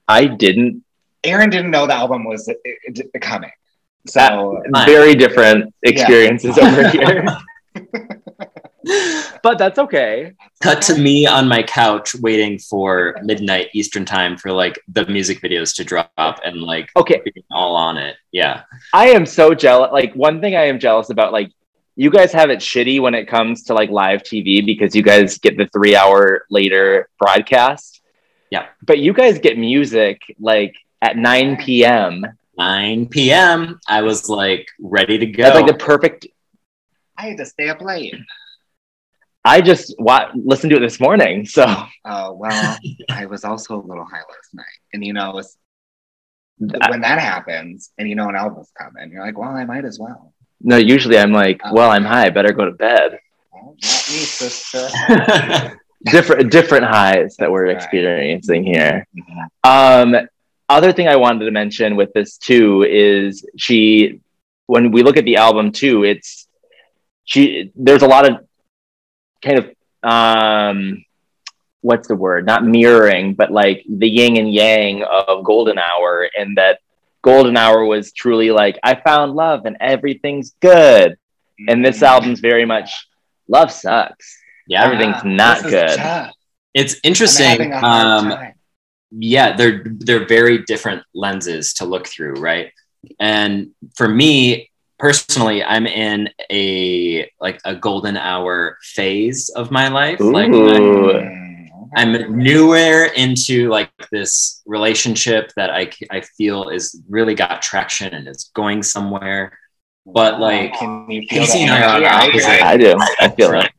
I 0.08 0.26
didn't. 0.26 0.84
Aaron 1.24 1.50
didn't 1.50 1.70
know 1.72 1.86
the 1.86 1.94
album 1.94 2.24
was 2.24 2.48
uh, 2.48 2.52
uh, 2.54 3.18
coming, 3.20 3.50
so 4.06 4.62
Fine. 4.72 4.86
Very 4.86 5.14
different 5.14 5.74
experiences 5.82 6.58
over 6.58 6.88
here, 6.90 7.26
but 9.42 9.58
that's 9.58 9.78
okay. 9.78 10.32
Cut 10.62 10.82
to 10.82 10.98
me 10.98 11.26
on 11.26 11.48
my 11.48 11.62
couch 11.62 12.14
waiting 12.16 12.58
for 12.58 13.16
midnight 13.22 13.68
Eastern 13.74 14.04
time 14.04 14.36
for 14.36 14.52
like 14.52 14.80
the 14.88 15.06
music 15.06 15.40
videos 15.40 15.74
to 15.76 15.84
drop 15.84 16.10
and 16.16 16.62
like 16.62 16.90
Okay, 16.96 17.20
being 17.24 17.44
all 17.50 17.76
on 17.76 17.96
it. 17.96 18.16
Yeah. 18.32 18.62
I 18.92 19.08
am 19.08 19.26
so 19.26 19.54
jealous. 19.54 19.92
Like 19.92 20.14
one 20.14 20.40
thing 20.40 20.56
I 20.56 20.64
am 20.66 20.78
jealous 20.78 21.10
about, 21.10 21.32
like 21.32 21.50
you 21.96 22.10
guys 22.10 22.32
have 22.32 22.50
it 22.50 22.60
shitty 22.60 23.00
when 23.00 23.14
it 23.14 23.26
comes 23.26 23.64
to 23.64 23.74
like 23.74 23.90
live 23.90 24.22
TV 24.22 24.64
because 24.64 24.94
you 24.96 25.02
guys 25.02 25.38
get 25.38 25.56
the 25.56 25.68
three 25.72 25.94
hour 25.94 26.46
later 26.50 27.08
broadcast. 27.18 28.00
Yeah. 28.50 28.66
But 28.82 28.98
you 28.98 29.12
guys 29.12 29.38
get 29.38 29.58
music 29.58 30.20
like 30.38 30.74
at 31.02 31.16
9 31.16 31.58
p.m. 31.58 32.24
9 32.64 33.06
p.m. 33.08 33.80
I 33.88 34.02
was 34.02 34.28
like 34.28 34.68
ready 34.80 35.16
to 35.18 35.26
go. 35.26 35.44
That's 35.44 35.54
like 35.56 35.66
the 35.66 35.74
perfect. 35.74 36.26
I 37.16 37.28
had 37.28 37.38
to 37.38 37.46
stay 37.46 37.68
up 37.70 37.80
late. 37.80 38.14
I 39.44 39.62
just 39.62 39.94
wa- 39.98 40.30
listened 40.34 40.70
to 40.72 40.76
it 40.76 40.80
this 40.80 41.00
morning. 41.00 41.46
So 41.46 41.64
Oh 42.04 42.32
well, 42.34 42.78
I 43.10 43.24
was 43.26 43.44
also 43.44 43.76
a 43.76 43.82
little 43.86 44.04
high 44.04 44.18
last 44.18 44.50
night, 44.52 44.78
and 44.92 45.02
you 45.04 45.14
know, 45.14 45.38
it's, 45.38 45.56
I- 46.82 46.90
when 46.90 47.00
that 47.00 47.18
happens, 47.18 47.90
and 47.96 48.06
you 48.08 48.14
know 48.14 48.28
an 48.28 48.36
album's 48.36 48.70
coming, 48.76 49.10
you're 49.10 49.24
like, 49.24 49.38
well, 49.38 49.50
I 49.50 49.64
might 49.64 49.86
as 49.86 49.98
well. 49.98 50.34
no, 50.60 50.76
usually 50.76 51.16
I'm 51.18 51.32
like, 51.32 51.62
well, 51.72 51.90
I'm 51.90 52.04
high, 52.04 52.26
I 52.26 52.30
better 52.30 52.52
go 52.52 52.66
to 52.66 52.72
bed. 52.72 53.18
Well, 53.52 53.74
not 53.82 54.04
me, 54.10 54.20
sister. 54.42 54.86
Different 56.04 56.50
different 56.50 56.84
highs 56.84 57.36
that 57.38 57.50
we're 57.52 57.66
Right. 57.66 57.76
experiencing 57.76 58.64
here. 58.64 59.06
Um, 59.64 60.16
other 60.70 60.92
thing 60.92 61.08
I 61.08 61.16
wanted 61.16 61.44
to 61.46 61.50
mention 61.50 61.96
with 61.96 62.12
this 62.14 62.36
too 62.38 62.82
is 62.88 63.44
she, 63.56 64.20
when 64.66 64.92
we 64.92 65.02
look 65.02 65.16
at 65.16 65.24
the 65.24 65.36
album 65.36 65.72
too, 65.72 66.04
it's 66.04 66.46
she. 67.24 67.70
There's 67.74 68.02
a 68.02 68.08
lot 68.08 68.28
of 68.30 68.46
kind 69.44 69.58
of 69.58 69.64
um, 70.02 71.04
what's 71.82 72.08
the 72.08 72.14
word? 72.16 72.46
Not 72.46 72.64
mirroring, 72.64 73.34
but 73.34 73.50
like 73.50 73.84
the 73.88 74.08
yin 74.08 74.36
and 74.36 74.52
yang 74.52 75.02
of 75.04 75.44
Golden 75.44 75.78
Hour, 75.78 76.28
and 76.38 76.56
that 76.56 76.78
Golden 77.22 77.56
Hour 77.56 77.84
was 77.84 78.12
truly 78.12 78.50
like 78.50 78.78
I 78.82 78.94
found 78.94 79.34
love 79.34 79.66
and 79.66 79.76
everything's 79.80 80.54
good, 80.60 81.18
and 81.68 81.84
this 81.84 82.02
album's 82.02 82.40
very 82.40 82.64
much 82.64 83.06
love 83.48 83.70
sucks. 83.72 84.38
yeah. 84.68 84.84
everything's 84.84 85.22
not 85.24 85.62
good. 85.62 85.96
tough. 85.96 86.32
It's 86.74 86.94
I'm 86.94 87.00
interesting. 87.04 87.72
a 87.72 87.80
hard 87.80 88.06
Um, 88.06 88.30
time. 88.30 88.54
Yeah 89.10 89.56
they're 89.56 89.82
they're 89.84 90.26
very 90.26 90.58
different 90.64 91.02
lenses 91.14 91.74
to 91.74 91.84
look 91.84 92.06
through 92.06 92.34
right 92.34 92.72
and 93.18 93.70
for 93.96 94.08
me 94.08 94.70
personally 94.98 95.64
i'm 95.64 95.86
in 95.86 96.28
a 96.52 97.28
like 97.40 97.58
a 97.64 97.74
golden 97.74 98.16
hour 98.16 98.76
phase 98.82 99.48
of 99.50 99.70
my 99.70 99.88
life 99.88 100.20
like 100.20 100.48
I'm, 100.48 100.54
Ooh. 100.54 101.40
I'm 101.96 102.38
newer 102.38 103.06
into 103.16 103.68
like 103.68 103.90
this 104.12 104.62
relationship 104.66 105.50
that 105.56 105.70
I, 105.70 105.90
I 106.10 106.20
feel 106.20 106.68
is 106.68 107.02
really 107.08 107.34
got 107.34 107.62
traction 107.62 108.14
and 108.14 108.28
is 108.28 108.50
going 108.54 108.82
somewhere 108.82 109.58
but, 110.06 110.40
like, 110.40 110.72
can 110.74 111.10
you 111.10 111.22
feel 111.28 111.44
Kacey 111.44 111.60
and 111.60 111.70
I 111.72 112.02
are 112.02 112.28
opposite- 112.28 112.62
I 112.62 112.76
do. 112.76 112.96
I 113.20 113.28
feel 113.28 113.52
it. 113.60 113.70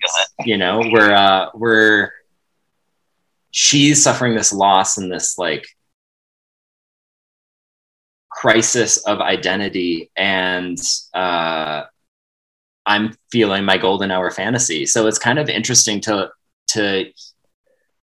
you 0.45 0.57
know 0.57 0.81
we're 0.91 1.13
uh 1.13 1.49
we're 1.53 2.11
she's 3.51 4.01
suffering 4.03 4.35
this 4.35 4.51
loss 4.53 4.97
and 4.97 5.11
this 5.11 5.37
like 5.37 5.65
crisis 8.29 8.97
of 9.05 9.19
identity 9.19 10.09
and 10.15 10.77
uh 11.13 11.83
i'm 12.85 13.13
feeling 13.31 13.65
my 13.65 13.77
golden 13.77 14.09
hour 14.09 14.31
fantasy 14.31 14.85
so 14.85 15.05
it's 15.07 15.19
kind 15.19 15.37
of 15.37 15.49
interesting 15.49 15.99
to 15.99 16.29
to 16.67 17.11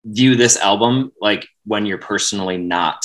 view 0.05 0.37
this 0.37 0.57
album 0.59 1.11
like 1.21 1.47
when 1.67 1.85
you're 1.85 1.99
personally 1.99 2.57
not 2.57 3.05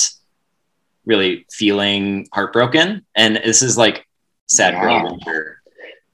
really 1.04 1.44
feeling 1.50 2.28
heartbroken 2.32 3.04
and 3.16 3.36
this 3.36 3.60
is 3.62 3.76
like 3.76 4.06
sad 4.48 4.74
Yeah. 4.74 4.80
girl 4.80 5.04
winter 5.10 5.62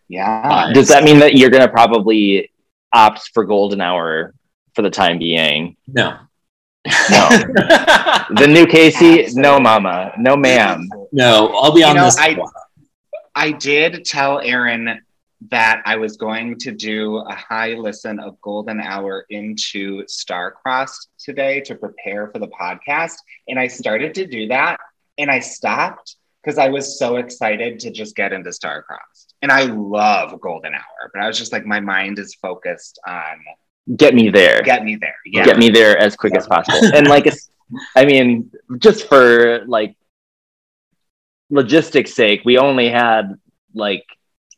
Yeah. 0.08 0.70
Does 0.72 0.88
that 0.88 1.04
mean 1.04 1.18
that 1.18 1.34
you're 1.34 1.50
gonna 1.50 1.68
probably 1.68 2.50
opt 2.92 3.30
for 3.34 3.44
Golden 3.44 3.80
Hour 3.80 4.32
for 4.76 4.82
the 4.82 4.90
time 4.90 5.18
being? 5.18 5.76
no 5.88 6.18
No. 7.10 7.28
The 8.38 8.46
new 8.46 8.66
Casey, 8.66 9.26
no, 9.34 9.58
mama, 9.58 10.12
no, 10.18 10.36
ma'am. 10.36 10.88
No, 11.12 11.48
I'll 11.56 11.72
be 11.72 11.80
You 11.80 11.86
on 11.86 11.96
know, 11.96 12.04
this. 12.04 12.16
I- 12.18 12.34
one. 12.34 12.52
I 13.34 13.52
did 13.52 14.04
tell 14.04 14.40
Aaron 14.40 15.00
that 15.50 15.82
I 15.84 15.96
was 15.96 16.16
going 16.16 16.58
to 16.60 16.72
do 16.72 17.18
a 17.18 17.34
high 17.34 17.74
listen 17.74 18.18
of 18.18 18.40
Golden 18.40 18.80
Hour 18.80 19.26
into 19.28 20.02
Starcrossed 20.04 21.08
today 21.18 21.60
to 21.62 21.74
prepare 21.74 22.28
for 22.32 22.38
the 22.38 22.48
podcast. 22.48 23.16
And 23.46 23.58
I 23.58 23.66
started 23.66 24.14
to 24.14 24.26
do 24.26 24.48
that 24.48 24.78
and 25.18 25.30
I 25.30 25.40
stopped 25.40 26.16
because 26.42 26.56
I 26.58 26.68
was 26.68 26.98
so 26.98 27.16
excited 27.16 27.78
to 27.80 27.90
just 27.90 28.16
get 28.16 28.32
into 28.32 28.50
Starcrossed. 28.50 29.34
And 29.42 29.52
I 29.52 29.64
love 29.64 30.40
Golden 30.40 30.72
Hour, 30.74 31.10
but 31.12 31.22
I 31.22 31.26
was 31.26 31.36
just 31.38 31.52
like, 31.52 31.66
my 31.66 31.80
mind 31.80 32.18
is 32.18 32.34
focused 32.36 32.98
on 33.06 33.36
Get 33.94 34.14
me 34.14 34.30
there. 34.30 34.62
get 34.62 34.82
me 34.82 34.96
there. 34.96 35.14
Yeah. 35.24 35.44
Get 35.44 35.58
me 35.58 35.70
there 35.70 35.96
as 35.96 36.16
quick 36.16 36.36
as 36.36 36.46
possible. 36.46 36.80
And 36.94 37.06
like, 37.06 37.26
it's, 37.26 37.50
I 37.94 38.04
mean, 38.04 38.50
just 38.78 39.08
for 39.08 39.64
like 39.66 39.96
logistics 41.50 42.12
sake, 42.14 42.42
we 42.44 42.58
only 42.58 42.88
had 42.88 43.38
like 43.74 44.04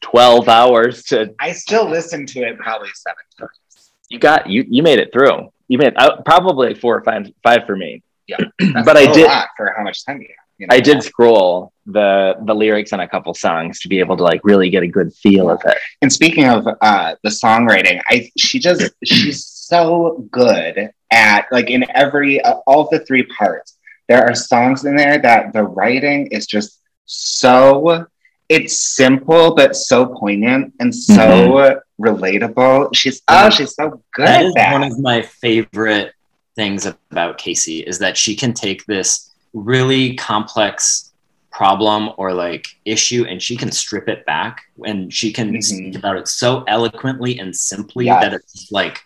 12 0.00 0.48
hours 0.48 1.02
to, 1.04 1.34
I 1.38 1.52
still 1.52 1.88
listen 1.88 2.24
to 2.26 2.40
it 2.40 2.58
probably 2.58 2.88
seven 2.94 3.22
times. 3.38 3.90
you 4.08 4.18
got, 4.18 4.48
you, 4.48 4.64
you 4.68 4.82
made 4.82 4.98
it 4.98 5.12
through. 5.12 5.50
You 5.68 5.76
made 5.76 5.92
uh, 5.96 6.22
probably 6.24 6.74
four 6.74 6.96
or 6.96 7.04
five, 7.04 7.30
five 7.42 7.66
for 7.66 7.76
me. 7.76 8.02
Yeah. 8.26 8.38
But 8.84 8.96
I 8.96 9.12
did- 9.12 9.26
lot 9.26 9.48
for 9.56 9.74
how 9.76 9.82
much 9.82 10.06
time 10.06 10.22
you 10.22 10.28
have. 10.28 10.46
You 10.58 10.66
know? 10.66 10.74
I 10.74 10.80
did 10.80 11.02
scroll 11.02 11.72
the 11.90 12.34
the 12.44 12.54
lyrics 12.54 12.92
on 12.92 13.00
a 13.00 13.08
couple 13.08 13.34
songs 13.34 13.80
to 13.80 13.88
be 13.88 13.98
able 14.00 14.16
to 14.16 14.22
like 14.22 14.40
really 14.44 14.70
get 14.70 14.82
a 14.82 14.88
good 14.88 15.12
feel 15.14 15.50
of 15.50 15.60
it. 15.64 15.78
And 16.02 16.12
speaking 16.12 16.46
of 16.48 16.66
uh, 16.80 17.14
the 17.22 17.30
songwriting, 17.30 18.00
I 18.08 18.30
she 18.38 18.58
just 18.58 18.90
she's 19.04 19.44
so 19.46 20.26
good 20.30 20.90
at 21.10 21.46
like 21.50 21.70
in 21.70 21.84
every 21.94 22.40
uh, 22.42 22.56
all 22.66 22.88
the 22.90 23.00
three 23.00 23.24
parts. 23.38 23.76
There 24.08 24.22
are 24.22 24.34
songs 24.34 24.84
in 24.84 24.96
there 24.96 25.18
that 25.18 25.52
the 25.52 25.62
writing 25.64 26.28
is 26.28 26.46
just 26.46 26.80
so 27.06 28.06
it's 28.48 28.80
simple 28.80 29.54
but 29.54 29.76
so 29.76 30.06
poignant 30.06 30.72
and 30.80 30.94
so 30.94 31.80
Mm-hmm. 32.00 32.04
relatable. 32.04 32.94
She's 32.94 33.22
oh, 33.28 33.50
she's 33.50 33.74
so 33.74 34.02
good 34.14 34.26
that 34.26 34.40
at 34.40 34.46
is 34.46 34.54
that. 34.54 34.72
one 34.72 34.84
of 34.84 34.98
my 34.98 35.22
favorite 35.22 36.12
things 36.56 36.86
about 36.86 37.38
Kacey 37.38 37.82
is 37.86 37.98
that 38.00 38.16
she 38.16 38.34
can 38.36 38.52
take 38.52 38.84
this 38.86 39.30
really 39.52 40.14
complex 40.16 41.07
problem 41.50 42.10
or 42.16 42.32
like 42.32 42.66
issue 42.84 43.24
and 43.28 43.42
she 43.42 43.56
can 43.56 43.70
strip 43.72 44.08
it 44.08 44.24
back 44.26 44.62
and 44.84 45.12
she 45.12 45.32
can 45.32 45.52
Mhm. 45.52 45.62
speak 45.62 45.94
about 45.96 46.16
it 46.16 46.28
so 46.28 46.62
eloquently 46.68 47.38
and 47.38 47.54
simply 47.56 48.06
Yes. 48.06 48.22
that 48.22 48.34
it's 48.34 48.70
like 48.70 49.02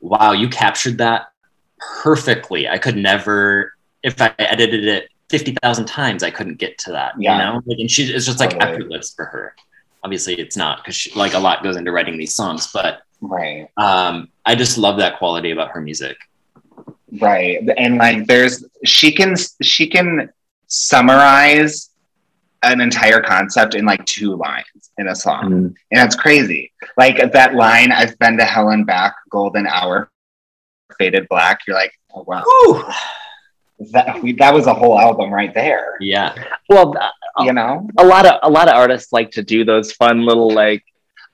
wow 0.00 0.32
you 0.32 0.48
captured 0.48 0.98
that 0.98 1.28
perfectly 2.02 2.68
i 2.68 2.78
could 2.78 2.96
never 2.96 3.72
if 4.02 4.20
i 4.20 4.32
edited 4.38 4.84
it 4.84 5.08
50,000 5.30 5.86
times 5.86 6.22
i 6.22 6.30
couldn't 6.30 6.58
get 6.58 6.76
to 6.78 6.92
that 6.92 7.14
Yeah. 7.18 7.32
you 7.32 7.38
know 7.44 7.62
like, 7.66 7.78
and 7.78 7.90
she 7.90 8.04
it's 8.04 8.26
just 8.26 8.38
like 8.38 8.50
Totally. 8.50 8.70
effortless 8.72 9.14
for 9.14 9.24
her 9.24 9.54
obviously 10.04 10.34
it's 10.34 10.56
not 10.56 10.84
because 10.84 11.08
like 11.16 11.34
a 11.34 11.38
lot 11.38 11.62
goes 11.62 11.76
into 11.76 11.90
writing 11.90 12.16
these 12.18 12.34
songs 12.34 12.70
but 12.72 13.02
right. 13.20 13.68
um, 13.76 14.28
I 14.44 14.54
just 14.56 14.76
love 14.76 14.98
that 14.98 15.18
quality 15.18 15.52
about 15.52 15.70
her 15.70 15.80
music. 15.80 16.16
Right. 17.20 17.60
And 17.76 17.98
like 17.98 18.26
there's 18.26 18.64
she 18.84 19.12
can 19.12 19.36
she 19.62 19.86
can 19.86 20.28
summarize 20.72 21.90
an 22.62 22.80
entire 22.80 23.20
concept 23.20 23.74
in 23.74 23.84
like 23.84 24.04
two 24.06 24.36
lines 24.36 24.90
in 24.98 25.08
a 25.08 25.14
song. 25.14 25.44
Mm. 25.44 25.64
And 25.64 25.74
that's 25.90 26.16
crazy. 26.16 26.72
Like 26.96 27.32
that 27.32 27.54
line, 27.54 27.92
I've 27.92 28.18
been 28.18 28.36
to 28.38 28.44
hell 28.44 28.70
and 28.70 28.86
back, 28.86 29.14
golden 29.30 29.66
hour, 29.66 30.10
faded 30.98 31.26
black. 31.28 31.60
You're 31.66 31.76
like, 31.76 31.92
oh 32.14 32.24
wow. 32.26 32.44
That 33.90 34.22
we, 34.22 34.32
that 34.34 34.54
was 34.54 34.66
a 34.68 34.74
whole 34.74 34.98
album 34.98 35.34
right 35.34 35.52
there. 35.52 35.96
Yeah, 36.00 36.34
Well, 36.68 36.92
th- 36.92 37.04
You 37.46 37.52
know? 37.52 37.88
a 37.98 38.06
lot 38.06 38.26
of 38.26 38.38
a 38.44 38.48
lot 38.50 38.68
of 38.68 38.74
artists 38.74 39.12
like 39.12 39.32
to 39.32 39.42
do 39.42 39.64
those 39.64 39.92
fun 39.92 40.24
little 40.24 40.52
like 40.52 40.84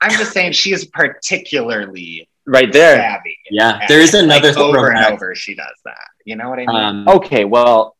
I'm 0.00 0.12
just 0.12 0.32
saying 0.32 0.52
she 0.52 0.72
is 0.72 0.86
particularly 0.86 2.26
right 2.46 2.72
there. 2.72 2.96
savvy. 2.96 3.36
yeah. 3.50 3.84
There 3.86 4.00
is 4.00 4.14
another 4.14 4.48
like, 4.48 4.56
over 4.56 4.90
and 4.92 5.04
over 5.12 5.34
she 5.34 5.54
does 5.54 5.76
that. 5.84 6.06
You 6.24 6.36
know 6.36 6.48
what 6.48 6.58
I 6.58 6.66
mean? 6.66 6.70
Um, 6.70 7.08
Okay, 7.08 7.44
well, 7.44 7.96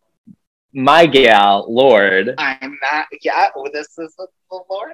my 0.79 1.07
gal, 1.07 1.67
Lorde, 1.69 2.35
I'm 2.39 2.79
not 2.83 3.07
yeah, 3.23 3.49
oh, 3.57 3.69
this 3.73 3.89
is 3.99 4.15
the 4.17 4.27
Lorde. 4.71 4.93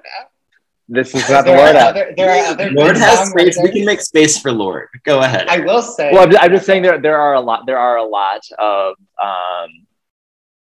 this 0.89 1.13
is 1.15 1.23
Is 1.23 1.29
not 1.29 1.45
the 1.45 1.51
Lorde. 1.51 1.75
app. 1.75 1.89
other, 1.91 2.13
there 2.17 2.29
are 2.31 2.45
other 2.47 2.69
Lorde 2.71 2.95
good 2.95 2.97
has 3.03 3.29
space. 3.29 3.57
We 3.61 3.71
can 3.71 3.85
make 3.85 4.01
space 4.01 4.37
for 4.39 4.51
Lorde. 4.51 4.89
Go 5.03 5.19
ahead. 5.21 5.47
I 5.47 5.59
will 5.59 5.81
say. 5.81 6.11
Well, 6.11 6.23
I'm 6.23 6.31
just, 6.31 6.43
I'm 6.43 6.51
just 6.51 6.65
saying 6.65 6.83
there 6.83 6.99
there 6.99 7.17
are 7.17 7.35
a 7.35 7.41
lot 7.41 7.65
there 7.65 7.77
are 7.79 7.97
a 7.97 8.03
lot 8.05 8.41
of 8.59 8.95
um 9.23 9.69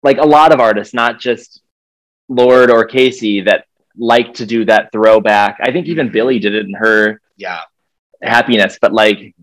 like 0.03 0.19
a 0.19 0.27
lot 0.27 0.53
of 0.53 0.59
artists, 0.61 0.93
not 0.95 1.21
just 1.21 1.63
Lorde 2.29 2.71
or 2.71 2.87
Kacey, 2.87 3.45
that 3.47 3.67
like 3.97 4.35
to 4.35 4.47
do 4.47 4.65
that 4.65 4.91
throwback. 4.93 5.59
I 5.63 5.71
think 5.71 5.87
even 5.87 6.11
Billie 6.11 6.39
did 6.41 6.55
it 6.55 6.67
in 6.67 6.75
her 6.75 7.21
Yeah. 7.37 7.61
happiness, 8.23 8.79
but 8.81 8.93
like 8.93 9.35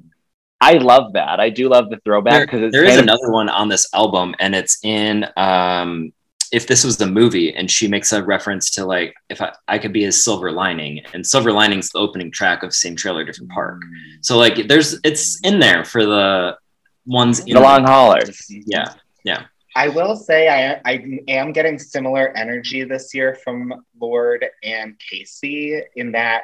I 0.62 0.74
love 0.74 1.14
that. 1.14 1.40
I 1.40 1.50
do 1.50 1.70
love 1.70 1.90
the 1.90 1.98
throwback 2.04 2.48
because 2.48 2.62
it's 2.64 2.74
there 2.74 2.84
is 2.84 2.98
of- 2.98 3.04
another 3.04 3.32
one 3.32 3.50
on 3.50 3.70
this 3.70 3.88
album, 3.94 4.36
and 4.40 4.54
it's 4.54 4.78
in 4.84 5.26
um, 5.38 6.12
if 6.52 6.68
this 6.68 6.84
was 6.84 6.98
the 6.98 7.08
movie, 7.08 7.54
and 7.54 7.70
she 7.70 7.88
makes 7.88 8.12
a 8.12 8.24
reference 8.24 8.72
to 8.72 8.86
like 8.86 9.14
if 9.30 9.42
I, 9.42 9.54
I 9.68 9.78
could 9.78 9.94
be 9.94 10.04
his 10.04 10.24
silver 10.24 10.52
lining, 10.52 11.02
and 11.14 11.26
silver 11.26 11.52
lining's 11.52 11.92
the 11.92 12.00
opening 12.00 12.32
track 12.32 12.64
of 12.64 12.74
same 12.74 12.96
trailer, 12.96 13.24
different 13.24 13.52
park. 13.52 13.82
So 14.22 14.38
like 14.38 14.68
there's 14.68 15.00
it's 15.04 15.40
in 15.42 15.60
there 15.60 15.86
for 15.86 16.06
the 16.06 16.58
ones 17.06 17.40
in 17.40 17.54
the 17.54 17.62
long 17.62 17.86
haulers. 17.86 18.46
Yeah, 18.50 18.94
yeah, 19.24 19.44
I 19.76 19.88
will 19.88 20.16
say 20.16 20.50
I 20.50 20.82
I 20.86 21.20
am 21.30 21.54
getting 21.54 21.80
similar 21.80 22.36
energy 22.36 22.84
this 22.84 23.14
year 23.14 23.36
from 23.44 23.86
Lorde 24.00 24.46
and 24.64 24.96
Kacey 25.00 25.82
in 25.96 26.12
that 26.12 26.44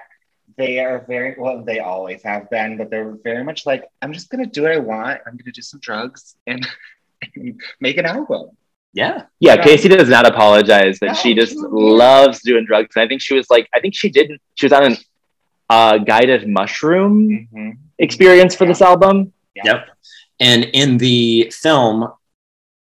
they 0.58 0.80
are 0.80 1.04
very 1.08 1.36
well 1.38 1.64
they 1.64 1.80
always 1.80 2.22
have 2.24 2.50
been, 2.50 2.78
but 2.78 2.90
they're 2.90 3.16
very 3.24 3.44
much 3.44 3.66
like 3.66 3.84
I'm 4.02 4.14
just 4.14 4.30
gonna 4.30 4.46
do 4.46 4.64
what 4.64 4.72
I 4.72 4.78
want. 4.80 5.20
I'm 5.26 5.36
gonna 5.38 5.52
do 5.52 5.62
some 5.62 5.80
drugs 5.82 6.36
and, 6.48 6.66
and 7.36 7.62
make 7.80 7.98
an 7.98 8.06
album. 8.06 8.50
yeah. 8.94 9.24
Yeah, 9.40 9.56
Yeah. 9.56 9.64
Kacey 9.66 9.90
does 9.90 10.10
not 10.10 10.26
apologize 10.26 11.00
that 11.00 11.08
No, 11.08 11.14
she 11.14 11.34
just 11.36 11.54
she- 11.54 11.60
loves 11.60 12.42
doing 12.42 12.66
drugs. 12.66 12.96
And 12.96 13.04
I 13.04 13.08
think 13.08 13.22
she 13.22 13.34
was 13.36 13.50
like, 13.50 13.68
I 13.74 13.80
think 13.80 13.94
she 13.96 14.10
did. 14.10 14.40
She 14.56 14.66
was 14.66 14.74
on 14.74 14.84
a 14.94 14.98
uh, 15.70 15.98
guided 15.98 16.48
mushroom 16.48 17.14
Mm-hmm. 17.30 17.70
experience 18.00 18.56
for 18.56 18.66
this 18.66 18.82
album. 18.82 19.34
Yep. 19.64 19.88
And 20.40 20.66
in 20.82 20.98
the 20.98 21.52
film, 21.64 22.08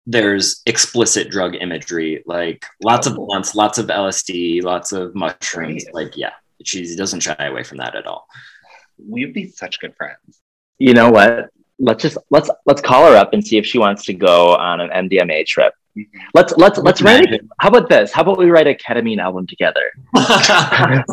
there's 0.07 0.61
explicit 0.67 1.31
drug 1.31 1.55
imagery, 1.55 2.23
like 2.27 2.65
lots 2.85 3.07
of 3.07 3.15
Oh. 3.19 3.27
blunts, 3.27 3.55
lots 3.55 3.79
of 3.79 3.87
LSD, 3.87 4.63
lots 4.63 4.93
of 4.93 5.15
mushrooms. 5.15 5.85
Great. 5.85 5.95
Like, 5.95 6.17
yeah, 6.17 6.33
she 6.65 6.97
doesn't 6.97 7.21
shy 7.21 7.37
away 7.39 7.65
from 7.65 7.79
that 7.79 7.95
at 7.95 8.07
all. 8.07 8.27
We'd 8.99 9.35
be 9.35 9.51
such 9.51 9.81
good 9.81 9.95
friends. 9.97 10.41
You 10.79 10.95
know 10.95 11.11
what? 11.11 11.51
Let's 11.79 12.03
just 12.03 12.19
let's 12.31 12.51
let's 12.67 12.81
call 12.81 13.11
her 13.11 13.17
up 13.17 13.33
and 13.33 13.45
see 13.45 13.57
if 13.57 13.67
she 13.67 13.79
wants 13.79 14.05
to 14.05 14.15
go 14.15 14.55
on 14.55 14.81
an 14.81 14.91
MDMA 14.91 15.45
trip. 15.47 15.75
Mhm. 15.97 16.07
Let's 16.35 16.57
let's 16.57 16.79
let's 16.79 17.03
write. 17.03 17.33
A, 17.33 17.41
how 17.59 17.69
about 17.69 17.89
this? 17.89 18.13
How 18.13 18.23
about 18.23 18.39
we 18.39 18.51
write 18.51 18.69
a 18.69 18.75
ketamine 18.75 19.19
album 19.19 19.47
together? 19.47 19.83
the 20.15 21.05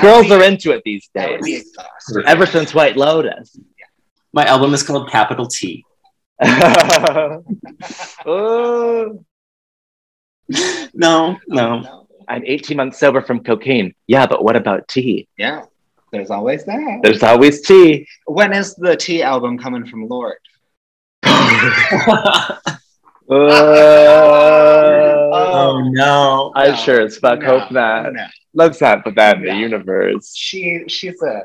girls 0.00 0.30
are 0.30 0.42
into 0.42 0.72
it 0.72 0.82
these 0.84 1.08
That 1.14 1.30
would 1.30 1.42
be 1.42 1.58
days. 1.58 1.76
Ever 2.26 2.46
since 2.46 2.74
White 2.74 2.96
Lotus. 2.96 3.56
My 4.32 4.44
album 4.44 4.74
is 4.74 4.82
called 4.82 5.08
Capital 5.10 5.46
T. 5.46 5.84
oh, 8.26 9.24
No, 10.94 11.36
no. 11.48 12.05
I'm 12.28 12.42
18 12.44 12.76
months 12.76 12.98
sober 12.98 13.22
from 13.22 13.42
cocaine. 13.42 13.94
Yeah, 14.06 14.26
but 14.26 14.44
what 14.44 14.56
about 14.56 14.86
tea? 14.88 15.28
Yeah. 15.38 15.64
There's 16.12 16.30
always 16.30 16.64
that. 16.64 17.00
There's 17.02 17.22
always 17.22 17.62
tea. 17.62 18.06
when 18.26 18.52
is 18.52 18.74
the 18.76 18.96
tea 18.96 19.22
album 19.22 19.58
coming 19.58 19.86
from 19.86 20.08
Lorde? 20.08 20.38
oh 23.28 25.78
Uh, 25.78 25.82
no. 25.90 26.52
I 26.54 26.68
No, 26.70 26.76
sure 26.76 27.00
as 27.00 27.18
fuck 27.18 27.40
no, 27.40 27.58
hope 27.60 27.70
not. 27.72 28.12
no. 28.12 28.26
Let's 28.54 28.80
not 28.80 29.04
put 29.04 29.14
that 29.16 29.38
in 29.38 29.44
the 29.44 29.54
universe. 29.56 30.34
She 30.34 30.84
she's 30.88 31.20
a 31.22 31.42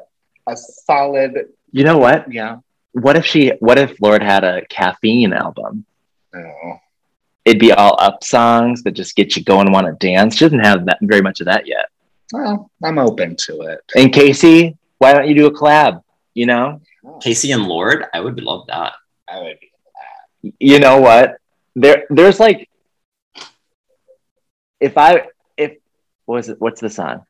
a 0.48 0.56
solid 0.58 1.48
You 1.72 1.84
know 1.84 1.98
what? 1.98 2.32
yeah. 2.32 2.58
What 2.94 3.15
if 3.15 3.26
she? 3.26 3.54
What 3.60 3.78
if 3.80 4.00
Lorde 4.02 4.24
had 4.24 4.44
a 4.44 4.65
caffeine 4.67 5.34
album? 5.34 5.86
Oh. 6.36 6.80
It'd 7.45 7.60
be 7.60 7.71
all 7.71 7.95
up 7.99 8.23
songs 8.23 8.84
that 8.84 8.91
just 8.91 9.15
get 9.15 9.36
you 9.36 9.43
going 9.43 9.67
and 9.67 9.73
want 9.73 9.88
to 9.88 10.08
dance. 10.08 10.36
She 10.36 10.45
doesn't 10.45 10.60
have 10.60 10.86
that 10.86 10.99
very 11.01 11.21
much 11.21 11.39
of 11.39 11.45
that 11.45 11.67
yet. 11.67 11.88
Well, 12.32 12.69
I'm 12.84 12.99
open 12.99 13.36
to 13.47 13.62
it. 13.62 13.80
And 13.95 14.13
Kacey, 14.13 14.77
why 14.99 15.13
don't 15.13 15.27
you 15.27 15.36
do 15.36 15.47
a 15.47 15.51
collab? 15.51 16.04
You 16.34 16.45
know, 16.45 16.82
Kacey 17.04 17.54
and 17.54 17.67
Lorde, 17.67 18.06
I 18.13 18.19
would 18.19 18.39
love 18.41 18.67
that. 18.67 18.93
I 19.27 19.41
would 19.41 19.60
be 19.60 19.71
you 20.60 20.80
know 20.80 20.99
what? 20.99 21.38
There, 21.75 22.06
there's 22.10 22.39
like, 22.39 22.69
if 24.80 24.97
I, 24.97 25.27
if 25.58 25.77
what 26.25 26.36
was 26.38 26.49
it? 26.49 26.60
What's 26.60 26.82
the 26.82 26.89
song? 26.89 27.25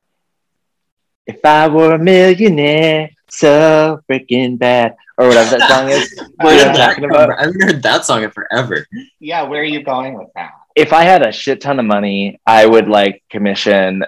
If 1.26 1.44
I 1.46 1.68
were 1.68 1.94
a 1.94 2.00
millionaire, 2.00 3.12
so 3.32 4.02
freaking 4.10 4.58
bad, 4.60 4.96
or 5.18 5.28
whatever 5.28 5.58
that 5.58 5.70
song 5.70 5.90
is. 5.90 6.14
Where 6.42 6.54
You 6.54 6.66
know 6.66 6.66
did 6.66 6.68
what 6.68 6.68
I'm 6.68 6.74
that 6.76 6.88
talking 6.88 7.02
come 7.04 7.12
about? 7.12 7.30
from? 7.30 7.38
I 7.40 7.42
haven't 7.44 7.62
heard 7.62 7.84
that 7.84 8.06
song 8.06 8.24
in 8.24 8.32
forever. 8.32 8.86
Yeah, 9.20 9.44
where 9.44 9.62
are 9.62 9.66
you 9.66 9.84
going 9.84 10.14
with 10.16 10.28
that? 10.36 10.52
If 10.76 10.94
I 10.94 11.04
had 11.04 11.26
a 11.26 11.32
shit 11.32 11.62
ton 11.62 11.80
of 11.80 11.86
money, 11.86 12.40
I 12.46 12.66
would 12.66 12.88
like 12.88 13.24
commission. 13.30 14.04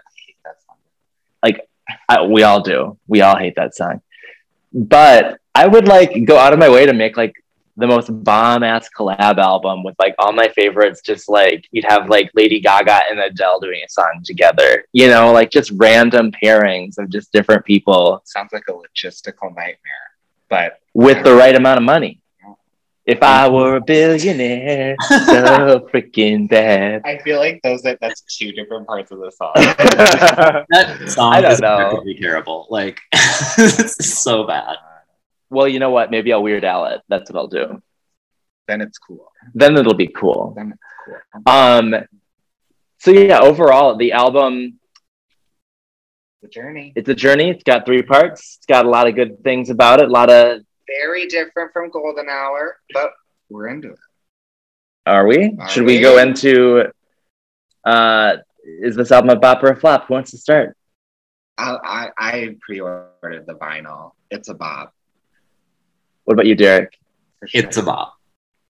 Like 1.42 1.68
I, 2.08 2.24
we 2.26 2.44
all 2.44 2.62
do. 2.62 2.98
We 3.08 3.22
all 3.22 3.38
hate 3.38 3.56
that 3.56 3.76
song, 3.76 4.02
but 4.74 5.40
I 5.56 5.68
would 5.68 5.88
like 5.88 6.26
go 6.26 6.38
out 6.38 6.54
of 6.54 6.60
my 6.60 6.70
way 6.70 6.86
to 6.86 6.94
make 6.94 7.18
like 7.18 7.34
the 7.78 7.88
most 7.88 8.10
bomb 8.24 8.64
ass 8.64 8.90
collab 8.96 9.38
album 9.38 9.84
with 9.84 9.96
like 10.00 10.16
all 10.20 10.32
my 10.32 10.48
favorites. 10.50 11.02
Just 11.02 11.30
like 11.30 11.66
you'd 11.72 11.86
have 11.86 12.10
like 12.10 12.32
Lady 12.34 12.60
Gaga 12.60 13.02
and 13.10 13.20
Adele 13.20 13.60
doing 13.60 13.82
a 13.86 13.90
song 13.90 14.22
together. 14.24 14.86
You 14.94 15.08
know, 15.08 15.32
like 15.32 15.50
just 15.50 15.72
random 15.76 16.32
pairings 16.32 16.98
of 16.98 17.10
just 17.10 17.32
different 17.32 17.66
people 17.66 18.22
sounds 18.26 18.54
like 18.54 18.64
a 18.70 18.74
logistical 18.74 19.50
nightmare. 19.56 19.78
But 20.50 20.80
with 20.94 21.24
the 21.24 21.34
right 21.36 21.56
amount 21.56 21.78
of 21.78 21.84
money. 21.84 22.20
If 23.06 23.22
I 23.22 23.50
were 23.50 23.76
a 23.76 23.82
billionaire, 23.82 24.96
so 25.10 25.90
freaking 25.94 26.48
bad. 26.48 27.02
I 27.04 27.18
feel 27.18 27.38
like 27.38 27.60
those 27.62 27.86
are, 27.86 27.98
that's 28.00 28.22
two 28.22 28.54
different 28.54 28.88
parts 28.88 29.12
of 29.12 29.20
the 29.20 29.30
song. 29.30 29.52
That 29.58 31.10
song 31.10 31.34
I 31.34 31.42
don't 31.42 31.52
is 31.52 31.60
know. 31.60 32.02
terrible. 32.22 32.66
Like, 32.70 33.02
it's 33.12 34.20
so 34.20 34.46
bad. 34.48 34.78
Well, 35.54 35.68
you 35.68 35.80
know 35.80 35.92
what? 35.92 36.12
Maybe 36.12 36.34
I'll 36.34 36.44
weird 36.44 36.66
Al 36.66 36.86
it. 36.88 37.02
That's 37.08 37.30
what 37.32 37.40
I'll 37.40 37.48
do. 37.48 37.82
Then 38.68 38.82
it's 38.82 38.98
cool. 38.98 39.32
Then 39.54 39.78
it'll 39.78 39.94
be 39.94 40.08
cool. 40.08 40.54
Then 40.56 40.74
it's 40.74 40.82
cool. 41.06 41.54
Um, 41.54 41.96
so 43.00 43.12
yeah, 43.12 43.40
overall, 43.40 43.96
the 43.98 44.14
album 44.14 44.80
The 46.42 46.48
journey. 46.48 46.94
it's 46.96 47.10
a 47.10 47.16
journey. 47.16 47.50
It's 47.50 47.64
got 47.64 47.86
three 47.86 48.02
parts. 48.02 48.56
It's 48.58 48.66
got 48.66 48.86
a 48.86 48.90
lot 48.90 49.08
of 49.08 49.16
good 49.16 49.44
things 49.44 49.70
about 49.70 50.02
it. 50.02 50.08
A 50.08 50.12
lot 50.12 50.30
of 50.30 50.62
Very 51.02 51.28
different 51.28 51.72
from 51.74 51.90
Golden 51.90 52.28
Hour, 52.30 52.78
but 52.94 53.12
we're 53.50 53.68
into 53.68 53.90
it. 53.92 54.00
are 55.06 55.28
we? 55.28 55.56
Are 55.60 55.68
Should 55.70 55.84
we 55.86 55.98
we? 55.98 56.02
go 56.02 56.18
into? 56.18 56.92
Uh, 57.84 58.38
is 58.66 58.96
this 58.96 59.12
album 59.12 59.30
a 59.32 59.36
bop 59.40 59.62
or 59.64 59.72
a 59.72 59.76
flop? 59.76 60.08
Who 60.08 60.14
wants 60.14 60.32
to 60.32 60.38
start? 60.38 60.78
I, 61.58 61.78
I, 61.84 62.10
I 62.18 62.56
pre-ordered 62.62 63.46
the 63.46 63.56
vinyl. 63.56 64.12
It's 64.32 64.48
a 64.48 64.54
bop. 64.54 64.94
What 66.26 66.34
about 66.36 66.46
you, 66.46 66.56
Derek? 66.56 66.98
Sure. 67.46 67.62
It's 67.62 67.78
a 67.78 67.84
bop. 67.84 68.18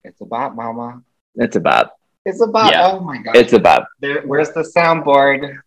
It's 0.04 0.20
a 0.20 0.26
bop, 0.26 0.54
mama. 0.54 1.02
It's 1.37 1.56
a 1.56 1.61
bop. 1.61 1.98
It's 2.24 2.40
a 2.42 2.46
bop. 2.46 2.70
Yeah. 2.70 2.92
Oh 2.92 3.00
my 3.00 3.18
god. 3.18 3.37
It's 3.37 3.52
a 3.52 3.58
bop. 3.58 3.88
There, 4.00 4.22
where's 4.22 4.50
the 4.52 4.61
soundboard? 4.61 5.58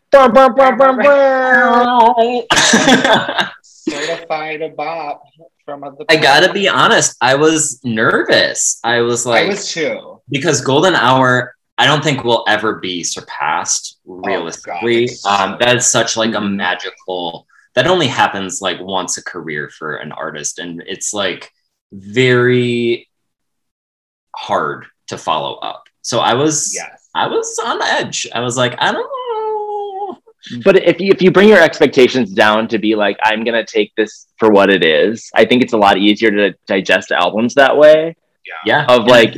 Certified 3.64 4.62
a 4.62 4.70
bop 4.70 5.24
from 5.66 5.82
the. 5.82 6.06
I 6.10 6.18
gotta 6.18 6.54
be 6.54 6.68
honest, 6.68 7.18
I 7.22 7.36
was 7.36 7.80
nervous. 7.84 8.80
I 8.84 9.02
was 9.02 9.26
like, 9.26 9.46
I 9.46 9.48
was 9.48 9.72
too. 9.72 10.22
because 10.30 10.62
Golden 10.62 10.94
Hour, 10.94 11.56
I 11.80 11.88
don't 11.88 12.04
think 12.04 12.24
will 12.24 12.46
ever 12.48 12.76
be 12.76 13.04
surpassed 13.04 14.00
realistically. 14.06 15.10
Oh, 15.26 15.46
um, 15.46 15.58
that's 15.60 15.88
such 15.88 16.16
like 16.16 16.36
a 16.36 16.42
magical 16.42 17.48
that 17.74 17.88
only 17.88 18.08
happens 18.08 18.62
like 18.62 18.80
once 18.82 19.18
a 19.18 19.24
career 19.24 19.70
for 19.70 19.96
an 19.96 20.12
artist, 20.12 20.60
and 20.60 20.84
it's 20.86 21.14
like 21.14 21.52
very 21.92 23.08
hard 24.36 24.86
to 25.08 25.18
follow 25.18 25.56
up. 25.56 25.84
So 26.02 26.20
I 26.20 26.34
was, 26.34 26.72
Yes. 26.74 27.10
I 27.14 27.28
was 27.28 27.60
on 27.64 27.80
the 27.80 27.86
edge. 27.86 28.28
I 28.34 28.40
was 28.40 28.58
like, 28.58 28.76
I 28.80 28.92
don't 28.92 29.04
know. 29.04 30.18
But 30.64 30.78
if 30.84 31.00
you 31.00 31.12
if 31.12 31.22
you 31.22 31.30
bring 31.30 31.50
your 31.50 31.62
expectations 31.62 32.32
down 32.34 32.68
to 32.70 32.80
be 32.80 32.96
like, 32.96 33.18
I'm 33.24 33.44
gonna 33.44 33.66
take 33.66 33.94
this 33.96 34.28
for 34.40 34.50
what 34.50 34.70
it 34.72 34.84
is, 34.84 35.30
I 35.36 35.46
think 35.46 35.62
it's 35.62 35.74
a 35.74 35.78
lot 35.78 35.98
easier 35.98 36.32
to 36.32 36.56
digest 36.66 37.12
albums 37.12 37.54
that 37.56 37.78
way. 37.78 38.16
Yeah, 38.66 38.86
Of, 38.88 39.02
And 39.02 39.10
like- 39.10 39.36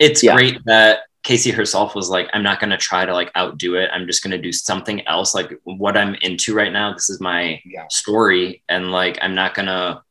it's 0.00 0.22
Yeah. 0.22 0.34
great 0.34 0.58
that 0.66 1.02
Kacey 1.24 1.52
herself 1.52 1.94
was 1.94 2.08
like, 2.08 2.28
I'm 2.32 2.42
not 2.42 2.58
gonna 2.58 2.76
try 2.76 3.04
to 3.06 3.12
like 3.14 3.30
outdo 3.36 3.76
it. 3.76 3.88
I'm 3.92 4.06
just 4.06 4.22
gonna 4.22 4.38
do 4.38 4.52
something 4.52 5.06
else. 5.06 5.32
Like 5.34 5.52
what 5.64 5.96
I'm 5.96 6.16
into 6.22 6.54
right 6.54 6.72
now. 6.72 6.92
This 6.92 7.08
is 7.08 7.20
my 7.20 7.60
Yeah. 7.64 7.86
story 7.90 8.62
and 8.68 8.90
like 8.90 9.18
i'm 9.22 9.34
not 9.36 9.54
gonna 9.54 10.02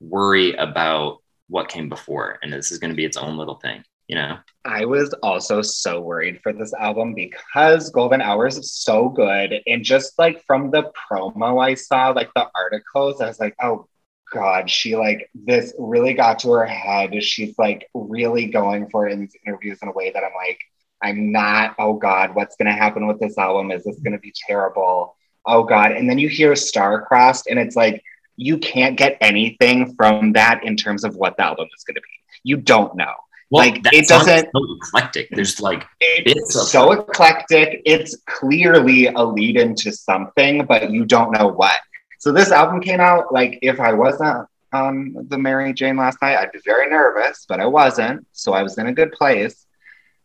worry 0.00 0.54
about 0.54 1.18
what 1.48 1.68
came 1.68 1.88
before 1.88 2.38
and 2.42 2.52
this 2.52 2.70
is 2.70 2.78
gonna 2.78 2.94
be 2.94 3.04
its 3.04 3.16
own 3.16 3.36
little 3.36 3.56
thing 3.56 3.84
you 4.08 4.16
know 4.16 4.38
I 4.64 4.84
was 4.84 5.12
also 5.22 5.62
so 5.62 6.00
worried 6.00 6.40
for 6.42 6.52
this 6.52 6.74
album 6.74 7.14
because 7.14 7.90
Golden 7.90 8.20
Hours 8.20 8.58
is 8.58 8.74
so 8.74 9.08
good. 9.08 9.54
And 9.66 9.82
just 9.82 10.18
like 10.18 10.44
from 10.44 10.70
the 10.70 10.92
promo 11.10 11.64
I 11.64 11.74
saw, 11.74 12.10
like 12.10 12.30
the 12.34 12.46
articles, 12.54 13.20
I 13.20 13.26
was 13.28 13.40
like, 13.40 13.54
oh 13.62 13.86
God, 14.32 14.70
she 14.70 14.96
like 14.96 15.30
this 15.34 15.72
really 15.78 16.14
got 16.14 16.40
to 16.40 16.52
her 16.52 16.66
head. 16.66 17.22
She's 17.22 17.58
like 17.58 17.88
really 17.94 18.46
going 18.46 18.90
for 18.90 19.08
it 19.08 19.12
in 19.12 19.20
these 19.20 19.34
interviews 19.46 19.78
in 19.82 19.88
a 19.88 19.92
way 19.92 20.10
that 20.10 20.22
I'm 20.22 20.34
like, 20.34 20.60
I'm 21.02 21.32
not, 21.32 21.74
oh 21.78 21.94
God, 21.94 22.34
what's 22.34 22.56
gonna 22.56 22.72
happen 22.72 23.06
with 23.06 23.18
this 23.18 23.38
album? 23.38 23.70
Is 23.70 23.84
this 23.84 23.98
gonna 24.00 24.18
be 24.18 24.34
terrible? 24.46 25.16
Oh 25.46 25.64
God. 25.64 25.92
And 25.92 26.08
then 26.08 26.18
you 26.18 26.28
hear 26.28 26.52
Starcrossed, 26.52 27.44
and 27.48 27.58
it's 27.58 27.76
like 27.76 28.02
you 28.40 28.56
can't 28.56 28.96
get 28.96 29.18
anything 29.20 29.94
from 29.96 30.32
that 30.32 30.64
in 30.64 30.74
terms 30.74 31.04
of 31.04 31.14
what 31.14 31.36
the 31.36 31.44
album 31.44 31.68
is 31.76 31.84
gonna 31.84 32.00
be. 32.00 32.08
You 32.42 32.56
don't 32.56 32.96
know. 32.96 33.12
Like, 33.50 33.82
that 33.82 33.92
it 33.92 34.08
doesn't- 34.08 34.48
so 34.54 34.76
eclectic 34.76 35.28
there's 35.30 35.60
like 35.60 35.84
It's 36.00 36.32
It's 36.40 36.54
a- 36.54 36.64
so 36.64 36.92
eclectic. 36.92 37.82
It's 37.84 38.16
clearly 38.26 39.08
a 39.08 39.22
lead 39.22 39.56
into 39.58 39.92
something, 39.92 40.64
but 40.64 40.90
you 40.90 41.04
don't 41.04 41.32
know 41.32 41.48
what. 41.48 41.76
So 42.18 42.32
this 42.32 42.50
album 42.50 42.80
came 42.80 43.00
out 43.00 43.32
like 43.32 43.58
if 43.60 43.78
I 43.78 43.92
wasn't 43.92 44.46
on 44.72 45.26
the 45.28 45.36
Mary 45.36 45.74
Jane 45.74 45.96
last 45.96 46.22
night, 46.22 46.38
I'd 46.38 46.52
be 46.52 46.60
very 46.64 46.88
nervous, 46.88 47.44
but 47.46 47.60
I 47.60 47.66
wasn't. 47.66 48.26
So 48.32 48.54
I 48.54 48.62
was 48.62 48.78
in 48.78 48.86
a 48.86 48.92
good 48.94 49.12
place. 49.12 49.66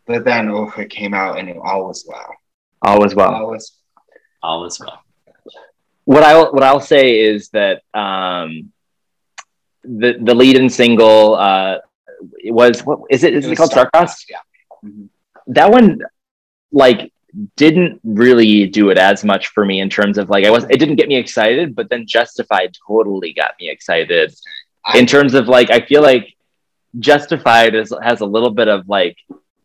But 0.08 0.24
then 0.24 0.50
oh, 0.50 0.72
it 0.78 0.90
came 0.90 1.14
out 1.14 1.38
and 1.40 1.50
it 1.50 1.58
all 1.58 1.88
was 1.88 2.06
well. 2.08 2.34
All 2.82 3.00
was 3.00 3.14
well. 3.14 3.34
All 3.34 3.48
was 3.52 3.78
all 4.42 4.66
is 4.66 4.80
well 4.80 5.05
what 6.06 6.24
I 6.24 6.40
what 6.40 6.64
I'll 6.64 6.80
say 6.80 7.20
is 7.20 7.50
that 7.50 7.82
um, 7.94 8.72
the 9.84 10.18
the 10.22 10.34
lead 10.34 10.56
and 10.58 10.72
single 10.72 11.36
uh, 11.36 11.78
was 12.46 12.82
what 12.82 13.00
is 13.10 13.24
it? 13.24 13.34
Is 13.34 13.46
it, 13.46 13.50
was 13.50 13.58
called 13.58 13.72
Starcrossed? 13.72 14.26
Yeah. 14.30 14.38
Mhm. 14.84 15.10
That 15.48 15.70
one, 15.72 16.00
like, 16.72 17.12
didn't 17.56 18.00
really 18.04 18.66
do 18.68 18.90
it 18.90 18.98
as 18.98 19.24
much 19.24 19.48
for 19.50 19.64
me 19.66 19.80
in 19.82 19.90
terms 19.90 20.18
of 20.18 20.30
like 20.30 20.46
I 20.46 20.50
was. 20.50 20.64
It 20.66 20.78
didn't 20.80 20.96
get 20.96 21.08
me 21.08 21.18
excited, 21.18 21.76
but 21.76 21.90
then 21.90 22.06
Justified 22.08 22.76
totally 22.88 23.34
got 23.34 23.52
me 23.60 23.70
excited 23.70 24.34
I- 24.86 24.98
in 25.00 25.06
terms 25.06 25.34
of 25.34 25.48
like 25.48 25.70
I 25.72 25.82
feel 25.82 26.02
like 26.02 26.36
Justified 27.00 27.76
is 27.76 27.94
has 28.02 28.22
a 28.22 28.26
little 28.26 28.52
bit 28.52 28.68
of 28.68 28.88
like 28.88 29.18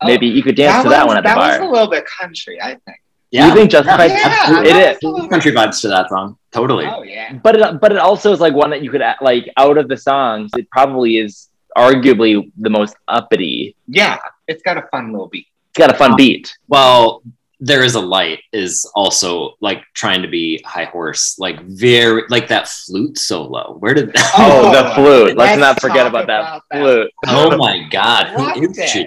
maybe 0.03 0.27
you 0.27 0.43
could 0.43 0.57
dance 0.57 0.83
to 0.85 0.89
that 0.91 1.07
one 1.07 1.17
at 1.17 1.23
the 1.23 1.29
that 1.29 1.37
bar. 1.37 1.61
was 1.61 1.69
a 1.69 1.71
little 1.71 1.89
bit 1.91 2.05
country, 2.07 2.61
I 2.61 2.71
think. 2.85 3.01
You 3.33 3.55
think 3.55 3.71
Justified? 3.71 4.11
Yeah, 4.11 4.19
absolutely- 4.25 4.73
that 4.73 4.77
it 4.83 4.89
was 4.89 4.97
is. 4.97 5.03
a 5.03 5.07
little 5.09 5.21
bit- 5.23 5.31
country 5.31 5.53
vibes 5.53 5.81
to 5.83 5.89
that 5.89 6.09
song 6.09 6.37
totally 6.53 6.87
Oh 6.87 7.03
yeah. 7.03 7.33
but 7.35 7.55
it, 7.57 7.81
but 7.81 7.93
it 7.93 7.99
also 7.99 8.33
is 8.33 8.41
like 8.41 8.55
one 8.55 8.71
that 8.71 8.83
you 8.83 8.91
could 8.91 9.03
add- 9.03 9.19
like 9.21 9.49
out 9.57 9.79
of 9.79 9.89
the 9.89 9.97
songs 9.97 10.51
it 10.57 10.69
probably 10.71 11.19
is 11.19 11.49
arguably 11.79 12.51
the 12.59 12.71
most 12.71 12.97
uppity 13.09 13.77
Yeah. 13.87 14.19
It's 14.49 14.63
got 14.63 14.77
a 14.77 14.83
fun 14.91 15.13
little 15.13 15.29
beat. 15.29 15.47
it's 15.71 15.79
got 15.79 15.91
a 15.95 15.97
fun 15.97 16.17
beat 16.17 16.57
well 16.69 17.23
there 17.63 17.85
is 17.85 17.95
a 17.95 18.01
light 18.01 18.41
is 18.53 18.91
also 18.95 19.55
like 19.61 19.83
trying 19.95 20.23
to 20.23 20.29
be 20.29 20.61
high 20.65 20.87
horse 20.87 21.39
like 21.39 21.61
very 21.67 22.23
like 22.31 22.49
that 22.49 22.67
flute 22.67 23.17
solo 23.19 23.77
where 23.79 23.93
did 23.95 24.13
that 24.13 24.33
oh, 24.39 24.63
Oh, 24.65 24.73
the 24.73 24.95
flute 24.95 25.37
let's, 25.37 25.51
let's 25.51 25.61
not 25.61 25.81
forget 25.81 26.11
talk 26.11 26.23
about 26.23 26.27
that 26.27 26.63
that. 26.71 26.81
flute 26.81 27.11
oh 27.29 27.57
my 27.59 27.87
god 27.91 28.29
who 28.29 28.43
Loved 28.67 28.79
is 28.79 28.91
she 28.91 29.07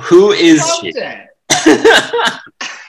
who 0.00 0.30
is 0.32 0.60
Loved 0.60 0.80
she 0.80 0.92
it. 0.94 1.28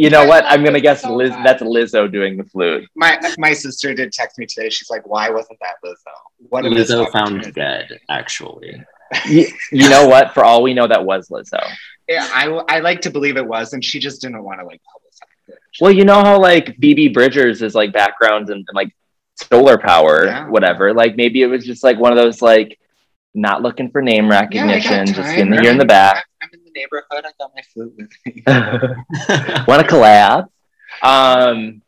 you 0.00 0.10
know 0.10 0.24
what 0.26 0.44
i'm 0.46 0.62
gonna 0.64 0.80
guess 0.80 1.02
so 1.02 1.14
liz 1.14 1.30
much. 1.30 1.44
that's 1.44 1.62
lizzo 1.62 2.10
doing 2.10 2.36
the 2.36 2.44
flute 2.44 2.88
My 2.96 3.18
my 3.38 3.52
sister 3.52 3.94
did 3.94 4.12
text 4.12 4.38
me 4.38 4.46
today. 4.46 4.68
She's 4.70 4.90
like, 4.90 5.06
"Why 5.06 5.30
wasn't 5.30 5.58
that 5.60 5.74
Lizzo? 5.84 6.14
What 6.48 6.64
Lizzo 6.64 7.10
found 7.12 7.52
dead 7.54 7.86
actually 8.08 8.82
you, 9.28 9.46
you 9.72 9.88
know 9.88 10.06
what 10.06 10.32
for 10.34 10.44
all 10.44 10.62
we 10.62 10.72
know 10.74 10.86
that 10.86 11.04
was 11.04 11.28
lizzo 11.28 11.60
Yeah, 12.08 12.26
I 12.32 12.44
I 12.68 12.78
like 12.80 13.00
to 13.02 13.10
believe 13.10 13.36
it 13.36 13.46
was, 13.46 13.72
and 13.74 13.84
she 13.84 13.98
just 13.98 14.20
didn't 14.22 14.42
want 14.42 14.60
to 14.60 14.66
like 14.66 14.80
publicize 14.90 15.54
it. 15.54 15.58
well 15.80 15.90
you 15.92 16.04
know 16.04 16.20
how 16.22 16.40
like 16.40 16.76
phoebe 16.80 17.08
bridgers 17.08 17.60
is 17.62 17.74
like 17.74 17.92
background 17.92 18.50
and, 18.50 18.64
and 18.68 18.74
like 18.74 18.90
solar 19.50 19.78
power 19.78 20.26
Yeah. 20.26 20.48
whatever 20.48 20.92
like 20.94 21.16
maybe 21.16 21.42
it 21.42 21.46
was 21.46 21.64
just 21.64 21.82
like 21.82 21.98
one 21.98 22.12
of 22.12 22.18
those 22.18 22.40
like 22.42 22.78
not 23.34 23.62
looking 23.62 23.90
for 23.90 24.00
name 24.02 24.28
recognition 24.28 25.06
got 25.06 25.14
just 25.14 25.28
time, 25.28 25.36
getting 25.36 25.52
here 25.62 25.70
in 25.72 25.78
the 25.78 25.84
back 25.84 26.16
I'm 26.16 26.20
in 26.20 26.29
the 26.72 26.80
neighborhood. 26.80 27.24
I 27.24 27.32
got 27.38 27.52
my 27.54 27.62
flute 27.72 27.94
with 27.96 28.10
me. 28.26 28.42
Want 29.66 29.82
to 29.82 29.88
collab? 29.88 30.48
Um, 31.02 31.82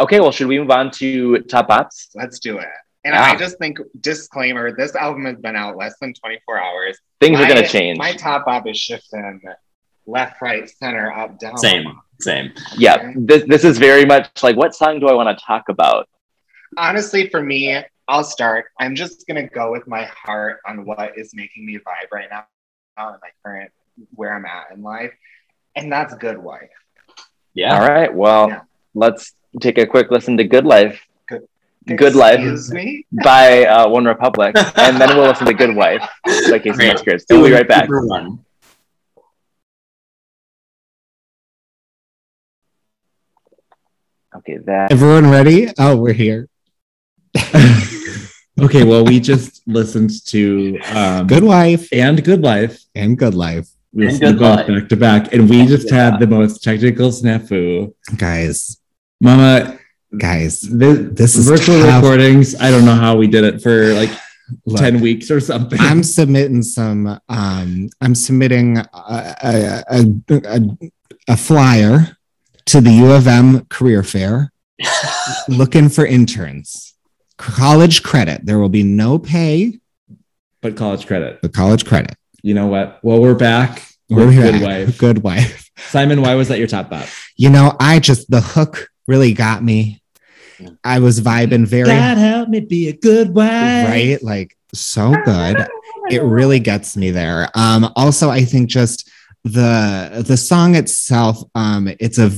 okay, 0.00 0.20
well, 0.20 0.32
should 0.32 0.46
we 0.48 0.58
move 0.58 0.70
on 0.70 0.90
to 0.92 1.38
top 1.42 1.68
bops? 1.68 2.08
Let's 2.14 2.38
do 2.38 2.58
it. 2.58 2.68
And 3.04 3.14
Yeah. 3.14 3.22
I 3.22 3.36
just 3.36 3.58
think 3.58 3.78
disclaimer: 4.00 4.72
this 4.72 4.94
album 4.94 5.24
has 5.26 5.36
been 5.38 5.56
out 5.56 5.76
less 5.76 5.94
than 6.00 6.12
24 6.14 6.58
hours. 6.60 6.98
Things 7.20 7.38
are 7.40 7.46
going 7.46 7.62
to 7.62 7.68
change. 7.68 7.98
My 7.98 8.12
top 8.12 8.46
bop 8.46 8.66
is 8.66 8.76
shifting 8.76 9.40
left, 10.06 10.40
right, 10.40 10.68
center, 10.68 11.12
up, 11.12 11.38
down. 11.38 11.56
same 11.58 11.84
same 12.20 12.52
yeah, 12.76 13.12
this 13.14 13.44
this 13.46 13.62
is 13.64 13.78
very 13.78 14.04
much 14.04 14.42
like 14.42 14.56
what 14.56 14.74
song 14.74 14.98
do 14.98 15.06
I 15.08 15.14
want 15.14 15.38
to 15.38 15.44
talk 15.44 15.68
about? 15.68 16.08
Honestly, 16.76 17.28
for 17.28 17.42
me, 17.42 17.80
I'll 18.08 18.24
start. 18.24 18.66
I'm 18.80 18.94
just 18.94 19.26
gonna 19.28 19.46
go 19.46 19.70
with 19.70 19.86
my 19.86 20.04
heart 20.04 20.58
on 20.66 20.84
what 20.84 21.16
is 21.16 21.32
making 21.34 21.64
me 21.64 21.76
vibe 21.76 22.10
right 22.12 22.28
now, 22.30 22.46
in 22.98 23.18
my 23.22 23.30
current 23.44 23.70
where 24.14 24.32
I'm 24.34 24.44
at 24.46 24.70
in 24.74 24.82
life, 24.82 25.12
and 25.76 25.90
that's 25.92 26.14
Good 26.14 26.38
Wife. 26.38 26.70
yeah 27.54 27.74
All 27.80 27.86
right, 27.88 28.12
well, 28.14 28.48
Yeah. 28.48 28.60
let's 28.94 29.32
take 29.60 29.78
a 29.78 29.86
quick 29.86 30.10
listen 30.10 30.36
to 30.38 30.44
"Good 30.44 30.66
Life." 30.66 31.00
Good 31.28 31.96
good 31.98 32.14
Life 32.14 32.40
Excuse 32.40 32.70
me. 32.72 33.06
by 33.24 33.64
uh, 33.64 33.88
One 33.88 34.04
Republic, 34.04 34.52
and 34.76 35.00
then 35.00 35.08
we'll 35.16 35.28
listen 35.28 35.46
to 35.46 35.54
"Good 35.54 35.74
Wife" 35.74 36.04
by 36.24 36.58
Kacey 36.58 36.74
Great. 36.76 36.92
Musgraves. 36.94 37.24
We'll 37.30 37.44
be 37.44 37.52
right 37.52 37.66
back. 37.68 37.88
Okay, 44.36 44.58
that 44.66 44.92
Everyone 44.92 45.30
ready? 45.30 45.68
Oh, 45.78 45.96
we're 45.96 46.12
here. 46.12 46.48
okay, 48.60 48.84
well, 48.84 49.04
we 49.04 49.20
just 49.20 49.62
listened 49.66 50.10
to 50.26 50.78
um, 50.94 51.26
Good 51.26 51.44
wife 51.44 51.88
and 51.92 52.22
Good 52.22 52.42
Life. 52.42 52.78
and 52.94 53.16
good 53.18 53.34
life. 53.34 53.68
We 53.98 54.04
And 54.06 54.12
listened 54.12 54.38
Good 54.38 54.38
both 54.38 54.56
Life. 54.58 54.66
back 54.68 54.88
to 54.90 54.96
back, 54.96 55.34
and 55.34 55.50
we 55.50 55.66
just 55.66 55.90
Yeah. 55.90 56.10
had 56.12 56.20
the 56.20 56.28
most 56.28 56.62
technical 56.62 57.10
snafu. 57.10 57.92
Guys, 58.16 58.76
Mama, 59.20 59.76
guys, 60.16 60.60
this, 60.60 60.98
this 61.12 61.34
is 61.36 61.48
virtual 61.48 61.80
tough. 61.82 62.00
recordings. 62.04 62.54
I 62.54 62.70
don't 62.70 62.84
know 62.84 62.94
how 62.94 63.16
we 63.16 63.26
did 63.26 63.42
it 63.42 63.60
for 63.60 63.92
like 63.94 64.10
Look, 64.66 64.78
10 64.80 65.00
weeks 65.00 65.32
or 65.32 65.40
something. 65.40 65.80
I'm 65.80 66.04
submitting 66.04 66.62
some 66.62 67.18
um 67.28 67.88
I'm 68.00 68.14
submitting 68.14 68.78
a, 68.78 68.88
a, 68.94 69.82
a, 69.90 70.04
a 70.30 70.60
a 71.34 71.36
flyer 71.36 72.16
to 72.66 72.80
the 72.80 72.92
U 72.92 73.10
of 73.12 73.26
M 73.26 73.64
career 73.66 74.04
fair 74.04 74.52
looking 75.48 75.88
for 75.88 76.06
interns. 76.06 76.94
College 77.36 78.02
credit. 78.04 78.46
There 78.46 78.60
will 78.60 78.68
be 78.68 78.84
no 78.84 79.18
pay, 79.18 79.80
But 80.62 80.76
college 80.76 81.06
credit. 81.08 81.40
but 81.42 81.52
college 81.52 81.84
credit. 81.84 82.14
You 82.42 82.54
know 82.54 82.68
what? 82.68 83.00
Well, 83.02 83.20
we're 83.20 83.34
back. 83.34 83.84
We're 84.08 84.26
We're 84.26 84.32
here. 84.32 84.52
good 84.52 84.62
wife. 84.62 84.98
Good 84.98 85.22
wife. 85.22 85.70
Simon, 85.76 86.22
why 86.22 86.34
was 86.34 86.48
that 86.48 86.58
your 86.58 86.66
top 86.66 86.88
thought? 86.88 87.12
You 87.36 87.50
know, 87.50 87.76
I 87.78 87.98
just 87.98 88.30
the 88.30 88.40
hook 88.40 88.90
really 89.06 89.32
got 89.32 89.62
me. 89.62 90.02
I 90.82 90.98
was 91.00 91.20
vibing 91.20 91.66
very 91.66 91.88
help 91.90 92.48
me 92.48 92.60
be 92.60 92.88
a 92.88 92.92
good 92.92 93.34
wife. 93.34 93.88
right, 93.88 94.18
like 94.22 94.56
so 94.72 95.14
good. 95.24 95.66
It 96.10 96.22
really 96.22 96.58
gets 96.58 96.96
me 96.96 97.10
there. 97.10 97.50
Um, 97.54 97.92
also, 97.94 98.30
I 98.30 98.42
think 98.42 98.70
just 98.70 99.10
the 99.44 100.24
the 100.26 100.38
song 100.38 100.74
itself, 100.74 101.42
um, 101.54 101.86
it's 102.00 102.18
a 102.18 102.30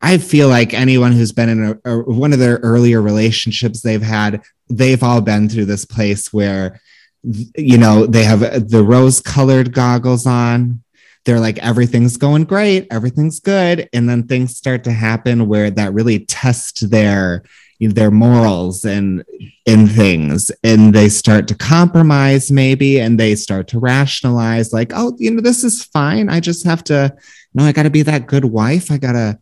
I 0.00 0.16
feel 0.16 0.48
like 0.48 0.72
anyone 0.72 1.12
who's 1.12 1.32
been 1.32 1.50
in 1.50 1.64
a, 1.84 1.90
a, 1.90 1.98
one 1.98 2.32
of 2.32 2.38
their 2.38 2.56
earlier 2.62 3.02
relationships 3.02 3.82
they've 3.82 4.00
had, 4.00 4.40
they've 4.70 5.02
all 5.02 5.20
been 5.20 5.50
through 5.50 5.66
this 5.66 5.84
place 5.84 6.32
where 6.32 6.80
you 7.24 7.78
know 7.78 8.06
they 8.06 8.24
have 8.24 8.68
the 8.68 8.84
rose 8.84 9.20
colored 9.20 9.72
goggles 9.72 10.26
on. 10.26 10.82
They're 11.24 11.40
like 11.40 11.58
everything's 11.58 12.16
going 12.16 12.44
great. 12.44 12.86
Everything's 12.90 13.40
good. 13.40 13.88
And 13.92 14.08
then 14.08 14.26
things 14.26 14.56
start 14.56 14.84
to 14.84 14.92
happen 14.92 15.48
where 15.48 15.70
that 15.70 15.94
really 15.94 16.20
test 16.26 16.90
their 16.90 17.42
their 17.80 18.10
morals 18.10 18.84
and 18.84 19.24
in 19.66 19.86
things. 19.86 20.50
And 20.62 20.94
they 20.94 21.08
start 21.08 21.48
to 21.48 21.54
compromise 21.54 22.50
maybe 22.52 23.00
and 23.00 23.18
they 23.18 23.34
start 23.34 23.68
to 23.68 23.78
rationalize 23.78 24.72
like 24.72 24.92
oh 24.94 25.16
you 25.18 25.30
know 25.30 25.40
this 25.40 25.64
is 25.64 25.84
fine. 25.84 26.28
I 26.28 26.40
just 26.40 26.64
have 26.64 26.84
to 26.84 27.14
no 27.54 27.64
i 27.64 27.72
got 27.72 27.84
to 27.84 27.90
be 27.90 28.02
that 28.02 28.26
good 28.26 28.44
wife. 28.44 28.90
I 28.90 28.98
got 28.98 29.12
to 29.12 29.38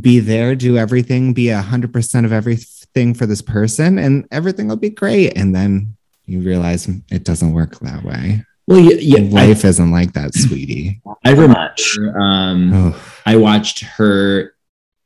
be 0.00 0.20
there 0.20 0.54
do 0.54 0.76
everything 0.76 1.32
be 1.32 1.48
a 1.50 1.62
hundred 1.62 1.92
percent 1.92 2.26
of 2.26 2.32
everything 2.32 3.14
for 3.14 3.26
this 3.26 3.42
person 3.42 3.98
and 3.98 4.26
everything 4.30 4.68
will 4.68 4.76
be 4.76 4.90
great. 4.90 5.36
And 5.36 5.54
then 5.54 5.96
you 6.28 6.40
realize 6.40 6.88
it 7.10 7.24
doesn't 7.24 7.52
work 7.52 7.78
that 7.80 8.04
way 8.04 8.44
Well, 8.66 8.80
yeah, 8.80 8.96
yeah 9.00 9.18
I, 9.40 9.46
life 9.46 9.64
isn't 9.64 9.90
like 9.90 10.12
that 10.12 10.34
sweetie 10.34 11.00
I 11.24 11.34
So 11.34 11.40
remember. 11.42 11.58
much. 11.60 11.98
Um, 12.20 12.72
oh 12.74 13.12
I 13.26 13.36
watched 13.36 13.80
her 13.80 14.54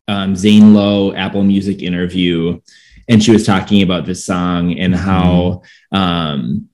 um, 0.09 0.35
Zane 0.37 0.75
Lowe 0.75 1.15
Apple 1.15 1.43
Music 1.45 1.81
interview, 1.83 2.61
and 3.09 3.23
she 3.23 3.31
was 3.31 3.47
talking 3.47 3.83
about 3.83 4.05
this 4.05 4.25
song 4.25 4.79
and 4.79 4.95
how 4.95 5.63
um, 5.93 6.69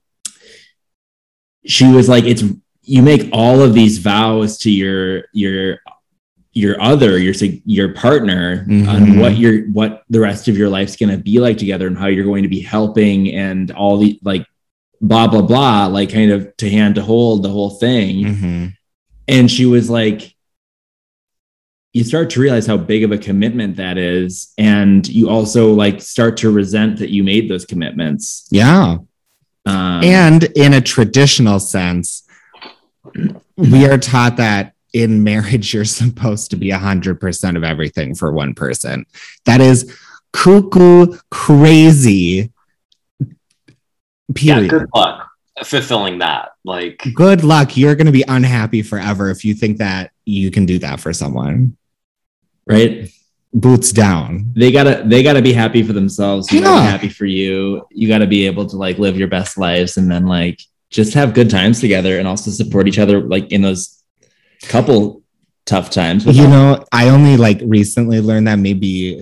she 1.65 1.85
was 1.87 2.09
like, 2.09 2.23
"It's 2.25 2.43
you 2.83 3.01
make 3.03 3.29
all 3.31 3.61
of 3.61 3.73
these 3.73 3.99
vows 3.99 4.57
to 4.59 4.71
your 4.71 5.25
your 5.31 5.79
your 6.53 6.81
other 6.81 7.17
your 7.19 7.33
your 7.65 7.93
partner 7.93 8.65
on 8.67 8.75
Mhm. 9.05 9.19
what 9.21 9.37
your 9.37 9.61
what 9.67 10.03
the 10.09 10.19
rest 10.19 10.47
of 10.47 10.57
your 10.57 10.69
life's 10.69 10.95
going 10.95 11.15
to 11.15 11.17
be 11.23 11.39
like 11.39 11.57
together 11.57 11.85
and 11.87 11.97
how 11.97 12.07
you're 12.07 12.25
going 12.25 12.43
to 12.43 12.49
be 12.49 12.59
helping 12.59 13.31
and 13.33 13.69
all 13.71 13.97
the 13.97 14.19
like 14.23 14.45
blah 14.99 15.27
blah 15.27 15.43
blah 15.43 15.85
like 15.87 16.11
kind 16.11 16.31
of 16.31 16.55
to 16.57 16.69
hand 16.69 16.95
to 16.95 17.01
hold 17.01 17.43
the 17.43 17.49
whole 17.49 17.69
thing 17.69 18.25
mhm. 18.25 18.73
and 19.27 19.51
she 19.51 19.65
was 19.65 19.89
like 19.89 20.35
you 21.93 22.03
start 22.03 22.29
to 22.31 22.39
realize 22.39 22.67
how 22.67 22.77
big 22.77 23.03
of 23.03 23.11
a 23.11 23.17
commitment 23.17 23.77
that 23.77 23.97
is 23.97 24.51
and 24.57 25.07
you 25.07 25.29
also 25.29 25.71
like 25.73 26.01
start 26.01 26.35
to 26.37 26.51
resent 26.51 26.97
that 26.99 27.09
you 27.11 27.23
made 27.23 27.49
those 27.49 27.65
commitments 27.65 28.47
yeah 28.49 28.97
um, 29.65 30.03
and 30.03 30.45
in 30.55 30.73
a 30.73 30.81
traditional 30.81 31.59
sense 31.59 32.23
we 33.55 33.85
are 33.85 33.97
taught 33.97 34.37
that 34.37 34.73
in 34.93 35.23
marriage 35.23 35.73
you're 35.73 35.85
supposed 35.85 36.51
to 36.51 36.57
be 36.57 36.69
100% 36.69 37.57
of 37.57 37.63
everything 37.63 38.15
for 38.15 38.31
one 38.31 38.53
person. 38.53 39.05
That 39.45 39.61
is 39.61 39.97
cuckoo 40.33 41.17
crazy. 41.31 42.51
Yeah, 43.19 44.55
period. 44.55 44.69
good 44.69 44.89
luck 44.93 45.29
fulfilling 45.63 46.19
that. 46.19 46.51
Like, 46.63 47.03
good 47.13 47.43
luck. 47.43 47.75
You're 47.75 47.95
going 47.95 48.05
to 48.05 48.11
be 48.11 48.23
unhappy 48.27 48.81
forever 48.81 49.29
if 49.29 49.43
you 49.43 49.53
think 49.53 49.77
that 49.77 50.11
you 50.25 50.51
can 50.51 50.65
do 50.65 50.79
that 50.79 50.99
for 50.99 51.13
someone. 51.13 51.77
Right? 52.65 53.09
Boots 53.51 53.91
down. 53.91 54.53
They 54.55 54.71
gotta 54.71 55.01
they 55.03 55.23
gotta 55.23 55.41
be 55.41 55.53
happy 55.53 55.81
for 55.81 55.91
themselves. 55.91 56.51
You 56.51 56.61
gotta 56.61 56.85
be 56.85 56.91
happy 56.91 57.09
for 57.09 57.25
you. 57.25 57.83
You 57.89 58.07
gotta 58.07 58.27
be 58.27 58.45
able 58.45 58.67
to 58.67 58.77
like 58.77 58.99
live 58.99 59.17
your 59.17 59.27
best 59.27 59.57
lives 59.57 59.97
and 59.97 60.11
then 60.11 60.27
like 60.27 60.61
just 60.91 61.15
have 61.15 61.33
good 61.33 61.49
times 61.49 61.79
together 61.79 62.19
and 62.19 62.27
also 62.27 62.51
support 62.51 62.87
each 62.87 62.99
other 62.99 63.21
like 63.21 63.51
in 63.51 63.63
those 63.63 63.98
couple 64.63 65.23
tough 65.65 65.89
times. 65.89 66.25
You 66.25 66.47
know 66.47 66.83
i 66.91 67.09
only 67.09 67.37
like 67.37 67.59
recently 67.63 68.21
learned 68.21 68.47
that 68.47 68.59
maybe 68.59 69.21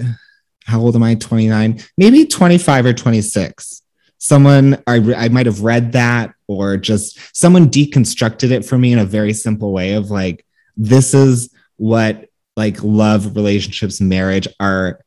how 0.66 0.80
old 0.80 0.96
am 0.96 1.04
i? 1.04 1.16
29 1.16 1.82
maybe 1.98 2.26
25 2.26 2.86
or 2.86 2.94
26 2.94 3.82
someone 4.18 4.82
i, 4.88 4.96
I 4.96 5.30
might 5.30 5.46
have 5.46 5.62
read 5.62 5.92
that 5.94 6.34
or 6.48 6.78
just 6.78 7.20
someone 7.36 7.70
deconstructed 7.70 8.52
it 8.52 8.66
for 8.66 8.78
me 8.78 8.94
in 8.94 9.00
a 9.00 9.06
very 9.06 9.34
simple 9.34 9.72
way 9.72 9.94
of 9.94 10.10
like 10.10 10.46
this 10.78 11.14
is 11.14 11.50
what 11.78 12.30
like 12.56 12.84
love 12.84 13.36
relationships 13.36 14.02
marriage 14.02 14.48
are 14.60 15.00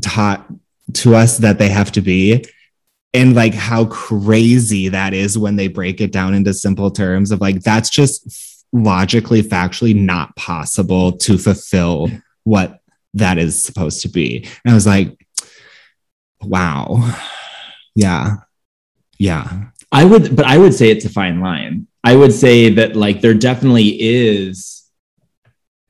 taught 0.00 0.46
to 0.92 1.14
us 1.14 1.38
that 1.38 1.58
they 1.58 1.68
have 1.68 1.92
to 1.92 2.00
be. 2.00 2.44
And 3.14 3.34
like 3.34 3.54
how 3.54 3.86
crazy 3.86 4.88
that 4.88 5.14
is 5.14 5.38
when 5.38 5.56
they 5.56 5.68
break 5.68 6.00
it 6.00 6.12
down 6.12 6.34
into 6.34 6.52
simple 6.54 6.90
terms 6.90 7.30
of 7.30 7.40
like 7.40 7.62
that's 7.62 7.90
just 7.90 8.57
logically 8.72 9.42
factually 9.42 9.94
not 9.94 10.34
possible 10.36 11.12
to 11.12 11.38
fulfill 11.38 12.08
what 12.44 12.80
that 13.14 13.38
is 13.38 13.62
supposed 13.62 14.02
to 14.02 14.08
be. 14.08 14.46
And 14.64 14.72
i 14.72 14.74
was 14.74 14.86
like 14.86 15.18
wow. 16.42 17.14
Yeah. 17.94 18.36
Yeah. 19.18 19.64
I 19.90 20.04
would, 20.04 20.36
but 20.36 20.46
I 20.46 20.58
would 20.58 20.74
say 20.74 20.90
it's 20.90 21.04
a 21.04 21.10
fine 21.10 21.40
line. 21.40 21.86
I 22.04 22.14
would 22.14 22.32
say 22.32 22.70
that 22.74 22.94
like 22.94 23.20
there 23.20 23.34
definitely 23.34 23.96
is 24.00 24.84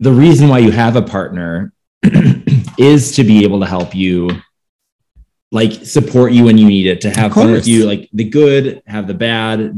the 0.01 0.13
reason 0.13 0.49
why 0.49 0.59
you 0.59 0.71
have 0.71 0.97
a 0.97 1.03
partner 1.03 1.73
is 2.79 3.13
to 3.17 3.25
be 3.25 3.45
able 3.45 3.61
to 3.61 3.67
help 3.67 3.95
you 3.95 4.31
like 5.51 5.73
support 5.85 6.33
you 6.33 6.45
when 6.45 6.59
you 6.59 6.67
need 6.67 6.87
it 6.87 7.01
to 7.01 7.11
have 7.11 7.33
fun 7.33 7.51
with 7.51 7.67
you 7.67 7.87
like 7.87 8.09
the 8.13 8.25
good 8.25 8.83
have 8.87 9.07
the 9.07 9.15
bad 9.15 9.61
of 9.61 9.75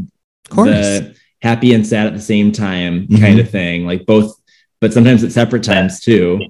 course. 0.51 0.68
the 0.68 1.16
happy 1.43 1.72
and 1.74 1.86
sad 1.86 2.07
at 2.07 2.14
the 2.14 2.20
same 2.20 2.53
time 2.53 3.07
Mhm. 3.09 3.20
kind 3.20 3.38
of 3.38 3.49
thing 3.51 3.86
like 3.86 4.07
both 4.07 4.34
but 4.80 4.93
sometimes 4.93 5.22
at 5.22 5.32
separate 5.32 5.62
times 5.62 6.01
too. 6.01 6.41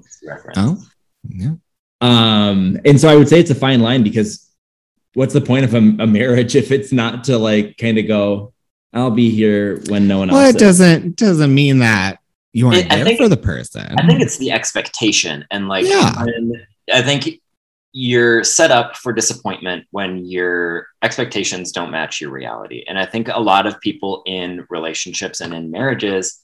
Oh 0.55 0.77
yeah. 1.27 1.51
Um 1.99 2.79
and 2.85 2.99
so 2.99 3.07
i 3.09 3.15
would 3.15 3.27
say 3.29 3.39
it's 3.39 3.51
a 3.51 3.55
fine 3.55 3.81
line 3.81 4.03
because 4.03 4.47
what's 5.13 5.33
the 5.33 5.41
point 5.41 5.65
of 5.65 5.73
a, 5.73 5.77
a 5.77 6.07
marriage 6.07 6.55
if 6.63 6.71
it's 6.71 6.91
not 6.91 7.25
to 7.25 7.37
like 7.37 7.77
kind 7.77 7.97
of 7.97 8.07
go 8.07 8.53
i'll 8.93 9.11
be 9.11 9.29
here 9.29 9.81
when 9.89 10.07
no 10.07 10.19
one 10.19 10.29
well 10.29 10.39
else 10.45 10.55
it 10.55 10.59
doesn't 10.59 11.15
doesn't 11.17 11.53
mean 11.53 11.79
that 11.79 12.19
you 12.53 12.67
aren't 12.67 12.91
I 12.91 12.95
there 12.97 13.05
think- 13.05 13.19
for 13.19 13.29
the 13.29 13.37
person 13.37 13.95
I 13.97 14.05
think 14.07 14.21
it's 14.21 14.37
the 14.37 14.51
expectation 14.51 15.45
and 15.51 15.67
like 15.67 15.85
Yeah. 15.85 16.23
when 16.23 16.53
I 16.93 17.01
think 17.01 17.40
you're 17.93 18.43
set 18.43 18.71
up 18.71 18.95
for 18.95 19.11
disappointment 19.11 19.85
when 19.91 20.25
your 20.25 20.87
expectations 21.03 21.71
don't 21.71 21.91
match 21.91 22.21
your 22.21 22.31
reality. 22.31 22.85
And 22.87 22.97
I 22.97 23.05
think 23.05 23.27
a 23.27 23.39
lot 23.39 23.67
of 23.67 23.79
people 23.81 24.23
in 24.25 24.65
relationships 24.69 25.41
and 25.41 25.53
in 25.53 25.71
marriages 25.71 26.41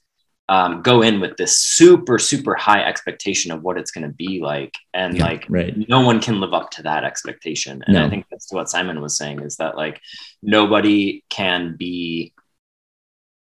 um, 0.49 0.81
go 0.81 1.01
in 1.01 1.19
with 1.19 1.35
this 1.37 1.59
super, 1.59 2.17
super 2.19 2.55
high 2.55 2.83
expectation 2.83 3.51
of 3.51 3.63
what 3.63 3.77
it's 3.77 3.91
going 3.91 4.07
to 4.07 4.13
be 4.13 4.39
like. 4.41 4.73
And 4.93 5.17
Yeah, 5.17 5.25
like, 5.25 5.45
right 5.49 5.73
no 5.89 6.01
one 6.01 6.21
can 6.21 6.39
live 6.39 6.53
up 6.53 6.69
to 6.71 6.83
that 6.83 7.03
expectation. 7.03 7.83
And 7.85 7.97
I 7.97 8.09
think 8.09 8.25
that's 8.31 8.51
what 8.51 8.69
Simon 8.69 9.01
was 9.01 9.17
saying 9.17 9.41
is 9.41 9.57
that 9.57 9.75
like 9.75 10.01
nobody 10.41 11.23
can 11.29 11.75
be 11.77 12.33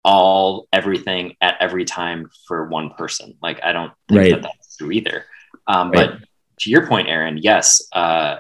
all 0.03 0.69
everything 0.73 1.35
at 1.41 1.57
every 1.61 1.85
time 1.85 2.31
for 2.47 2.69
one 2.69 2.91
person. 2.91 3.35
Like 3.43 3.63
I 3.63 3.73
don't 3.73 3.93
think 4.09 4.21
Right. 4.21 4.31
that 4.33 4.43
that's 4.43 4.77
true 4.77 4.91
either. 4.91 5.25
Um, 5.67 5.91
Right. 5.91 6.11
But 6.11 6.29
to 6.61 6.71
your 6.71 6.87
point, 6.87 7.09
Aaron, 7.09 7.39
yes, 7.39 7.83
uh, 7.93 8.37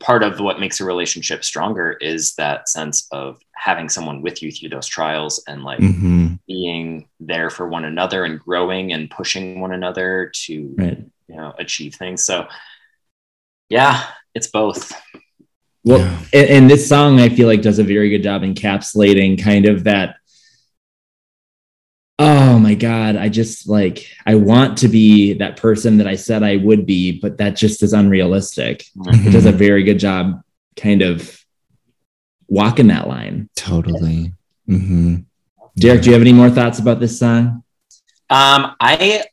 part 0.00 0.22
of 0.22 0.40
what 0.40 0.58
makes 0.60 0.80
a 0.80 0.84
relationship 0.84 1.44
stronger 1.44 1.92
is 1.92 2.34
that 2.34 2.68
sense 2.68 3.06
of 3.12 3.38
having 3.54 3.88
someone 3.88 4.20
with 4.20 4.42
you 4.42 4.50
through 4.50 4.68
those 4.68 4.86
trials 4.86 5.42
and 5.46 5.62
like 5.62 5.78
Mhm. 5.78 6.38
being 6.46 7.08
there 7.20 7.50
for 7.50 7.68
one 7.68 7.84
another 7.84 8.24
and 8.24 8.40
growing 8.40 8.92
and 8.92 9.10
pushing 9.10 9.60
one 9.60 9.72
another 9.72 10.30
to 10.46 10.74
right 10.76 10.98
you 11.28 11.36
know 11.36 11.54
achieve 11.58 11.94
things. 11.94 12.24
So 12.24 12.48
yeah, 13.68 14.02
it's 14.34 14.48
both. 14.48 14.92
well 15.84 16.00
Yeah. 16.00 16.18
and, 16.34 16.48
and 16.50 16.70
this 16.70 16.86
song 16.86 17.20
i 17.20 17.28
feel 17.30 17.46
like 17.48 17.62
does 17.62 17.78
a 17.78 17.84
very 17.84 18.10
good 18.10 18.22
job 18.22 18.42
encapsulating 18.42 19.40
kind 19.42 19.64
of 19.66 19.84
that 19.84 20.16
my 22.70 22.74
god 22.76 23.16
i 23.16 23.28
just 23.28 23.68
like 23.68 24.06
i 24.26 24.34
want 24.36 24.78
to 24.78 24.86
be 24.86 25.32
that 25.34 25.56
person 25.56 25.96
that 25.96 26.06
i 26.06 26.14
said 26.14 26.44
i 26.44 26.54
would 26.56 26.86
be 26.86 27.18
but 27.20 27.36
that 27.38 27.56
just 27.56 27.82
is 27.82 27.92
unrealistic 27.92 28.84
it 29.26 29.32
does 29.32 29.44
a 29.46 29.50
very 29.52 29.82
good 29.82 29.98
job 29.98 30.40
kind 30.76 31.02
of 31.02 31.44
walking 32.46 32.86
that 32.86 33.08
line 33.08 33.48
totally 33.56 34.32
hmm 34.66 35.16
derek 35.76 36.02
do 36.02 36.06
you 36.08 36.12
have 36.12 36.22
any 36.22 36.32
more 36.32 36.48
thoughts 36.50 36.78
about 36.78 37.00
this 37.00 37.18
song 37.18 37.64
Um, 38.30 38.76
I 38.80 39.24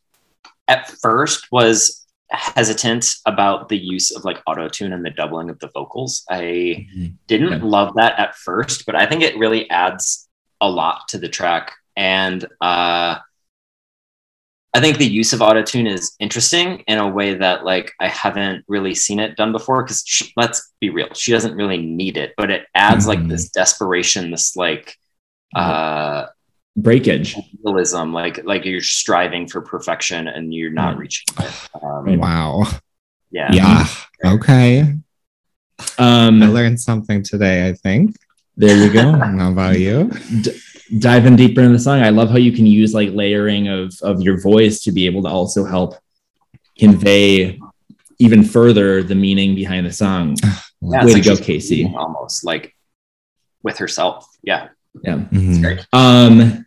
at 0.68 0.90
first 1.04 1.52
was 1.52 2.08
hesitant 2.32 3.06
about 3.28 3.70
the 3.70 3.78
use 3.78 4.10
of 4.16 4.26
like 4.26 4.42
auto 4.48 4.68
tune 4.68 4.92
and 4.92 5.06
the 5.06 5.12
doubling 5.12 5.52
of 5.52 5.60
the 5.60 5.70
vocals. 5.78 6.26
I 6.32 6.42
Mhm. 6.42 7.14
didn't 7.28 7.62
Yeah. 7.62 7.70
love 7.76 7.90
that 8.00 8.18
at 8.18 8.36
first, 8.36 8.88
but 8.88 8.96
I 8.96 9.06
think 9.06 9.22
it 9.22 9.38
really 9.38 9.70
adds 9.70 10.28
a 10.60 10.70
lot 10.70 11.08
to 11.10 11.20
the 11.20 11.30
track. 11.30 11.66
And 11.96 12.40
uh, 12.60 13.20
I 14.78 14.80
think 14.80 15.00
the 15.00 15.08
use 15.08 15.34
of 15.34 15.40
autotune 15.40 15.92
is 15.92 16.16
interesting 16.20 16.84
in 16.88 17.00
a 17.00 17.08
way 17.08 17.34
that 17.34 17.66
like 17.66 17.92
I 18.00 18.08
haven't 18.10 18.64
really 18.68 18.94
seen 18.94 19.20
it 19.20 19.36
done 19.36 19.52
before. 19.52 19.82
Because 19.84 20.04
let's 20.38 20.72
be 20.80 20.90
real, 20.92 21.12
she 21.16 21.32
doesn't 21.32 21.56
really 21.56 21.80
need 21.82 22.16
it, 22.16 22.34
but 22.38 22.52
it 22.52 22.66
adds 22.76 23.08
like 23.08 23.18
Mhm. 23.20 23.30
this 23.30 23.50
desperation, 23.50 24.30
this 24.30 24.56
like 24.56 24.96
uh 25.56 26.28
Breakage. 26.76 27.36
realism, 27.66 28.14
like 28.14 28.46
like 28.46 28.64
you're 28.66 28.82
striving 28.82 29.48
for 29.48 29.62
perfection 29.62 30.28
and 30.28 30.54
you're 30.54 30.72
not 30.72 30.90
Right. 30.90 31.00
reaching 31.00 31.26
it. 31.40 31.54
Um, 31.82 32.20
Wow. 32.20 32.68
Yeah. 33.32 33.52
Yeah. 33.54 33.88
Okay. 34.36 34.82
um 35.98 36.44
I 36.44 36.48
learned 36.48 36.80
something 36.80 37.24
today, 37.24 37.68
I 37.68 37.74
think. 37.74 38.16
there 38.58 38.78
you 38.78 38.90
go. 38.94 39.12
How 39.40 39.50
about 39.52 39.80
you? 39.80 40.12
Diving 41.00 41.36
deeper 41.36 41.62
in 41.62 41.74
the 41.74 41.80
song 41.80 42.00
i 42.02 42.10
love 42.10 42.30
how 42.30 42.38
you 42.38 42.54
can 42.54 42.66
use 42.66 42.94
like 42.94 43.10
layering 43.12 43.68
of 43.68 43.94
of 44.02 44.22
your 44.22 44.40
voice 44.40 44.82
to 44.84 44.92
be 44.94 45.06
able 45.06 45.22
to 45.24 45.28
also 45.30 45.66
help 45.66 45.96
convey 46.80 47.60
even 48.20 48.42
further 48.44 49.04
the 49.04 49.16
meaning 49.16 49.54
behind 49.54 49.86
the 49.86 49.92
song 49.92 50.36
Yeah, 50.82 51.04
way 51.04 51.12
it's 51.12 51.26
to 51.26 51.30
like 51.32 51.40
go 51.40 51.44
kacey 51.44 51.94
Almost 51.94 52.46
like 52.46 52.76
with 53.64 53.78
herself. 53.80 54.30
Yeah. 54.44 54.70
yeah 55.04 55.18
Mhm. 55.18 55.62
Great. 55.62 55.86
um 55.92 56.66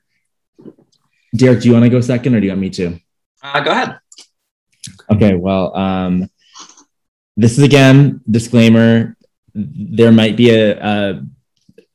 derek 1.35 1.61
do 1.63 1.69
you 1.69 1.73
want 1.73 1.85
to 1.85 1.91
go 1.91 2.01
second 2.03 2.35
or 2.35 2.41
do 2.41 2.47
you 2.47 2.53
want 2.53 2.61
me 2.61 2.71
to 2.71 2.99
Uh, 3.43 3.61
go 3.65 3.71
ahead. 3.71 3.99
okay 5.11 5.35
well 5.35 5.75
um 5.77 6.29
this 7.37 7.57
is 7.57 7.63
again 7.65 8.21
disclaimer 8.29 9.17
there 9.55 10.13
might 10.13 10.37
be 10.37 10.51
a, 10.51 10.77
a 10.79 11.23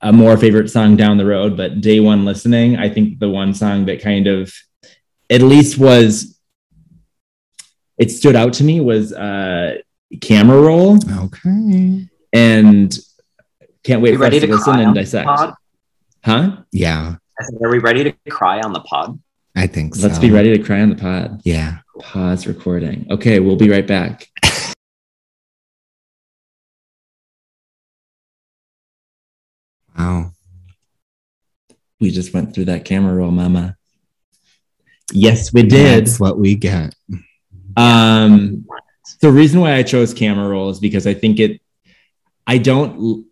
a 0.02 0.12
more 0.14 0.38
favorite 0.38 0.70
song 0.70 0.96
down 0.96 1.18
the 1.18 1.26
road 1.26 1.56
but 1.58 1.82
day 1.82 2.00
one 2.00 2.26
listening 2.26 2.78
i 2.78 2.88
think 2.90 3.20
the 3.20 3.30
one 3.30 3.54
song 3.54 3.86
that 3.86 4.02
kind 4.02 4.28
of 4.28 4.52
at 5.30 5.42
least 5.42 5.78
was 5.78 6.40
it 7.98 8.12
stood 8.12 8.36
out 8.36 8.54
to 8.54 8.64
me 8.64 8.80
was 8.82 9.14
uh 9.14 9.76
camera 10.22 10.60
roll 10.62 10.98
Okay. 11.26 12.08
and 12.34 13.00
can't 13.84 14.02
wait 14.02 14.12
You 14.12 14.18
for 14.18 14.26
us 14.26 14.34
to 14.34 14.40
to 14.42 14.48
listen 14.48 14.80
and 14.80 14.96
dissect 14.96 15.30
huh 16.24 16.58
Yeah, 16.72 17.16
Are 17.62 17.70
we 17.70 17.80
ready 17.80 18.04
to 18.04 18.12
cry 18.30 18.60
on 18.62 18.74
the 18.74 18.80
pod? 18.82 19.20
I 19.56 19.68
think 19.68 19.96
so. 19.96 20.08
let's 20.08 20.20
be 20.20 20.32
ready 20.32 20.56
to 20.58 20.62
cry 20.64 20.82
on 20.82 20.90
the 20.90 20.96
pod 20.96 21.42
Yeah. 21.46 21.78
pause 22.00 22.46
recording 22.48 23.08
okay 23.10 23.40
we'll 23.40 23.56
be 23.56 23.70
right 23.70 23.88
back 23.88 24.28
Wow. 29.98 30.32
we 32.00 32.12
just 32.12 32.34
went 32.34 32.54
through 32.54 32.66
that 32.66 32.84
camera 32.86 33.14
roll 33.14 33.32
mama 33.32 33.78
yes 35.14 35.54
we 35.54 35.64
did 35.64 36.06
That's 36.06 36.20
what 36.20 36.38
we 36.38 36.56
get. 36.56 36.94
Um, 37.78 38.66
the 39.22 39.32
reason 39.32 39.60
why 39.60 39.76
I 39.76 39.84
chose 39.84 40.14
camera 40.14 40.48
roll 40.48 40.70
is 40.70 40.80
because 40.80 41.06
I 41.06 41.14
think 41.14 41.40
it, 41.40 41.62
I 42.48 42.58
don't, 42.58 43.26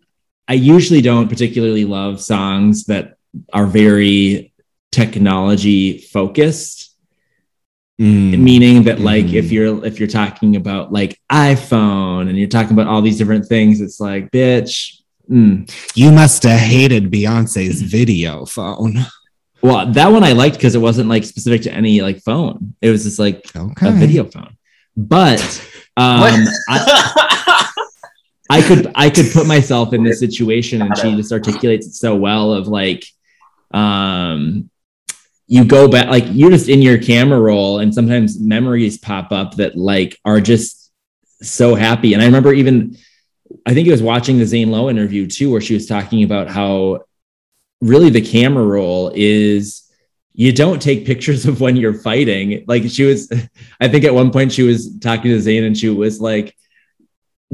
I 0.46 0.52
usually 0.54 1.00
don't 1.00 1.28
particularly 1.28 1.84
love 1.86 2.20
songs 2.20 2.84
that 2.86 3.16
are 3.52 3.66
very 3.66 4.52
technology 4.92 5.98
focused, 5.98 6.90
Mm. 8.00 8.40
meaning 8.40 8.82
that 8.84 8.98
like 9.00 9.26
Mhm. 9.26 9.34
if 9.34 9.52
you're, 9.52 9.84
if 9.86 9.98
you're 10.00 10.08
talking 10.08 10.56
about 10.56 10.92
like 10.92 11.18
iPhone 11.30 12.28
and 12.28 12.36
you're 12.36 12.48
talking 12.48 12.72
about 12.72 12.88
all 12.88 13.00
these 13.02 13.18
different 13.18 13.46
things, 13.46 13.80
it's 13.80 14.00
like, 14.00 14.30
bitch, 14.32 15.00
mm. 15.30 15.70
You 15.94 16.12
must 16.12 16.42
have 16.44 16.58
hated 16.60 17.10
Beyonce's 17.10 17.82
video 17.82 18.44
phone. 18.44 18.96
well, 19.62 19.86
that 19.92 20.08
one 20.08 20.24
I 20.24 20.32
liked 20.32 20.56
because 20.56 20.74
it 20.74 20.80
wasn't 20.80 21.08
like 21.08 21.24
specific 21.24 21.62
to 21.62 21.72
any 21.72 22.00
like 22.02 22.20
phone. 22.22 22.74
It 22.80 22.90
was 22.90 23.04
just 23.04 23.18
like 23.18 23.44
Okay. 23.56 23.88
a 23.88 23.92
video 23.92 24.24
phone. 24.24 24.56
But 24.96 25.40
um, 25.96 26.44
I, 26.68 27.70
I 28.50 28.62
could 28.62 28.92
I 28.94 29.10
could 29.10 29.32
put 29.32 29.46
myself 29.46 29.92
in 29.92 30.04
this 30.04 30.20
situation 30.20 30.82
and 30.82 30.96
she 30.96 31.16
just 31.16 31.32
articulates 31.32 31.86
it 31.86 31.94
so 31.94 32.14
well 32.14 32.52
of 32.52 32.68
like 32.68 33.04
um 33.72 34.70
you 35.46 35.64
go 35.64 35.88
back 35.88 36.08
like 36.08 36.24
you're 36.30 36.50
just 36.50 36.68
in 36.68 36.80
your 36.80 36.98
camera 36.98 37.40
roll 37.40 37.80
and 37.80 37.92
sometimes 37.94 38.38
memories 38.38 38.98
pop 38.98 39.32
up 39.32 39.56
that 39.56 39.76
like 39.76 40.18
are 40.24 40.40
just 40.40 40.92
so 41.42 41.74
happy 41.74 42.14
and 42.14 42.22
I 42.22 42.26
remember 42.26 42.52
even 42.52 42.96
I 43.66 43.74
think 43.74 43.88
I 43.88 43.92
was 43.92 44.02
watching 44.02 44.38
the 44.38 44.46
Zane 44.46 44.70
Lowe 44.70 44.90
interview 44.90 45.26
too 45.26 45.50
where 45.50 45.60
she 45.60 45.74
was 45.74 45.86
talking 45.86 46.22
about 46.22 46.48
how 46.48 47.04
really 47.80 48.10
the 48.10 48.20
camera 48.20 48.64
roll 48.64 49.12
is 49.14 49.82
you 50.32 50.52
don't 50.52 50.80
take 50.80 51.06
pictures 51.06 51.46
of 51.46 51.60
when 51.60 51.76
you're 51.76 51.94
fighting 51.94 52.64
like 52.66 52.84
she 52.88 53.04
was 53.04 53.32
I 53.80 53.88
think 53.88 54.04
at 54.04 54.14
one 54.14 54.30
point 54.30 54.52
she 54.52 54.62
was 54.62 54.98
talking 54.98 55.30
to 55.30 55.40
Zane 55.40 55.64
and 55.64 55.76
she 55.76 55.88
was 55.88 56.20
like 56.20 56.56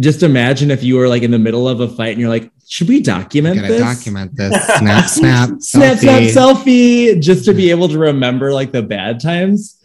just 0.01 0.23
imagine 0.23 0.71
if 0.71 0.83
you 0.83 0.97
were 0.97 1.09
like 1.09 1.23
in 1.23 1.31
the 1.31 1.39
middle 1.39 1.69
of 1.69 1.81
a 1.81 1.89
fight 1.89 2.13
and 2.13 2.21
you're 2.21 2.31
like, 2.31 2.51
should 2.67 2.89
we 2.89 3.03
document 3.03 3.57
Gotta 3.57 3.69
this? 3.69 3.81
document 3.81 4.35
this. 4.35 4.53
Snap, 4.79 5.05
snap, 5.09 5.51
snap, 5.61 5.99
snap, 5.99 6.23
selfie. 6.23 7.15
selfie, 7.15 7.21
just 7.21 7.45
to 7.45 7.53
be 7.53 7.71
able 7.71 7.89
to 7.89 7.99
remember 7.99 8.53
like 8.53 8.73
the 8.73 8.83
bad 8.83 9.21
times. 9.21 9.79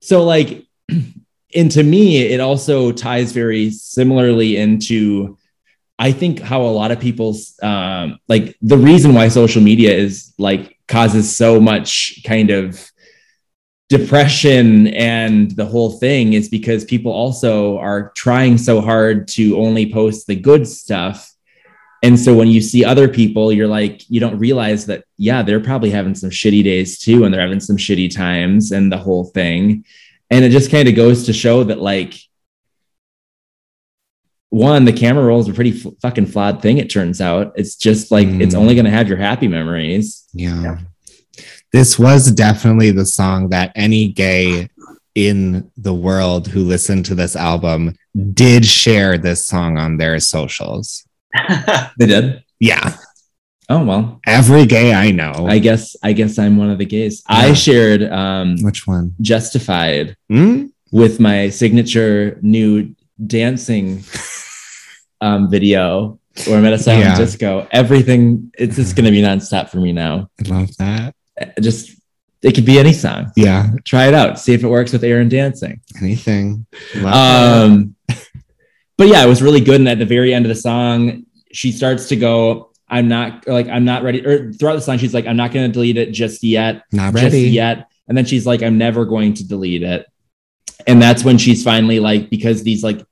So 0.00 0.24
like, 0.24 0.64
and 1.54 1.70
to 1.72 1.82
me, 1.82 2.18
it 2.18 2.40
also 2.40 2.92
ties 2.92 3.32
very 3.32 3.70
similarly 3.70 4.56
into, 4.56 5.35
I 5.98 6.12
think 6.12 6.40
how 6.40 6.62
a 6.62 6.68
lot 6.68 6.90
of 6.90 7.00
people's 7.00 7.58
um, 7.62 8.18
like 8.28 8.56
the 8.60 8.76
reason 8.76 9.14
why 9.14 9.28
social 9.28 9.62
media 9.62 9.92
is 9.94 10.34
like 10.38 10.78
causes 10.88 11.34
so 11.34 11.60
much 11.60 12.20
kind 12.24 12.50
of 12.50 12.90
depression 13.88 14.88
and 14.88 15.52
the 15.52 15.64
whole 15.64 15.92
thing 15.98 16.32
is 16.32 16.48
because 16.48 16.84
people 16.84 17.12
also 17.12 17.78
are 17.78 18.12
trying 18.16 18.58
so 18.58 18.80
hard 18.80 19.28
to 19.28 19.56
only 19.58 19.90
post 19.92 20.26
the 20.26 20.34
good 20.34 20.66
stuff. 20.66 21.32
And 22.02 22.18
so 22.18 22.34
when 22.34 22.48
you 22.48 22.60
see 22.60 22.84
other 22.84 23.08
people 23.08 23.50
you're 23.50 23.68
like 23.68 24.02
you 24.10 24.20
don't 24.20 24.38
realize 24.38 24.86
that 24.86 25.04
yeah 25.16 25.42
they're 25.42 25.60
probably 25.60 25.90
having 25.90 26.14
some 26.14 26.30
shitty 26.30 26.62
days 26.62 26.98
too 26.98 27.24
and 27.24 27.32
they're 27.32 27.40
having 27.40 27.60
some 27.60 27.76
shitty 27.76 28.14
times 28.14 28.72
and 28.72 28.92
the 28.92 28.98
whole 28.98 29.24
thing. 29.24 29.84
And 30.30 30.44
it 30.44 30.50
just 30.50 30.70
kind 30.70 30.88
of 30.88 30.96
goes 30.96 31.24
to 31.26 31.32
show 31.32 31.64
that 31.64 31.78
like 31.78 32.14
one 34.50 34.84
the 34.84 34.92
camera 34.92 35.24
roll 35.24 35.40
is 35.40 35.48
a 35.48 35.52
pretty 35.52 35.72
f- 35.78 35.92
fucking 36.00 36.26
flawed 36.26 36.62
thing 36.62 36.78
it 36.78 36.88
turns 36.90 37.20
out 37.20 37.52
it's 37.56 37.74
just 37.76 38.10
like 38.10 38.28
it's 38.28 38.54
Mm. 38.54 38.58
only 38.58 38.74
going 38.74 38.84
to 38.84 38.90
have 38.90 39.08
your 39.08 39.18
happy 39.18 39.48
memories 39.48 40.24
Yeah. 40.32 40.78
This 41.72 41.98
was 41.98 42.30
definitely 42.32 42.90
the 42.92 43.04
song 43.04 43.50
that 43.50 43.72
any 43.74 44.08
gay 44.08 44.68
in 45.14 45.70
the 45.76 45.92
world 45.92 46.46
who 46.48 46.62
listened 46.64 47.04
to 47.06 47.14
this 47.14 47.34
album 47.36 47.94
did 48.32 48.64
share 48.64 49.18
this 49.18 49.44
song 49.44 49.76
on 49.78 49.96
their 49.98 50.18
socials. 50.20 51.04
they 51.98 52.06
did 52.06 52.42
Yeah. 52.60 52.96
oh 53.68 53.84
well 53.84 54.20
Every 54.26 54.64
gay 54.64 54.94
I 54.94 55.10
know. 55.10 55.46
i 55.48 55.58
guess 55.58 55.96
i 56.02 56.12
guess 56.12 56.38
i'm 56.38 56.56
one 56.56 56.70
of 56.70 56.78
the 56.78 56.86
gays 56.86 57.22
i 57.26 57.52
shared 57.52 58.02
um 58.04 58.56
Which 58.62 58.86
one? 58.86 59.14
justified 59.20 60.16
Hmm? 60.30 60.66
with 60.92 61.18
my 61.20 61.50
signature 61.50 62.38
new 62.42 62.94
dancing 63.24 64.02
um, 65.20 65.50
video 65.50 66.18
where 66.46 66.58
I'm 66.58 66.64
at 66.66 66.72
a 66.74 66.78
silent 66.78 67.04
Yeah. 67.04 67.16
disco. 67.16 67.66
Everything, 67.70 68.52
it's 68.58 68.76
just 68.76 68.94
going 68.96 69.06
to 69.06 69.10
be 69.10 69.22
nonstop 69.22 69.70
for 69.70 69.78
me 69.78 69.92
now. 69.92 70.28
I 70.44 70.48
love 70.48 70.76
that. 70.76 71.14
Uh, 71.40 71.46
Just, 71.60 71.98
it 72.42 72.54
could 72.54 72.66
be 72.66 72.78
any 72.78 72.92
song. 72.92 73.32
Yeah. 73.36 73.70
Try 73.84 74.06
it 74.08 74.14
out. 74.14 74.38
See 74.38 74.52
if 74.52 74.62
it 74.62 74.68
works 74.68 74.92
with 74.92 75.02
Aaron 75.02 75.28
dancing. 75.28 75.80
Anything. 76.00 76.66
Love 76.96 77.04
that. 77.04 77.64
Um, 77.64 77.96
but 78.98 79.08
yeah, 79.08 79.24
it 79.24 79.28
was 79.28 79.42
really 79.42 79.60
good. 79.60 79.76
And 79.80 79.88
at 79.88 79.98
the 79.98 80.06
very 80.06 80.34
end 80.34 80.44
of 80.44 80.48
the 80.50 80.54
song, 80.54 81.24
she 81.52 81.72
starts 81.72 82.08
to 82.08 82.16
go, 82.16 82.70
I'm 82.88 83.08
not 83.08 83.48
like, 83.48 83.68
I'm 83.68 83.84
not 83.84 84.02
ready. 84.02 84.24
Or 84.24 84.52
throughout 84.52 84.74
the 84.76 84.80
song, 84.82 84.98
she's 84.98 85.14
like, 85.14 85.26
I'm 85.26 85.36
not 85.36 85.52
going 85.52 85.66
to 85.66 85.72
delete 85.72 85.96
it 85.96 86.12
just 86.12 86.42
yet. 86.44 86.82
Not 86.92 87.12
just 87.14 87.24
ready. 87.24 87.40
yet. 87.48 87.88
And 88.08 88.16
then 88.16 88.24
she's 88.26 88.46
like, 88.46 88.62
I'm 88.62 88.78
never 88.78 89.04
going 89.04 89.34
to 89.34 89.48
delete 89.48 89.82
it. 89.82 90.06
And 90.86 91.00
that's 91.00 91.24
when 91.24 91.38
she's 91.38 91.62
finally 91.64 92.00
like, 92.00 92.30
because 92.30 92.62
these 92.62 92.84
like, 92.84 93.04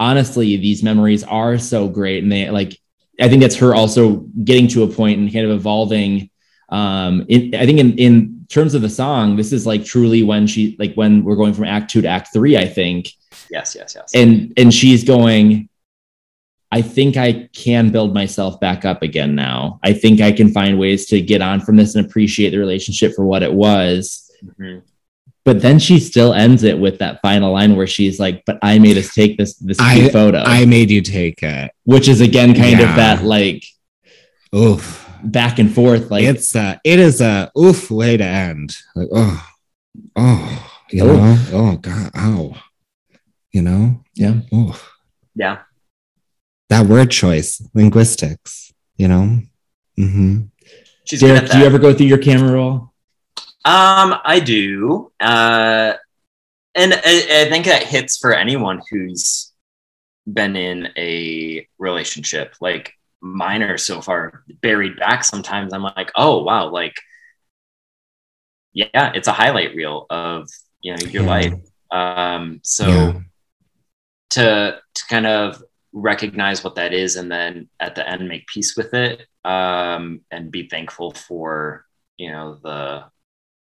honestly, 0.00 0.56
these 0.56 0.82
memories 0.82 1.24
are 1.24 1.58
so 1.58 1.88
great. 1.88 2.22
And 2.22 2.32
they 2.32 2.50
like, 2.50 2.78
I 3.20 3.28
think 3.28 3.42
that's 3.42 3.56
her 3.56 3.74
also 3.74 4.26
getting 4.44 4.68
to 4.68 4.82
a 4.82 4.88
point 4.88 5.18
and 5.20 5.32
kind 5.32 5.46
of 5.46 5.52
evolving. 5.52 6.30
Um, 6.68 7.24
in, 7.28 7.54
I 7.54 7.66
think 7.66 7.78
in, 7.78 7.98
in 7.98 8.46
terms 8.48 8.74
of 8.74 8.82
the 8.82 8.88
song, 8.88 9.36
this 9.36 9.52
is 9.52 9.66
like 9.66 9.84
truly 9.84 10.22
when 10.22 10.46
she, 10.46 10.76
like 10.78 10.94
when 10.94 11.22
we're 11.24 11.36
going 11.36 11.54
from 11.54 11.64
act 11.64 11.90
two 11.90 12.02
to 12.02 12.08
act 12.08 12.32
three, 12.32 12.56
I 12.56 12.66
think. 12.66 13.10
yes, 13.50 13.74
yes, 13.74 13.94
yes. 13.94 14.10
And, 14.14 14.52
and 14.56 14.72
she's 14.74 15.04
going, 15.04 15.68
I 16.72 16.82
think 16.82 17.16
I 17.16 17.48
can 17.54 17.90
build 17.92 18.14
myself 18.14 18.58
back 18.58 18.84
up 18.84 19.02
again 19.02 19.36
now. 19.36 19.78
I 19.84 19.92
think 19.92 20.20
I 20.20 20.32
can 20.32 20.50
find 20.50 20.76
ways 20.76 21.06
to 21.06 21.20
get 21.20 21.40
on 21.40 21.60
from 21.60 21.76
this 21.76 21.94
and 21.94 22.04
appreciate 22.04 22.50
the 22.50 22.58
relationship 22.58 23.14
for 23.14 23.24
what 23.24 23.44
it 23.44 23.52
was 23.52 24.22
Mhm. 24.58 24.82
But 25.44 25.60
then 25.60 25.78
she 25.78 25.98
still 26.00 26.32
ends 26.32 26.62
it 26.62 26.78
with 26.78 26.98
that 27.00 27.20
final 27.20 27.52
line 27.52 27.76
where 27.76 27.86
she's 27.86 28.18
like, 28.18 28.42
"But 28.46 28.58
I 28.62 28.78
made 28.78 28.96
us 28.96 29.14
take 29.14 29.36
this 29.36 29.54
this 29.56 29.78
I- 29.78 30.08
photo," 30.08 30.38
I 30.38 30.64
made 30.64 30.90
you 30.90 31.02
take 31.02 31.42
it. 31.42 31.70
which 31.84 32.08
is 32.08 32.20
again 32.22 32.54
kind 32.54 32.78
Yeah. 32.80 32.90
of 32.90 32.96
that 32.96 33.24
like 33.24 33.64
Oof. 34.54 35.06
back 35.22 35.58
and 35.58 35.72
forth. 35.72 36.10
Like 36.10 36.24
it's 36.24 36.54
a 36.54 36.80
it 36.84 36.98
is 36.98 37.20
a 37.20 37.50
oof 37.58 37.90
way 37.90 38.16
to 38.16 38.24
end. 38.24 38.76
Like, 38.96 39.08
oh, 39.12 39.46
oh, 40.16 40.70
you 40.90 41.02
Oh. 41.04 41.16
know, 41.16 41.38
oh 41.52 41.76
god, 41.76 42.10
ow. 42.16 42.56
You 43.52 43.62
know? 43.62 44.02
yeah, 44.14 44.40
Oh. 44.52 44.80
Yeah. 45.36 45.58
That 46.70 46.86
word 46.86 47.10
choice, 47.10 47.62
linguistics, 47.74 48.72
you 48.96 49.06
know? 49.08 49.40
Mm-hmm. 49.98 50.42
She's 51.04 51.20
Derek, 51.20 51.50
do 51.50 51.58
you 51.58 51.64
ever 51.66 51.78
go 51.78 51.92
through 51.92 52.06
your 52.06 52.18
camera 52.18 52.52
roll? 52.52 52.93
Um, 53.64 54.14
I 54.24 54.40
do. 54.44 55.10
Uh, 55.20 55.94
and 56.74 56.94
I, 56.94 57.44
I 57.46 57.50
think 57.50 57.66
that 57.66 57.84
hits 57.84 58.18
for 58.18 58.34
anyone 58.34 58.82
who's 58.90 59.52
been 60.32 60.56
in 60.56 60.88
a 60.96 61.66
relationship. 61.78 62.56
Like 62.60 62.94
mine 63.20 63.62
are 63.62 63.78
so 63.78 64.00
far 64.02 64.44
buried 64.62 64.98
back. 64.98 65.24
Sometimes 65.24 65.72
I'm 65.74 65.82
like, 65.84 66.12
oh 66.16 66.42
wow, 66.44 66.70
like 66.70 66.96
yeah, 68.72 69.12
it's 69.14 69.28
a 69.28 69.32
highlight 69.32 69.74
reel 69.74 70.06
of 70.10 70.48
you 70.80 70.92
know 70.96 71.02
your 71.04 71.22
Yeah. 71.24 71.28
life. 71.28 71.54
Um, 71.90 72.60
so 72.62 72.88
Yeah. 72.88 73.20
to 74.30 74.80
to 74.94 75.02
kind 75.08 75.26
of 75.26 75.62
recognize 75.92 76.64
what 76.64 76.74
that 76.74 76.92
is 76.92 77.16
and 77.16 77.30
then 77.30 77.68
at 77.78 77.94
the 77.94 78.08
end 78.08 78.28
make 78.28 78.46
peace 78.48 78.76
with 78.76 78.92
it 78.94 79.26
um, 79.44 80.20
and 80.30 80.50
be 80.50 80.68
thankful 80.68 81.12
for 81.12 81.84
you 82.16 82.30
know 82.30 82.58
the 82.62 83.04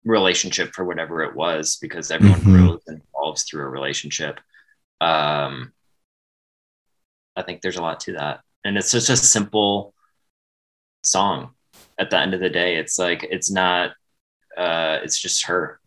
relationship 0.07 0.73
for 0.75 0.85
whatever 0.85 1.23
it 1.23 1.35
was 1.35 1.77
because 1.83 2.11
everyone 2.11 2.41
Mhm. 2.41 2.45
grows 2.45 2.81
and 2.87 3.03
evolves 3.13 3.43
through 3.45 3.65
a 3.65 3.69
relationship 3.69 4.39
um, 5.01 5.73
i 7.37 7.43
think 7.43 7.61
there's 7.61 7.77
a 7.77 7.83
lot 7.83 8.01
to 8.01 8.13
that 8.15 8.41
and 8.65 8.79
it's 8.79 8.91
just 8.93 9.11
a 9.11 9.17
simple 9.17 9.93
song 11.03 11.51
at 11.99 12.09
the 12.11 12.19
end 12.19 12.33
of 12.35 12.41
the 12.41 12.49
day 12.49 12.77
it's 12.77 12.99
like 12.99 13.25
it's 13.31 13.51
not 13.51 13.91
uh, 14.57 14.99
it's 15.03 15.19
just 15.21 15.45
her 15.47 15.79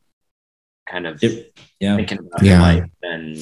kind 0.88 1.08
of 1.08 1.24
It- 1.24 1.58
yeah. 1.80 1.96
thinking 1.96 2.20
about 2.20 2.44
Yeah. 2.44 2.56
her 2.58 2.62
life 2.62 2.92
and 3.02 3.38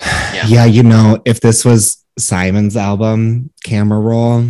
Yeah. 0.34 0.46
Yeah. 0.46 0.64
you 0.66 0.82
know, 0.84 1.20
if 1.24 1.40
this 1.40 1.64
was 1.64 2.04
Simon's 2.18 2.76
album, 2.76 3.50
Camera 3.64 3.98
Roll, 3.98 4.44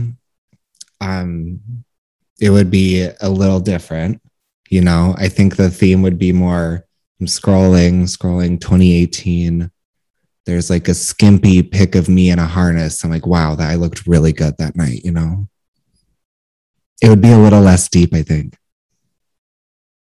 um, 1.00 1.60
it 2.40 2.50
would 2.50 2.70
be 2.70 3.08
a 3.20 3.28
little 3.30 3.60
different. 3.60 4.20
You 4.68 4.82
know, 4.82 5.14
I 5.18 5.28
think 5.28 5.56
the 5.56 5.70
theme 5.70 6.02
would 6.02 6.18
be 6.18 6.32
more 6.32 6.84
I'm 7.20 7.26
scrolling, 7.26 8.02
scrolling 8.02 8.60
2018. 8.60 9.70
There's 10.46 10.70
like 10.70 10.88
a 10.88 10.94
skimpy 10.94 11.62
pic 11.62 11.94
of 11.94 12.08
me 12.08 12.30
in 12.30 12.38
a 12.38 12.46
harness. 12.46 13.02
I'm 13.02 13.10
like, 13.10 13.26
wow, 13.26 13.54
that 13.54 13.70
I 13.70 13.74
looked 13.74 14.06
really 14.06 14.32
good 14.32 14.54
that 14.58 14.76
night, 14.76 15.04
you 15.04 15.10
know. 15.10 15.48
It 17.02 17.08
would 17.08 17.20
be 17.20 17.32
a 17.32 17.38
little 17.38 17.60
less 17.60 17.88
deep, 17.88 18.14
I 18.14 18.22
think. 18.22 18.56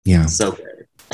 Yeah. 0.06 0.26
so 0.26 0.52
good 0.52 0.74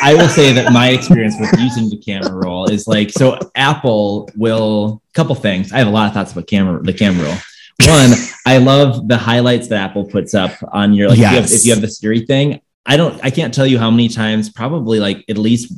I 0.00 0.14
will 0.16 0.28
say 0.28 0.52
that 0.52 0.72
my 0.72 0.90
experience 0.90 1.36
with 1.38 1.52
using 1.58 1.90
the 1.90 1.98
camera 1.98 2.32
roll 2.32 2.70
is 2.70 2.88
like 2.88 3.10
so. 3.10 3.38
Apple 3.54 4.30
will 4.36 5.02
couple 5.12 5.34
things. 5.34 5.72
I 5.72 5.78
have 5.78 5.88
a 5.88 5.90
lot 5.90 6.06
of 6.06 6.14
thoughts 6.14 6.32
about 6.32 6.46
camera 6.46 6.82
the 6.82 6.92
camera 6.92 7.26
roll. 7.26 7.36
One, 7.86 8.10
I 8.44 8.58
love 8.58 9.06
the 9.08 9.16
highlights 9.16 9.68
that 9.68 9.90
Apple 9.90 10.04
puts 10.04 10.34
up 10.34 10.52
on 10.72 10.94
your 10.94 11.08
like 11.08 11.18
if, 11.18 11.22
you 11.22 11.26
have, 11.28 11.52
if 11.52 11.64
you 11.64 11.72
have 11.72 11.80
the 11.80 11.88
Siri 11.88 12.26
thing. 12.26 12.60
I 12.84 12.96
don't. 12.96 13.22
I 13.24 13.30
can't 13.30 13.54
tell 13.54 13.66
you 13.66 13.78
how 13.78 13.90
many 13.90 14.08
times. 14.08 14.50
Probably 14.50 14.98
like 14.98 15.24
at 15.28 15.38
least 15.38 15.72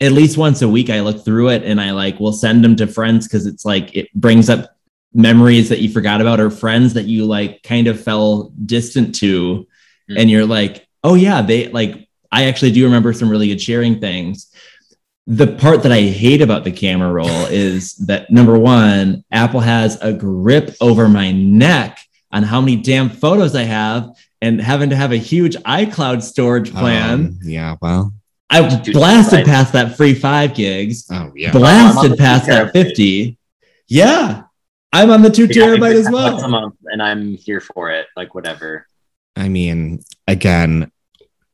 at 0.00 0.12
least 0.12 0.38
once 0.38 0.62
a 0.62 0.68
week. 0.68 0.90
I 0.90 1.00
look 1.00 1.24
through 1.24 1.50
it 1.50 1.64
and 1.64 1.80
I 1.80 1.90
like 1.92 2.18
will 2.18 2.32
send 2.32 2.64
them 2.64 2.76
to 2.76 2.86
friends 2.86 3.28
because 3.28 3.46
it's 3.46 3.64
like 3.64 3.94
it 3.94 4.12
brings 4.14 4.48
up 4.48 4.76
memories 5.12 5.68
that 5.68 5.80
you 5.80 5.90
forgot 5.90 6.20
about 6.20 6.40
or 6.40 6.50
friends 6.50 6.94
that 6.94 7.04
you 7.04 7.24
like 7.26 7.62
kind 7.62 7.86
of 7.86 8.02
fell 8.02 8.52
distant 8.64 9.14
to 9.16 9.66
Mm. 10.10 10.20
and 10.20 10.30
you're 10.30 10.44
like 10.44 10.86
oh 11.02 11.14
yeah 11.14 11.40
they 11.40 11.68
like 11.68 12.08
i 12.30 12.44
actually 12.44 12.70
do 12.72 12.84
remember 12.84 13.14
some 13.14 13.30
really 13.30 13.48
good 13.48 13.62
sharing 13.62 14.00
things 14.00 14.52
the 15.26 15.46
part 15.46 15.82
that 15.82 15.92
i 15.92 16.02
hate 16.02 16.42
about 16.42 16.64
the 16.64 16.70
camera 16.72 17.10
roll 17.12 17.46
is 17.46 17.94
that 17.96 18.30
number 18.30 18.58
one 18.58 19.24
apple 19.32 19.60
has 19.60 19.98
a 20.02 20.12
grip 20.12 20.74
over 20.80 21.08
my 21.08 21.32
neck 21.32 21.98
on 22.30 22.42
how 22.42 22.60
many 22.60 22.76
damn 22.76 23.08
photos 23.08 23.54
i 23.54 23.62
have 23.62 24.10
and 24.42 24.60
having 24.60 24.90
to 24.90 24.96
have 24.96 25.12
a 25.12 25.16
huge 25.16 25.56
icloud 25.64 26.22
storage 26.22 26.70
plan 26.72 27.12
Um, 27.20 27.38
yeah. 27.42 27.76
Well. 27.80 28.12
i 28.50 28.82
blasted 28.92 29.46
past 29.46 29.72
that 29.72 29.96
free 29.96 30.14
five 30.14 30.54
gigs 30.54 31.06
Oh 31.10 31.32
yeah. 31.34 31.52
Blasted 31.52 32.12
the 32.12 32.16
past 32.16 32.46
that 32.46 32.72
50 32.72 33.38
yeah 33.88 34.42
i'm 34.92 35.10
on 35.10 35.22
the 35.22 35.30
two 35.30 35.46
Yeah, 35.46 35.54
terabyte 35.66 35.94
as 35.94 36.10
well 36.10 36.38
a 36.44 36.48
month, 36.48 36.74
and 36.84 37.02
I'm 37.02 37.34
here 37.34 37.60
for 37.60 37.90
it. 37.90 38.06
Like 38.16 38.34
whatever. 38.34 38.86
I 39.36 39.48
mean, 39.48 40.00
again, 40.28 40.92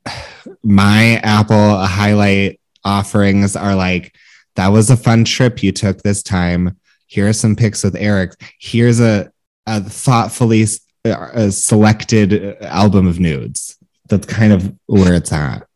my 0.63 1.17
Apple 1.23 1.79
highlight 1.79 2.60
offerings 2.85 3.57
are 3.57 3.75
like, 3.75 4.15
that 4.57 4.69
was 4.69 4.91
a 4.91 4.97
fun 4.97 5.25
trip 5.25 5.63
you 5.63 5.73
took 5.73 6.03
this 6.03 6.23
time. 6.23 6.77
Here 7.07 7.29
are 7.29 7.33
some 7.33 7.57
pics 7.57 7.83
with 7.83 7.97
Eric. 7.97 8.33
Here's 8.59 9.01
a, 9.01 9.31
a 9.67 9.83
thoughtfully 9.83 10.65
uh, 11.05 11.29
a 11.33 11.51
selected 11.51 12.59
album 12.63 13.07
of 13.07 13.19
nudes. 13.19 13.79
That's 14.09 14.27
kind 14.27 14.53
of 14.53 14.75
where 14.87 15.15
it's 15.15 15.33
at, 15.33 15.67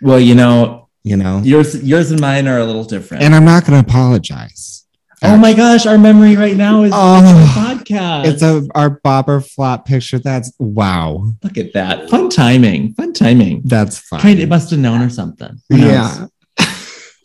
well 0.00 0.20
you 0.20 0.34
know 0.34 0.88
you 1.02 1.16
know? 1.16 1.40
yours 1.42 1.82
yours 1.82 2.10
and 2.10 2.20
mine 2.20 2.46
are 2.46 2.58
a 2.58 2.64
little 2.64 2.84
different 2.84 3.22
And 3.22 3.34
I'm 3.34 3.44
not 3.44 3.64
going 3.64 3.82
to 3.82 3.88
apologize. 3.88 4.86
Oh 5.22 5.36
my 5.36 5.52
gosh, 5.52 5.84
our 5.84 5.98
memory 5.98 6.34
right 6.34 6.56
now 6.56 6.82
is 6.82 6.92
Oh, 6.94 7.20
it's 7.20 7.56
a 7.56 7.60
podcast. 7.60 8.26
It's 8.26 8.42
a 8.42 8.66
our 8.74 8.88
bobber 8.88 9.40
flop 9.42 9.84
picture. 9.84 10.18
That's 10.18 10.50
wow. 10.58 11.34
look 11.42 11.58
at 11.58 11.74
that. 11.74 12.08
Fun 12.08 12.30
timing. 12.30 12.94
Fun 12.94 13.12
timing. 13.12 13.60
That's 13.64 13.98
fine. 13.98 14.20
Kind 14.20 14.40
of 14.40 14.48
must 14.48 14.70
have 14.70 14.80
known 14.80 15.02
or 15.02 15.10
something. 15.10 15.60
Who 15.68 15.76
knows? 15.76 16.29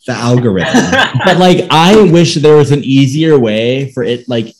Yeah. 0.06 0.14
the 0.14 0.20
algorithm. 0.20 0.90
But 1.24 1.38
like 1.38 1.66
I 1.70 2.00
wish 2.10 2.34
there 2.34 2.56
was 2.56 2.70
an 2.72 2.84
easier 2.84 3.38
way 3.38 3.90
for 3.92 4.02
it. 4.02 4.28
Like 4.28 4.54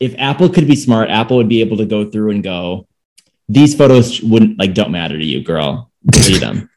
if 0.00 0.14
Apple 0.18 0.48
could 0.48 0.66
be 0.66 0.76
smart, 0.76 1.10
Apple 1.10 1.36
would 1.38 1.48
be 1.48 1.60
able 1.60 1.76
to 1.78 1.86
go 1.86 2.08
through 2.10 2.30
and 2.30 2.42
go, 2.42 2.86
these 3.48 3.74
photos 3.74 4.20
wouldn't 4.22 4.58
like 4.58 4.74
don't 4.74 4.90
matter 4.92 5.18
to 5.18 5.24
you, 5.24 5.42
girl. 5.42 5.90
Delete 6.06 6.40
them. 6.40 6.70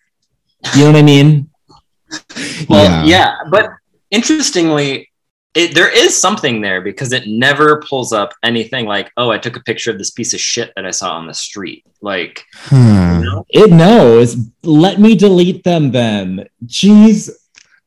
You 0.76 0.84
know 0.84 0.92
what 0.92 1.00
I 1.00 1.02
mean? 1.04 1.50
Well, 2.70 3.08
yeah, 3.08 3.38
but 3.50 3.72
interestingly, 4.12 5.10
it, 5.54 5.74
there 5.76 5.90
is 5.90 6.20
something 6.20 6.62
there 6.62 6.82
because 6.82 7.12
it 7.12 7.28
never 7.28 7.82
pulls 7.82 8.14
up 8.14 8.34
anything 8.44 8.86
like, 8.86 9.12
"Oh, 9.18 9.30
I 9.32 9.38
took 9.38 9.56
a 9.58 9.62
picture 9.62 9.92
of 9.92 9.98
this 9.98 10.12
piece 10.12 10.34
of 10.34 10.40
shit 10.40 10.72
that 10.76 10.86
I 10.86 10.92
saw 10.92 11.14
on 11.14 11.28
the 11.28 11.34
street." 11.34 11.86
Like, 12.02 12.46
Huh. 12.54 13.20
you 13.20 13.26
know? 13.26 13.46
It 13.50 13.72
knows. 13.72 14.38
Let 14.64 15.00
me 15.00 15.16
delete 15.16 15.64
them 15.64 15.92
then. 15.92 16.48
Jeez. 16.66 17.30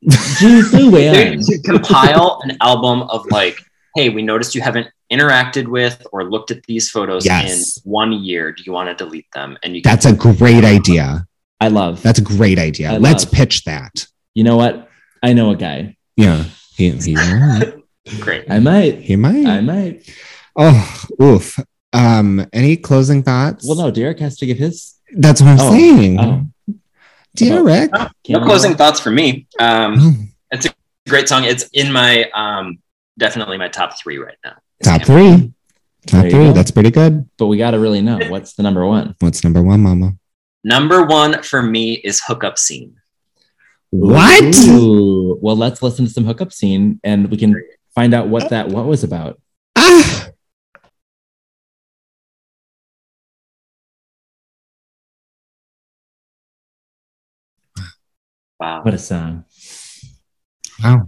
Jeez 0.09 0.71
They- 0.71 0.79
Luann. 0.79 1.47
to 1.47 1.59
compile 1.63 2.41
an 2.45 2.57
album 2.61 3.03
of 3.03 3.25
like, 3.31 3.57
"Hey, 3.97 4.09
we 4.11 4.23
noticed 4.23 4.55
you 4.55 4.61
haven't 4.61 4.89
interacted 5.13 5.69
with 5.69 6.07
or 6.13 6.29
looked 6.31 6.51
at 6.51 6.63
these 6.65 6.91
photos 6.91 7.25
Yes. 7.25 7.77
in 7.79 7.91
one 7.91 8.13
year. 8.13 8.53
Do 8.53 8.63
you 8.67 8.73
want 8.73 8.89
to 8.97 9.05
delete 9.05 9.27
them?" 9.35 9.57
And 9.63 9.75
you 9.77 9.83
That's 9.83 10.07
a 10.07 10.13
great 10.13 10.65
idea. 10.65 11.27
I 11.61 11.69
love. 11.69 12.03
That's 12.03 12.19
a 12.19 12.23
great 12.23 12.59
idea. 12.59 12.93
I 12.93 12.97
Let's 12.99 13.25
love- 13.25 13.33
pitch 13.33 13.65
that. 13.65 14.07
You 14.35 14.45
know 14.45 14.57
what? 14.57 14.89
I 15.23 15.33
know 15.33 15.51
a 15.51 15.57
guy. 15.57 15.97
Yeah. 16.17 16.45
He, 16.77 16.91
he, 16.91 17.15
might. 17.15 17.73
great. 18.21 18.45
I 18.51 18.59
might. 18.59 18.99
he 18.99 19.17
might. 19.17 19.47
I 19.47 19.61
might. 19.61 20.11
Oh, 20.57 21.05
oof. 21.23 21.59
Um, 21.93 22.45
any 22.53 22.77
closing 22.77 23.23
thoughts? 23.23 23.65
Well, 23.67 23.77
no, 23.79 23.91
Derek 23.91 24.19
has 24.19 24.37
to 24.39 24.47
give 24.47 24.59
his. 24.59 24.95
That's 25.17 25.41
what 25.41 25.51
I'm 25.51 25.61
Oh, 25.61 25.71
saying. 25.71 26.19
oh. 26.21 26.47
Derek. 27.35 27.93
No 27.93 28.09
camera. 28.25 28.45
closing 28.47 28.75
thoughts 28.75 29.01
for 29.01 29.11
me. 29.11 29.47
Um, 29.59 29.97
Oh, 29.99 30.15
it's 30.53 30.67
a 30.67 30.75
great 31.09 31.29
song. 31.29 31.45
It's 31.45 31.69
in 31.73 31.93
my 31.93 32.31
um, 32.31 32.79
definitely 33.19 33.59
my 33.59 33.69
top 33.69 33.99
three 34.01 34.19
right 34.19 34.37
now. 34.45 34.55
top 34.83 35.03
three. 35.03 35.53
Top 36.07 36.23
There 36.23 36.31
three. 36.31 36.53
That's 36.53 36.71
pretty 36.71 36.91
good. 36.91 37.29
But 37.39 37.47
we 37.47 37.57
got 37.57 37.73
to 37.73 37.79
really 37.79 38.01
know 38.03 38.19
what's 38.29 38.55
the 38.55 38.63
number 38.63 38.87
one. 38.87 39.15
What's 39.21 39.43
number 39.43 39.63
one, 39.63 39.81
Mama? 39.81 40.13
Number 40.63 41.05
one 41.05 41.43
for 41.43 41.63
me 41.63 41.95
is 41.95 42.23
hookup 42.27 42.59
scene. 42.59 42.97
What? 43.91 44.55
Ooh. 44.67 45.39
Well, 45.41 45.57
let's 45.57 45.83
listen 45.83 46.05
to 46.07 46.11
some 46.11 46.25
hookup 46.25 46.53
scene 46.53 47.01
and 47.05 47.31
we 47.31 47.37
can 47.37 47.63
find 47.95 48.13
out 48.15 48.29
what 48.29 48.51
that 48.51 48.69
what 48.69 48.87
was 48.87 49.05
about. 49.05 49.41
Ah. 49.77 50.24
Wow. 58.65 58.83
What 58.83 58.95
a 58.95 58.99
song. 58.99 59.45
Wow. 60.83 61.07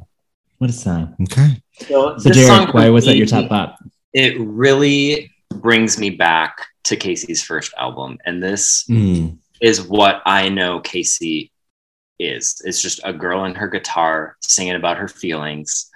What 0.58 0.68
a 0.68 0.72
song. 0.74 1.16
Okay. 1.22 1.56
So, 1.88 2.18
So, 2.18 2.30
Derek, 2.30 2.74
why 2.74 2.90
was 2.90 3.06
that 3.06 3.16
your 3.16 3.26
top 3.26 3.48
thought? 3.48 3.78
It 4.12 4.38
really 4.38 5.30
brings 5.54 5.98
me 5.98 6.10
back 6.10 6.66
to 6.84 6.96
Kacey's 6.96 7.42
first 7.42 7.72
album, 7.78 8.18
and 8.26 8.42
this 8.42 8.84
Mm. 8.90 9.38
is 9.62 9.80
what 9.80 10.20
I 10.26 10.50
know 10.50 10.80
Kacey 10.80 11.50
is. 12.18 12.60
It's 12.66 12.82
just 12.82 13.00
a 13.04 13.12
girl 13.14 13.44
and 13.44 13.56
her 13.56 13.68
guitar 13.68 14.36
singing 14.42 14.74
about 14.74 14.98
her 14.98 15.08
feelings. 15.08 15.90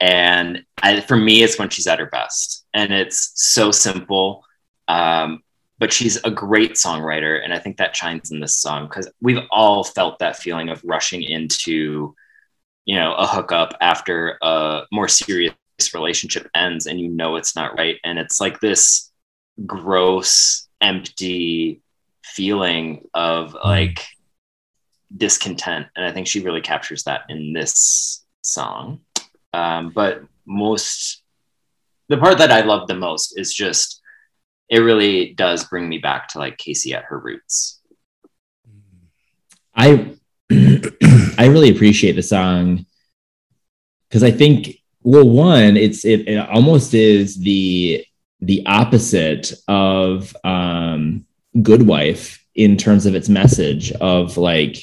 And 0.00 0.64
I, 0.82 1.00
for 1.02 1.16
me, 1.16 1.42
it's 1.44 1.56
when 1.58 1.70
she's 1.70 1.86
at 1.86 2.00
her 2.00 2.06
best. 2.06 2.66
And 2.74 2.92
it's 2.92 3.30
so 3.36 3.70
simple. 3.70 4.44
Um, 4.88 5.42
but 5.78 5.92
she's 5.92 6.16
a 6.24 6.30
great 6.30 6.72
songwriter. 6.72 7.42
And 7.42 7.52
I 7.52 7.58
think 7.58 7.76
that 7.76 7.94
shines 7.94 8.30
in 8.30 8.40
this 8.40 8.56
song 8.56 8.86
because 8.86 9.08
we've 9.20 9.42
all 9.50 9.84
felt 9.84 10.18
that 10.18 10.36
feeling 10.36 10.68
of 10.70 10.82
rushing 10.84 11.22
into, 11.22 12.14
you 12.84 12.96
know, 12.96 13.14
a 13.14 13.26
hookup 13.26 13.74
after 13.80 14.38
a 14.42 14.82
more 14.90 15.08
serious 15.08 15.54
relationship 15.92 16.48
ends 16.54 16.86
and 16.86 16.98
you 16.98 17.08
know 17.08 17.36
it's 17.36 17.54
not 17.54 17.76
right. 17.76 17.96
And 18.04 18.18
it's 18.18 18.40
like 18.40 18.60
this 18.60 19.10
gross, 19.66 20.66
empty 20.80 21.82
feeling 22.24 23.06
of 23.12 23.54
like 23.62 24.06
discontent. 25.14 25.88
And 25.94 26.06
I 26.06 26.12
think 26.12 26.26
she 26.26 26.40
really 26.40 26.62
captures 26.62 27.04
that 27.04 27.22
in 27.28 27.52
this 27.52 28.24
song. 28.40 29.00
Um, 29.52 29.92
but 29.94 30.22
most, 30.46 31.22
the 32.08 32.16
part 32.16 32.38
that 32.38 32.50
I 32.50 32.62
love 32.62 32.88
the 32.88 32.94
most 32.94 33.38
is 33.38 33.52
just, 33.52 34.00
it 34.68 34.80
really 34.80 35.32
does 35.34 35.64
bring 35.64 35.88
me 35.88 35.98
back 35.98 36.28
to 36.28 36.38
like 36.38 36.56
Kacey 36.58 36.92
at 36.92 37.04
her 37.04 37.18
roots. 37.18 37.80
I 39.74 40.14
I 40.50 41.46
really 41.46 41.70
appreciate 41.70 42.12
the 42.16 42.22
song 42.22 42.86
because 44.08 44.22
I 44.22 44.30
think 44.30 44.78
well 45.02 45.28
one 45.28 45.76
it's 45.76 46.04
it, 46.04 46.28
it 46.28 46.38
almost 46.48 46.94
is 46.94 47.36
the 47.38 48.04
the 48.40 48.64
opposite 48.66 49.52
of 49.68 50.34
um 50.44 51.26
good 51.62 51.82
wife 51.86 52.44
in 52.54 52.76
terms 52.76 53.06
of 53.06 53.14
its 53.14 53.28
message 53.28 53.92
of 53.92 54.36
like 54.36 54.78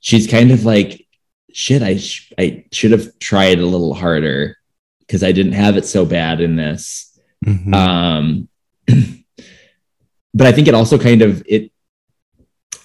she's 0.00 0.26
kind 0.26 0.50
of 0.50 0.64
like 0.64 1.06
shit 1.52 1.82
I 1.82 1.98
sh- 1.98 2.32
I 2.38 2.64
should 2.72 2.92
have 2.92 3.18
tried 3.18 3.58
a 3.58 3.66
little 3.66 3.94
harder 3.94 4.56
because 5.00 5.22
I 5.22 5.32
didn't 5.32 5.52
have 5.52 5.76
it 5.76 5.86
so 5.86 6.04
bad 6.06 6.40
in 6.40 6.56
this 6.56 7.08
Mhm. 7.44 7.74
um 7.74 8.48
but 10.34 10.46
i 10.46 10.52
think 10.52 10.68
it 10.68 10.74
also 10.74 10.98
kind 10.98 11.22
of 11.22 11.42
it 11.46 11.70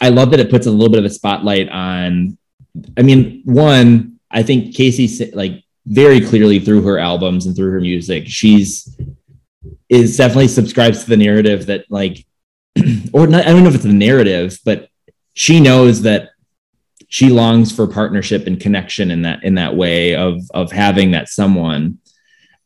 i 0.02 0.10
love 0.10 0.32
that 0.32 0.40
it 0.40 0.50
puts 0.50 0.68
a 0.68 0.72
little 0.72 0.90
bit 0.90 1.00
of 1.00 1.06
a 1.06 1.10
spotlight 1.10 1.70
on 1.70 2.38
i 2.98 3.02
mean 3.02 3.42
one 3.46 4.20
i 4.32 4.44
think 4.44 4.76
kacey 4.76 5.34
like 5.36 5.64
very 5.86 6.20
clearly 6.20 6.60
through 6.60 6.82
her 6.82 7.00
albums 7.00 7.46
and 7.46 7.56
through 7.56 7.72
her 7.72 7.82
music 7.82 8.26
she's 8.28 8.98
is 9.90 10.18
definitely 10.18 10.48
subscribes 10.48 11.04
to 11.04 11.10
the 11.10 11.18
narrative 11.18 11.66
that 11.68 11.86
like 11.90 12.26
or 13.14 13.28
not 13.28 13.46
i 13.46 13.50
don't 13.50 13.64
know 13.64 13.70
if 13.70 13.76
it's 13.76 13.84
the 13.84 13.94
narrative 13.94 14.60
but 14.66 14.90
she 15.34 15.60
knows 15.60 16.02
that 16.02 16.30
she 17.08 17.30
longs 17.30 17.72
for 17.72 17.88
partnership 17.88 18.48
and 18.48 18.60
connection 18.60 19.12
in 19.12 19.22
that 19.22 19.44
in 19.44 19.56
that 19.56 19.76
way 19.76 20.16
of 20.16 20.42
of 20.54 20.72
having 20.72 21.12
that 21.12 21.30
someone. 21.30 22.00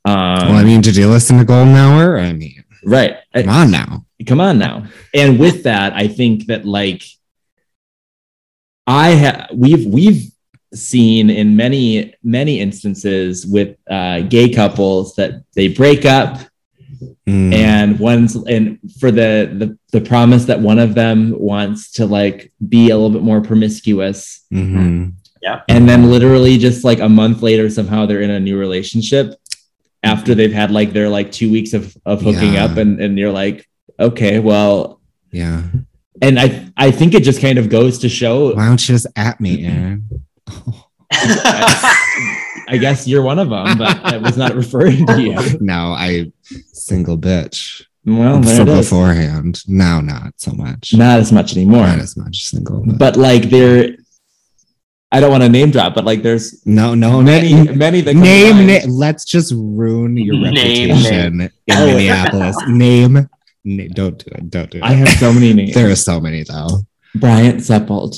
Um 0.05 0.49
well, 0.49 0.57
I 0.57 0.63
mean, 0.63 0.81
did 0.81 0.95
you 0.95 1.07
listen 1.07 1.37
to 1.37 1.45
Golden 1.45 1.75
Hour? 1.75 2.17
I 2.17 2.33
mean, 2.33 2.63
right 2.83 3.17
come 3.33 3.49
on 3.49 3.71
now. 3.71 4.05
come 4.27 4.41
on 4.41 4.57
now 4.59 4.85
and 5.13 5.39
with 5.39 5.63
that 5.63 5.93
i 5.93 6.07
think 6.07 6.45
that 6.47 6.65
like 6.65 7.03
i 8.87 9.09
have 9.09 9.49
we've 9.53 9.85
we've 9.85 10.31
seen 10.73 11.29
in 11.29 11.55
many 11.55 12.13
many 12.23 12.59
instances 12.59 13.45
with 13.45 13.75
uh, 13.89 14.21
gay 14.21 14.49
couples 14.49 15.15
that 15.15 15.43
they 15.55 15.67
break 15.67 16.05
up 16.05 16.39
Mm. 17.27 17.53
and 17.53 17.99
one's 17.99 18.35
and 18.35 18.77
for 18.99 19.09
the, 19.11 19.49
the 19.57 19.77
the 19.91 20.01
promise 20.07 20.45
that 20.45 20.59
one 20.59 20.77
of 20.77 20.93
them 20.93 21.33
wants 21.39 21.91
to 21.93 22.05
like 22.05 22.51
be 22.69 22.89
a 22.91 22.95
little 22.95 23.09
bit 23.09 23.23
more 23.23 23.41
promiscuous 23.41 24.41
Mhm. 24.53 25.13
and 25.67 25.89
then 25.89 26.11
literally 26.11 26.57
just 26.59 26.83
like 26.83 26.99
a 26.99 27.09
month 27.09 27.41
later 27.41 27.69
somehow 27.71 28.05
they're 28.05 28.21
in 28.21 28.29
a 28.29 28.39
new 28.39 28.55
relationship 28.57 29.33
after 30.03 30.33
they've 30.35 30.53
had 30.53 30.71
like 30.71 30.93
their 30.93 31.09
like 31.09 31.31
two 31.31 31.51
weeks 31.51 31.73
of 31.73 31.95
of 32.05 32.21
hooking 32.21 32.53
Yeah. 32.53 32.65
up 32.65 32.77
and 32.77 32.99
and 33.01 33.17
you're 33.19 33.31
like 33.31 33.67
okay 33.99 34.39
well 34.39 34.99
Yeah. 35.31 35.63
and 36.21 36.39
I 36.39 36.69
I 36.77 36.91
think 36.91 37.13
it 37.13 37.23
just 37.23 37.41
kind 37.41 37.57
of 37.59 37.69
goes 37.69 37.99
to 37.99 38.09
show. 38.09 38.53
Why 38.55 38.67
don't 38.67 38.81
you 38.81 38.93
just 38.95 39.07
at 39.15 39.39
me, 39.39 39.65
Aaron? 39.69 40.09
I 42.67 42.77
guess 42.79 43.07
you're 43.07 43.21
one 43.21 43.39
of 43.39 43.49
them, 43.49 43.77
but 43.77 43.97
I 44.05 44.17
was 44.17 44.37
not 44.37 44.55
referring 44.55 45.05
to 45.07 45.21
you. 45.21 45.35
no, 45.61 45.93
I 45.93 46.31
single 46.73 47.17
bitch 47.17 47.83
Well, 48.05 48.39
there 48.39 48.67
is. 48.67 48.77
beforehand. 48.89 49.61
Now, 49.67 49.99
not 49.99 50.33
so 50.37 50.51
much. 50.53 50.93
Not 50.93 51.19
as 51.19 51.31
much 51.31 51.51
anymore, 51.55 51.85
Not 51.87 51.99
as 51.99 52.15
much 52.15 52.45
single. 52.45 52.83
But, 52.85 52.97
but 52.97 53.17
like 53.17 53.43
there, 53.49 53.95
I 55.11 55.19
don't 55.19 55.29
want 55.31 55.43
to 55.43 55.49
name 55.49 55.71
drop, 55.71 55.93
but 55.93 56.05
like 56.05 56.21
there's 56.23 56.65
no, 56.65 56.95
no, 56.95 57.21
many 57.21 57.53
na- 57.53 57.73
many 57.73 57.99
that 58.01 58.13
come 58.13 58.21
name. 58.21 58.67
Na- 58.67 58.79
let's 58.87 59.25
just 59.25 59.51
ruin 59.55 60.15
your 60.15 60.35
Name, 60.35 60.89
reputation 60.89 61.41
in 61.41 61.51
Oh. 61.71 61.85
Minneapolis. 61.87 62.55
name. 62.67 63.29
Na- 63.65 63.83
don't 63.93 64.17
do 64.17 64.31
it. 64.35 64.49
Don't 64.49 64.69
do 64.71 64.77
it. 64.77 64.83
I 64.83 64.93
have 64.93 65.09
so 65.09 65.33
many 65.33 65.53
names. 65.53 65.73
there 65.73 65.89
are 65.89 65.95
so 65.95 66.19
many 66.21 66.43
though. 66.43 66.79
Bryant 67.15 67.61
Seppold, 67.61 68.15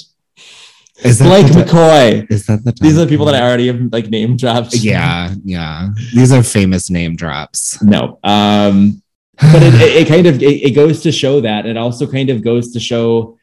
Is 1.03 1.17
that 1.17 1.25
Blake 1.25 1.47
the, 1.51 1.63
McCoy. 1.63 2.31
Is 2.31 2.45
that 2.45 2.63
the? 2.63 2.71
These 2.79 2.97
are 2.97 3.05
the 3.05 3.07
people 3.07 3.25
that 3.25 3.35
I 3.35 3.41
already 3.41 3.67
have 3.67 3.81
like 3.91 4.09
name 4.09 4.37
dropped. 4.37 4.75
Yeah, 4.75 5.33
yeah. 5.43 5.89
These 6.13 6.31
are 6.31 6.43
famous 6.43 6.91
name 6.91 7.15
drops. 7.15 7.81
No. 7.81 8.19
Um, 8.23 9.01
but 9.41 9.63
it, 9.63 9.73
it, 9.73 9.95
it 10.03 10.07
kind 10.07 10.27
of 10.27 10.43
it, 10.43 10.45
it 10.67 10.71
goes 10.75 11.01
to 11.01 11.11
show 11.11 11.41
that 11.41 11.65
it 11.65 11.75
also 11.75 12.05
kind 12.05 12.29
of 12.29 12.43
goes 12.43 12.71
to 12.73 12.79
show 12.79 13.39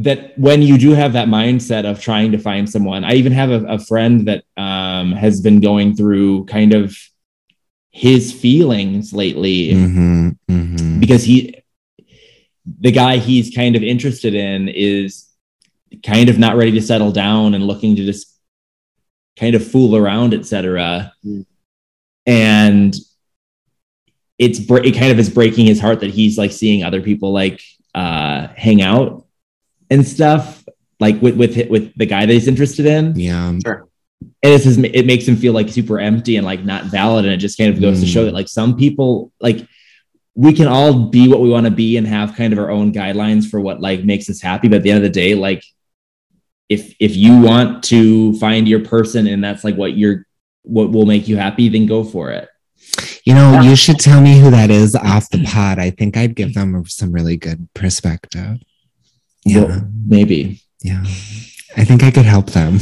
that 0.00 0.38
when 0.38 0.62
you 0.62 0.78
do 0.78 0.90
have 0.92 1.12
that 1.14 1.26
mindset 1.28 1.84
of 1.84 2.00
trying 2.00 2.30
to 2.32 2.38
find 2.38 2.68
someone 2.70 3.02
i 3.04 3.12
even 3.14 3.32
have 3.32 3.50
a, 3.50 3.64
a 3.66 3.78
friend 3.78 4.26
that 4.28 4.44
um, 4.56 5.12
has 5.12 5.40
been 5.40 5.60
going 5.60 5.94
through 5.96 6.44
kind 6.46 6.72
of 6.72 6.96
his 7.90 8.32
feelings 8.32 9.12
lately 9.12 9.70
Mhm, 9.72 10.36
mhm. 10.48 11.00
because 11.00 11.24
he 11.24 11.54
the 12.80 12.92
guy 12.92 13.16
he's 13.16 13.54
kind 13.54 13.74
of 13.76 13.82
interested 13.82 14.34
in 14.34 14.68
is 14.68 15.26
kind 16.04 16.28
of 16.28 16.38
not 16.38 16.56
ready 16.56 16.72
to 16.72 16.82
settle 16.82 17.10
down 17.12 17.54
and 17.54 17.66
looking 17.66 17.96
to 17.96 18.04
just 18.04 18.38
kind 19.40 19.54
of 19.56 19.66
fool 19.66 19.96
around 19.96 20.34
etc 20.34 21.12
Mm. 21.24 21.44
and 22.26 22.94
it's 24.38 24.60
it 24.60 24.94
kind 24.94 25.10
of 25.10 25.18
is 25.18 25.30
breaking 25.30 25.66
his 25.66 25.80
heart 25.80 26.00
that 26.00 26.10
he's 26.10 26.38
like 26.38 26.52
seeing 26.52 26.84
other 26.84 27.00
people 27.00 27.32
like 27.32 27.60
uh 27.94 28.48
hang 28.56 28.82
out 28.82 29.24
and 29.90 30.06
stuff 30.06 30.64
like 31.00 31.20
with 31.22 31.36
with 31.36 31.56
with 31.70 31.92
the 31.96 32.06
guy 32.06 32.26
that 32.26 32.32
he's 32.32 32.48
interested 32.48 32.86
in 32.86 33.14
Yeah. 33.16 33.56
Sure. 33.64 33.88
and 34.42 34.52
it's 34.52 34.64
just, 34.64 34.78
it 34.80 35.06
makes 35.06 35.26
him 35.26 35.36
feel 35.36 35.52
like 35.52 35.68
super 35.68 35.98
empty 36.00 36.36
and 36.36 36.44
like 36.46 36.64
not 36.64 36.84
valid 36.86 37.24
and 37.24 37.34
it 37.34 37.38
just 37.38 37.56
kind 37.58 37.72
of 37.72 37.80
goes 37.80 38.00
to 38.00 38.06
Mm. 38.06 38.12
show 38.12 38.24
that 38.24 38.34
like 38.34 38.48
some 38.48 38.76
people 38.76 39.32
like 39.40 39.66
we 40.34 40.52
can 40.52 40.66
all 40.68 41.06
be 41.08 41.28
what 41.28 41.40
we 41.40 41.48
want 41.50 41.66
to 41.66 41.70
be 41.72 41.96
and 41.96 42.06
have 42.06 42.36
kind 42.36 42.52
of 42.52 42.58
our 42.58 42.70
own 42.70 42.92
guidelines 42.92 43.48
for 43.48 43.60
what 43.60 43.80
like 43.80 44.04
makes 44.04 44.28
us 44.30 44.40
happy 44.40 44.68
but 44.68 44.76
at 44.76 44.82
the 44.82 44.90
end 44.90 44.98
of 44.98 45.02
the 45.02 45.20
day 45.20 45.34
like 45.34 45.62
if 46.68 46.94
if 47.00 47.16
you 47.16 47.40
want 47.40 47.82
to 47.84 48.38
find 48.38 48.68
your 48.68 48.80
person 48.84 49.26
and 49.26 49.42
that's 49.42 49.64
like 49.64 49.76
what 49.76 49.96
you're 49.96 50.26
what 50.62 50.90
will 50.92 51.06
make 51.06 51.26
you 51.28 51.36
happy 51.36 51.68
then 51.68 51.86
go 51.86 52.04
for 52.04 52.30
it 52.30 52.48
You 53.24 53.34
know, 53.34 53.60
you 53.60 53.76
should 53.76 53.98
tell 53.98 54.20
me 54.20 54.38
who 54.40 54.50
that 54.50 54.70
is 54.70 54.94
off 54.96 55.28
the 55.30 55.44
pod. 55.44 55.78
I 55.78 55.90
think 55.90 56.16
I'd 56.16 56.34
give 56.34 56.54
them 56.54 56.84
some 56.86 57.12
really 57.12 57.36
good 57.36 57.68
perspective. 57.74 58.56
Yeah. 59.44 59.64
Well, 59.64 59.88
maybe 60.06 60.60
yeah. 60.82 61.02
I 61.76 61.84
think 61.84 62.02
I 62.02 62.10
could 62.10 62.24
help 62.26 62.50
them. 62.50 62.78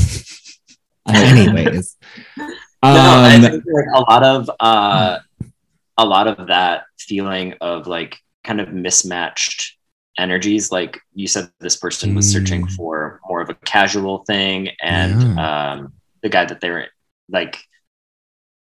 Anyways. 1.08 1.96
no, 2.36 2.46
I 2.82 3.34
um 3.36 3.42
think 3.42 3.64
like 3.72 3.84
a 3.94 4.00
lot 4.00 4.22
of 4.22 4.50
uh, 4.60 5.18
a 5.98 6.04
lot 6.04 6.26
of 6.26 6.48
that 6.48 6.84
feeling 6.98 7.54
of 7.60 7.86
like 7.86 8.16
kind 8.44 8.60
of 8.60 8.72
mismatched 8.72 9.76
energies. 10.18 10.72
Like 10.72 10.98
you 11.14 11.26
said, 11.28 11.50
this 11.60 11.76
person 11.76 12.14
was 12.14 12.30
searching 12.30 12.66
Mm. 12.66 12.70
for 12.72 13.20
more 13.28 13.40
of 13.40 13.50
a 13.50 13.54
casual 13.54 14.24
thing, 14.24 14.70
and 14.82 15.38
um, 15.38 15.92
the 16.22 16.28
guy 16.28 16.44
that 16.44 16.60
they 16.60 16.70
were 16.70 16.86
like, 17.28 17.58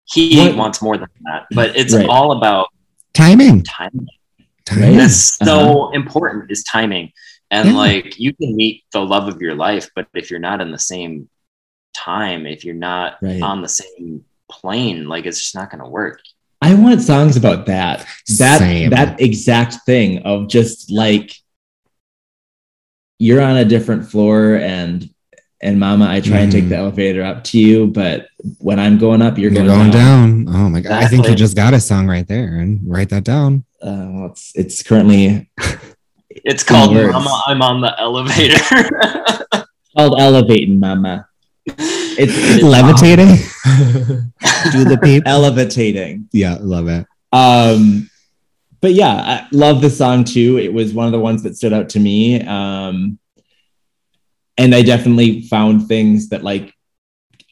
he 0.05 0.39
What- 0.39 0.57
wants 0.57 0.83
more 0.83 0.97
than 0.97 1.09
that. 1.25 1.47
But 1.51 1.77
it's 1.77 1.95
Right. 1.95 2.09
all 2.09 2.33
about 2.33 2.69
Timing. 3.15 3.63
timing. 3.63 4.09
Timing. 4.65 4.97
That's 4.97 5.37
so 5.37 5.91
important 5.93 6.51
is 6.51 6.65
timing. 6.65 7.13
And 7.55 7.69
Yeah. 7.69 7.75
like 7.77 8.19
you 8.19 8.35
can 8.35 8.57
meet 8.57 8.83
the 8.93 9.01
love 9.01 9.29
of 9.33 9.41
your 9.41 9.55
life, 9.55 9.89
but 9.95 10.07
if 10.15 10.29
you're 10.31 10.41
not 10.51 10.61
in 10.61 10.71
the 10.73 10.79
same 10.95 11.29
time, 11.97 12.47
if 12.47 12.65
you're 12.65 12.75
not 12.91 13.09
Right. 13.23 13.41
on 13.41 13.63
the 13.63 13.69
same 13.69 14.25
plane, 14.51 15.07
like 15.09 15.25
it's 15.27 15.39
just 15.39 15.55
not 15.55 15.71
gonna 15.71 15.89
work. 15.89 16.19
I 16.61 16.75
want 16.75 17.01
songs 17.03 17.37
about 17.37 17.67
that. 17.67 18.07
That 18.39 18.59
Same. 18.59 18.91
that 18.91 19.21
exact 19.21 19.73
thing 19.87 20.19
of 20.25 20.49
just 20.49 20.91
like 20.91 21.29
you're 23.19 23.41
on 23.41 23.57
a 23.57 23.65
different 23.65 24.11
floor 24.11 24.57
and 24.57 25.09
and 25.63 25.81
mama, 25.81 26.07
I 26.11 26.21
try 26.21 26.41
and 26.41 26.53
take 26.53 26.65
Mhm. 26.65 26.69
the 26.71 26.77
elevator 26.77 27.23
up 27.23 27.43
to 27.45 27.59
you, 27.59 27.87
but 27.87 28.27
when 28.59 28.79
I'm 28.79 28.99
going 28.99 29.23
up, 29.23 29.39
you're, 29.39 29.51
You're 29.51 29.65
going, 29.65 29.79
going 29.79 29.91
down. 29.93 30.45
down. 30.45 30.55
Oh 30.55 30.69
my 30.69 30.81
god. 30.81 30.93
I 31.03 31.07
think 31.07 31.27
you 31.27 31.35
just 31.35 31.57
got 31.57 31.73
a 31.73 31.81
song 31.81 32.07
right 32.07 32.27
there 32.29 32.57
and 32.57 32.81
write 32.85 33.09
that 33.11 33.25
down. 33.25 33.65
Uh, 33.81 34.09
well, 34.13 34.27
it's 34.33 34.53
it's 34.55 34.83
currently 34.83 35.49
It's 36.45 36.63
called 36.63 36.95
words. 36.95 37.13
Mama, 37.13 37.43
I'm 37.47 37.63
on 37.63 37.81
the 37.81 37.99
elevator. 37.99 38.59
Called 39.97 40.21
elevating, 40.21 40.81
mama. 40.81 41.29
It's 41.67 42.63
Levitating. 42.63 43.29
Do 44.73 44.85
the 44.85 44.99
peep. 45.03 45.25
Elevatating. 45.25 46.27
Yeah, 46.33 46.59
love 46.61 46.89
it. 46.89 47.07
Um, 47.33 48.11
but 48.81 48.93
yeah, 48.93 49.15
I 49.15 49.47
love 49.53 49.81
the 49.81 49.89
song 49.91 50.25
too. 50.25 50.59
It 50.59 50.73
was 50.73 50.93
one 50.93 51.07
of 51.07 51.13
the 51.13 51.21
ones 51.21 51.43
that 51.45 51.57
stood 51.57 51.73
out 51.73 51.89
to 51.91 52.01
me. 52.01 52.43
Um, 52.43 53.19
and 54.59 54.75
I 54.75 54.83
definitely 54.83 55.43
found 55.43 55.89
things 55.89 56.29
that 56.29 56.43
like 56.43 56.75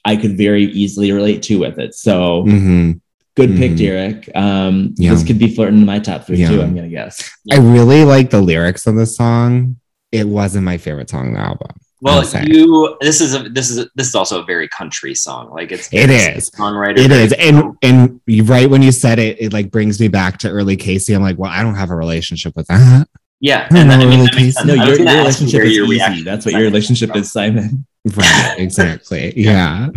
I 0.05 0.17
could 0.17 0.37
very 0.37 0.65
easily 0.65 1.13
relate 1.13 1.43
to 1.45 1.59
with 1.61 1.79
it. 1.79 1.95
So 1.95 2.45
Mhm. 2.45 3.01
Good 3.37 3.57
pick, 3.57 3.73
Mhm. 3.73 3.79
Derek. 3.79 4.31
Um, 4.35 4.95
Yeah. 4.99 5.15
this 5.15 5.25
could 5.25 5.39
be 5.39 5.55
flirting 5.55 5.81
in 5.81 5.87
my 5.87 5.99
top 5.99 6.27
three 6.27 6.37
Yeah. 6.37 6.49
too. 6.51 6.63
I'm 6.63 6.75
gonna 6.75 6.89
guess. 6.89 7.31
I 7.51 7.57
really 7.57 8.05
like 8.05 8.31
the 8.31 8.41
lyrics 8.43 8.87
of 8.87 8.95
the 8.97 9.07
song. 9.07 9.77
It 10.11 10.29
wasn't 10.29 10.65
my 10.65 10.77
favorite 10.77 11.09
song 11.11 11.29
on 11.29 11.33
the 11.35 11.41
album. 11.41 11.69
well, 12.03 12.25
you 12.45 12.97
this 13.01 13.21
is 13.21 13.33
a 13.35 13.49
this 13.49 13.71
is 13.71 13.79
a, 13.79 13.87
this 13.95 14.09
is 14.09 14.15
also 14.17 14.43
a 14.43 14.45
very 14.45 14.69
country 14.69 15.15
song. 15.15 15.51
Like 15.53 15.71
it's 15.73 15.89
It 15.93 16.11
is. 16.11 16.51
songwriter. 16.51 16.99
It 16.99 17.11
is, 17.13 17.33
and 17.33 17.75
and 17.81 18.21
right 18.49 18.69
when 18.69 18.83
you 18.83 18.91
said 18.93 19.19
it, 19.19 19.37
it 19.41 19.53
like 19.53 19.71
brings 19.71 19.99
me 20.01 20.09
back 20.09 20.39
to 20.41 20.51
early 20.51 20.77
Kacey. 20.77 21.15
I'm 21.15 21.23
like, 21.23 21.39
well, 21.39 21.51
I 21.51 21.63
don't 21.63 21.77
have 21.77 21.91
a 21.91 21.97
relationship 21.97 22.55
with 22.57 22.67
that. 22.67 23.07
yeah, 23.41 23.67
and 23.71 23.89
know 23.89 23.95
I 23.95 23.99
mean, 23.99 24.09
really 24.11 24.25
that 24.27 24.35
makes 24.37 24.55
sense. 24.57 24.67
No, 24.67 24.75
your, 24.75 24.87
your 24.89 24.97
gonna 24.99 25.11
ask 25.11 25.41
you 25.41 25.47
relationship 25.47 25.63
is 25.65 25.77
your 25.77 25.87
easy. 25.87 26.23
That's 26.25 26.45
what 26.45 26.53
that 26.53 26.59
your 26.59 26.67
relationship 26.69 27.17
is, 27.17 27.33
Simon. 27.33 27.87
Right, 28.17 28.55
exactly. 28.59 29.33
Yeah, 29.37 29.89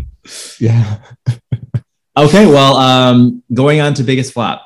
yeah. 0.59 0.97
Okay, 2.17 2.45
well, 2.45 2.75
um, 2.77 3.43
going 3.53 3.81
on 3.81 3.93
to 3.95 4.03
biggest 4.03 4.33
flop. 4.33 4.61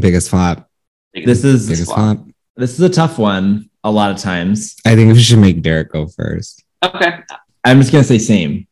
Biggest 0.00 0.30
flop. 0.30 0.68
This 1.14 1.42
is 1.44 1.68
Biggest 1.68 1.92
flop. 1.92 2.18
this 2.56 2.74
is 2.74 2.80
a 2.80 2.88
tough 2.90 3.18
one. 3.18 3.70
A 3.82 3.90
lot 3.90 4.10
of 4.10 4.18
times, 4.18 4.76
I 4.84 4.94
think 4.94 5.12
we 5.12 5.20
should 5.20 5.38
make 5.38 5.62
Derek 5.62 5.92
go 5.92 6.06
first. 6.06 6.64
Okay, 6.82 7.18
I'm 7.64 7.80
just 7.80 7.92
gonna 7.92 8.04
say 8.04 8.18
same. 8.18 8.66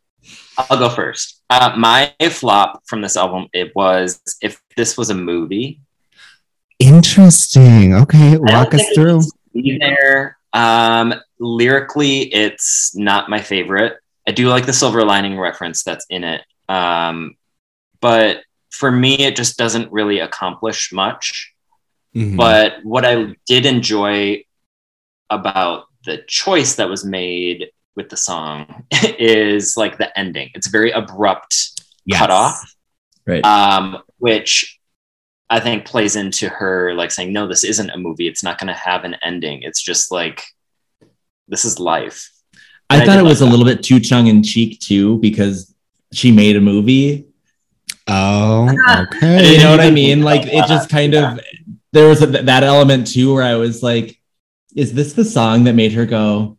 I'll 0.58 0.78
go 0.78 0.88
first. 0.88 1.40
Uh, 1.50 1.74
my 1.76 2.12
flop 2.30 2.82
from 2.86 3.00
this 3.00 3.16
album 3.16 3.48
it 3.52 3.72
was 3.74 4.20
if 4.42 4.60
this 4.76 4.96
was 4.96 5.10
a 5.10 5.14
movie. 5.14 5.80
Interesting. 6.78 7.94
Okay, 7.94 8.36
walk 8.36 8.74
us 8.74 8.84
through. 8.94 9.16
needs 9.18 9.32
to 9.32 9.62
be 9.62 9.78
there. 9.78 10.38
Um, 10.52 11.14
lyrically, 11.38 12.32
it's 12.32 12.94
not 12.96 13.28
my 13.30 13.40
favorite. 13.40 13.98
I 14.26 14.32
do 14.32 14.48
like 14.48 14.66
the 14.66 14.72
silver 14.72 15.04
lining 15.04 15.38
reference 15.38 15.82
that's 15.82 16.06
in 16.10 16.24
it. 16.24 16.42
Um, 16.68 17.36
but 18.04 18.42
for 18.70 18.90
me, 18.90 19.14
it 19.20 19.34
just 19.34 19.56
doesn't 19.56 19.90
really 19.90 20.18
accomplish 20.18 20.92
much. 20.92 21.54
Mhm. 22.14 22.36
But 22.36 22.84
what 22.84 23.02
I 23.06 23.34
did 23.46 23.64
enjoy 23.64 24.44
about 25.30 25.84
the 26.04 26.18
choice 26.28 26.74
that 26.74 26.90
was 26.90 27.02
made 27.02 27.70
with 27.96 28.10
the 28.10 28.16
song 28.18 28.84
is 29.18 29.74
like 29.78 29.96
the 29.96 30.10
ending. 30.18 30.50
It's 30.54 30.66
very 30.68 30.90
abrupt 30.90 31.80
Yes. 32.04 32.18
cut 32.18 32.30
off, 32.30 32.74
Right. 33.26 33.42
um, 33.42 34.02
which 34.18 34.78
I 35.48 35.60
think 35.60 35.86
plays 35.86 36.14
into 36.14 36.50
her 36.50 36.92
like 36.94 37.10
saying, 37.10 37.32
"No, 37.32 37.46
this 37.48 37.64
isn't 37.64 37.88
a 37.88 37.96
movie. 37.96 38.28
It's 38.28 38.42
not 38.42 38.58
going 38.58 38.68
to 38.74 38.74
have 38.90 39.04
an 39.04 39.16
ending. 39.22 39.62
It's 39.62 39.80
just 39.82 40.12
like 40.12 40.42
this 41.48 41.64
is 41.64 41.78
life." 41.78 42.18
I 42.90 42.96
I 42.96 43.06
thought 43.06 43.16
did 43.16 43.20
it 43.24 43.28
was 43.32 43.40
like 43.40 43.48
a 43.48 43.50
little 43.50 43.64
bit 43.64 43.82
too 43.82 43.98
tongue 43.98 44.26
in 44.26 44.42
cheek 44.42 44.78
too 44.80 45.16
because 45.20 45.72
she 46.12 46.30
made 46.32 46.56
a 46.56 46.60
movie. 46.60 47.24
Oh, 48.06 48.68
okay. 49.14 49.52
You 49.52 49.58
know 49.58 49.70
what 49.70 49.80
I 49.80 49.90
mean? 49.90 50.22
Like 50.24 50.46
it 50.46 50.66
just 50.66 50.90
kind 50.90 51.14
of 51.14 51.40
there 51.92 52.08
was 52.08 52.22
a, 52.22 52.26
that 52.26 52.62
element 52.64 53.06
too 53.06 53.34
where 53.34 53.42
I 53.42 53.54
was 53.54 53.82
like, 53.82 54.20
is 54.74 54.92
this 54.92 55.12
the 55.12 55.24
song 55.24 55.64
that 55.64 55.74
made 55.74 55.92
her 55.92 56.06
go 56.06 56.58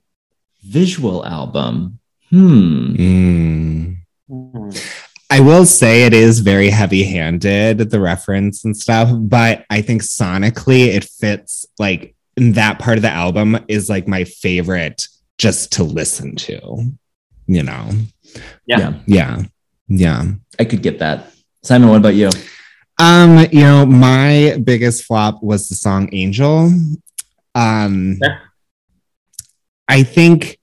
visual 0.64 1.26
album? 1.26 2.00
Hmm. 2.30 2.96
Mm. 2.96 4.91
I 5.30 5.39
will 5.39 5.66
say 5.66 6.04
it 6.04 6.14
is 6.14 6.39
very 6.39 6.70
heavy 6.70 7.04
handed, 7.04 7.78
the 7.89 8.00
reference 8.00 8.64
and 8.64 8.76
stuff, 8.76 9.10
but 9.14 9.66
I 9.70 9.82
think 9.82 10.02
sonically 10.02 10.88
it 10.88 11.04
fits 11.04 11.66
like 11.80 12.16
in 12.38 12.54
that 12.54 12.80
part 12.80 12.98
of 12.98 13.02
the 13.02 13.10
album 13.10 13.58
is 13.68 13.89
like 13.89 14.08
my 14.08 14.24
favorite 14.24 15.08
just 15.38 15.74
to 15.74 15.84
listen 15.84 16.36
to, 16.36 16.91
you 17.48 17.64
know? 17.64 17.89
Yeah. 18.66 18.80
Yeah. 18.80 18.93
Yeah. 19.06 19.41
Yeah. 19.88 20.24
I 20.60 20.66
could 20.66 20.82
get 20.82 21.00
that. 21.00 21.32
Simon, 21.66 21.89
what 21.89 21.97
about 21.97 22.13
you? 22.13 22.30
Um, 22.99 23.39
you 23.51 23.61
know, 23.61 23.88
my 23.88 24.61
biggest 24.63 25.03
flop 25.03 25.41
was 25.41 25.68
the 25.68 25.74
song 25.74 26.09
Angel. 26.13 26.72
Um 27.55 28.20
Yeah. 28.22 28.38
I 29.88 30.03
think 30.03 30.59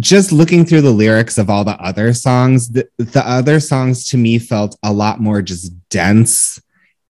just 0.00 0.32
looking 0.32 0.64
through 0.64 0.80
the 0.80 0.90
lyrics 0.90 1.36
of 1.36 1.50
all 1.50 1.64
the 1.64 1.78
other 1.82 2.14
songs, 2.14 2.70
the, 2.70 2.88
the 2.96 3.22
other 3.28 3.60
songs 3.60 4.08
to 4.08 4.16
me 4.16 4.38
felt 4.38 4.78
a 4.82 4.90
lot 4.90 5.20
more 5.20 5.42
just 5.42 5.72
dense 5.90 6.62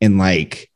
and 0.01 0.17
like 0.17 0.71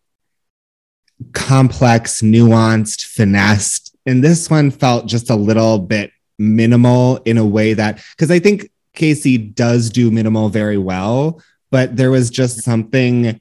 complex, 1.33 2.23
nuanced, 2.23 3.05
finessed. 3.07 3.97
And 4.05 4.23
this 4.23 4.51
one 4.51 4.73
felt 4.73 5.07
just 5.07 5.31
a 5.31 5.37
little 5.37 5.79
bit 5.79 6.11
minimal 6.41 7.19
in 7.19 7.39
a 7.39 7.47
way 7.47 7.75
that, 7.75 8.03
because 8.17 8.33
I 8.33 8.41
think 8.41 8.69
Kacey 8.97 9.55
does 9.55 9.91
do 9.91 10.11
minimal 10.11 10.49
very 10.49 10.79
well, 10.79 11.41
but 11.71 11.97
there 11.97 12.11
was 12.11 12.31
just 12.31 12.63
something 12.63 13.41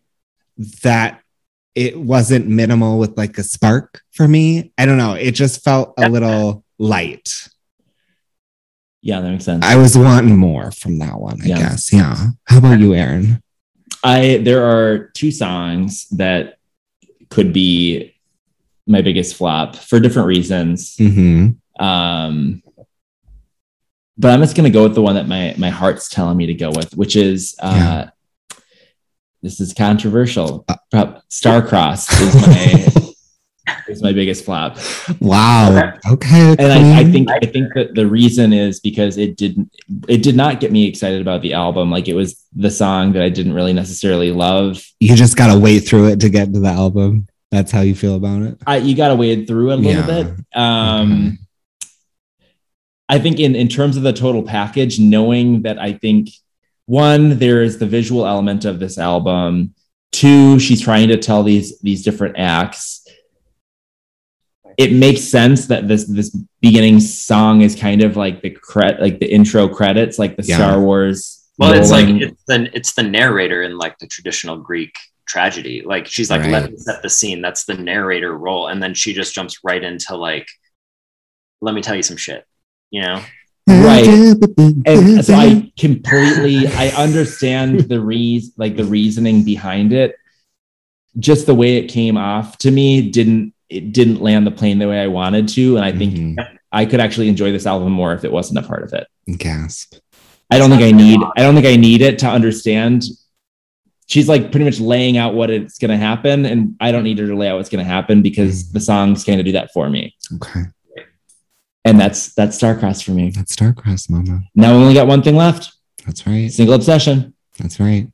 that 0.83 1.21
it 1.75 1.99
wasn't 1.99 2.47
minimal 2.47 2.97
with 2.99 3.17
like 3.17 3.37
a 3.37 3.43
spark 3.43 4.01
for 4.11 4.27
me. 4.27 4.71
I 4.77 4.85
don't 4.85 4.97
know. 4.97 5.13
It 5.13 5.31
just 5.31 5.63
felt 5.63 5.93
a 5.97 6.09
little 6.09 6.63
light. 6.79 7.49
Yeah, 9.01 9.19
that 9.19 9.29
makes 9.29 9.43
sense. 9.45 9.63
I 9.63 9.75
was 9.75 9.97
wanting 9.97 10.37
more 10.37 10.71
from 10.71 10.97
that 10.99 11.19
one, 11.19 11.41
I 11.41 11.45
Yeah. 11.45 11.57
guess. 11.57 11.93
Yeah. 11.93 12.27
How 12.45 12.57
about 12.57 12.79
you, 12.79 12.93
Aaron? 12.95 13.41
I 14.03 14.37
there 14.43 14.63
are 14.65 15.09
two 15.15 15.31
songs 15.31 16.07
that 16.11 16.57
could 17.29 17.51
be 17.53 18.13
my 18.87 19.01
biggest 19.01 19.35
flop 19.35 19.75
for 19.75 19.99
different 19.99 20.27
reasons. 20.27 20.95
Mm-hmm. 20.97 21.83
Um, 21.83 22.63
but 24.17 24.31
I'm 24.31 24.39
just 24.41 24.55
gonna 24.55 24.69
go 24.69 24.83
with 24.83 24.95
the 24.95 25.01
one 25.01 25.15
that 25.15 25.27
my 25.27 25.55
my 25.57 25.69
heart's 25.69 26.07
telling 26.07 26.37
me 26.37 26.45
to 26.47 26.53
go 26.53 26.69
with, 26.71 26.95
which 26.95 27.15
is 27.15 27.55
uh, 27.59 28.05
this 29.45 29.59
is 29.61 29.73
controversial. 29.73 30.65
Prob- 30.91 31.21
Starcrossed 31.29 32.09
is 32.19 32.33
my 32.47 33.13
is 33.87 34.01
my 34.01 34.11
biggest 34.11 34.43
flop, 34.45 34.77
Wow. 35.21 35.93
Okay. 36.09 36.55
and 36.57 36.71
I, 36.71 36.99
I 37.01 37.03
think 37.03 37.29
I 37.31 37.39
think 37.45 37.73
that 37.75 37.93
the 37.93 38.07
reason 38.07 38.51
is 38.53 38.79
because 38.79 39.17
it 39.17 39.37
didn't 39.37 39.69
it 40.07 40.23
did 40.23 40.35
not 40.35 40.59
get 40.59 40.71
me 40.71 40.87
excited 40.87 41.21
about 41.21 41.41
the 41.43 41.53
album. 41.53 41.91
Like 41.91 42.07
it 42.07 42.15
was 42.15 42.43
the 42.55 42.71
song 42.71 43.13
that 43.13 43.21
I 43.21 43.29
didn't 43.29 43.53
really 43.53 43.73
necessarily 43.73 44.31
love. 44.31 44.83
you 44.99 45.15
just 45.15 45.37
gotta 45.37 45.57
wait 45.59 45.81
through 45.81 46.07
it 46.09 46.19
to 46.21 46.29
get 46.29 46.51
to 46.53 46.59
the 46.59 46.69
album. 46.69 47.27
That's 47.51 47.71
how 47.71 47.81
you 47.81 47.93
feel 47.95 48.15
about 48.15 48.41
it. 48.41 48.57
I, 48.67 48.77
you 48.77 48.95
got 48.95 49.09
to 49.09 49.15
wade 49.15 49.47
through 49.47 49.69
it 49.71 49.73
a 49.75 49.77
little 49.77 50.03
Yeah. 50.03 50.23
bit. 50.23 50.33
Um, 50.55 51.37
I 53.07 53.19
think 53.19 53.39
in 53.39 53.55
in 53.55 53.67
terms 53.67 53.97
of 53.97 54.03
the 54.03 54.11
total 54.13 54.41
package, 54.43 54.99
knowing 54.99 55.61
that 55.61 55.77
I 55.79 55.93
think 55.93 56.29
one 56.85 57.39
there 57.39 57.61
is 57.61 57.77
the 57.77 57.85
visual 57.87 58.25
element 58.25 58.65
of 58.65 58.79
this 58.79 58.97
album. 58.97 59.73
Two, 60.11 60.59
she's 60.59 60.81
trying 60.81 61.07
to 61.09 61.17
tell 61.17 61.43
these 61.43 61.79
these 61.79 62.03
different 62.03 62.37
acts. 62.37 63.05
It 64.77 64.91
makes 64.91 65.21
sense 65.21 65.67
that 65.67 65.87
this 65.87 66.05
this 66.05 66.35
beginning 66.61 66.99
song 66.99 67.61
is 67.61 67.75
kind 67.75 68.03
of 68.03 68.17
like 68.17 68.41
the 68.41 68.49
cre- 68.49 68.99
like 68.99 69.19
the 69.19 69.31
intro 69.33 69.67
credits, 69.67 70.19
like 70.19 70.35
the 70.35 70.43
Yeah. 70.43 70.57
Star 70.57 70.79
Wars. 70.79 71.41
Well, 71.57 71.73
it's 71.73 71.91
like 71.91 72.07
it's 72.09 72.43
the 72.45 72.69
it's 72.73 72.93
the 72.93 73.03
narrator 73.03 73.63
in 73.63 73.77
like 73.77 73.97
the 73.99 74.07
traditional 74.07 74.57
Greek 74.57 74.93
tragedy. 75.27 75.81
Like 75.85 76.05
she's 76.07 76.29
like, 76.29 76.41
Right. 76.41 76.51
let 76.51 76.71
me 76.71 76.77
set 76.77 77.01
the 77.01 77.09
scene. 77.09 77.41
That's 77.41 77.63
the 77.65 77.75
narrator 77.75 78.37
role, 78.37 78.67
and 78.67 78.83
then 78.83 78.93
she 78.93 79.13
just 79.13 79.33
jumps 79.33 79.59
right 79.63 79.81
into 79.81 80.15
like, 80.17 80.47
let 81.61 81.73
me 81.73 81.81
tell 81.81 81.95
you 81.95 82.03
some 82.03 82.17
shit. 82.17 82.45
You 82.91 83.01
know? 83.01 83.23
Right. 83.67 84.07
and 84.07 85.25
so 85.25 85.33
I 85.33 85.71
completely 85.79 86.67
I 86.67 86.89
understand 86.89 87.81
the 87.81 87.99
reason 87.99 88.53
like 88.57 88.75
the 88.75 88.85
reasoning 88.85 89.43
behind 89.43 89.91
it. 89.93 90.15
Just 91.17 91.45
the 91.47 91.55
way 91.55 91.77
it 91.77 91.87
came 91.87 92.17
off 92.17 92.57
to 92.59 92.71
me 92.71 93.09
didn't 93.09 93.53
it 93.69 93.91
didn't 93.91 94.21
land 94.21 94.45
the 94.45 94.51
plane 94.51 94.77
the 94.79 94.87
way 94.87 94.99
I 95.01 95.07
wanted 95.07 95.47
to, 95.49 95.77
and 95.77 95.85
I 95.85 95.91
think 95.91 96.13
Mhm. 96.15 96.35
I 96.71 96.85
could 96.85 96.99
actually 96.99 97.27
enjoy 97.29 97.51
this 97.51 97.65
album 97.65 97.91
more 97.93 98.13
if 98.13 98.23
it 98.23 98.31
wasn't 98.31 98.59
a 98.59 98.67
part 98.67 98.83
of 98.83 98.93
it. 98.93 99.07
gasp. 99.37 99.95
I 100.51 100.59
don't 100.59 100.69
think 100.69 100.83
I 100.83 100.91
need 100.91 101.19
I 101.35 101.41
don't 101.41 101.55
think 101.55 101.65
I 101.65 101.75
need 101.75 102.01
it 102.01 102.19
to 102.19 102.27
understand. 102.27 103.03
She's 104.07 104.29
like 104.29 104.51
pretty 104.51 104.65
much 104.65 104.79
laying 104.79 105.17
out 105.17 105.33
what 105.33 105.49
it's 105.49 105.79
going 105.79 105.89
to 105.89 105.97
happen, 105.97 106.45
and 106.45 106.75
I 106.79 106.91
don't 106.91 107.03
need 107.03 107.17
her 107.17 107.25
to 107.25 107.35
lay 107.35 107.47
out 107.49 107.57
what's 107.57 107.69
going 107.69 107.83
to 107.83 107.89
happen 107.91 108.21
because 108.21 108.71
the 108.71 108.79
songs 108.79 109.23
kind 109.23 109.39
of 109.39 109.45
do 109.47 109.53
that 109.53 109.71
for 109.73 109.89
me, 109.89 110.13
Okay. 110.35 110.65
And 111.85 111.99
that's 111.99 112.33
that's 112.33 112.59
Starcross 112.59 113.03
for 113.03 113.11
me. 113.11 113.29
That's 113.29 113.55
Starcross, 113.55 114.09
Mama. 114.09 114.41
Now 114.55 114.75
we 114.75 114.83
only 114.83 114.93
got 114.93 115.07
one 115.07 115.21
thing 115.21 115.35
left: 115.35 115.73
That's 116.05 116.27
right. 116.27 116.51
single 116.51 116.75
obsession. 116.75 117.33
That's 117.59 117.79
right. 117.79 118.07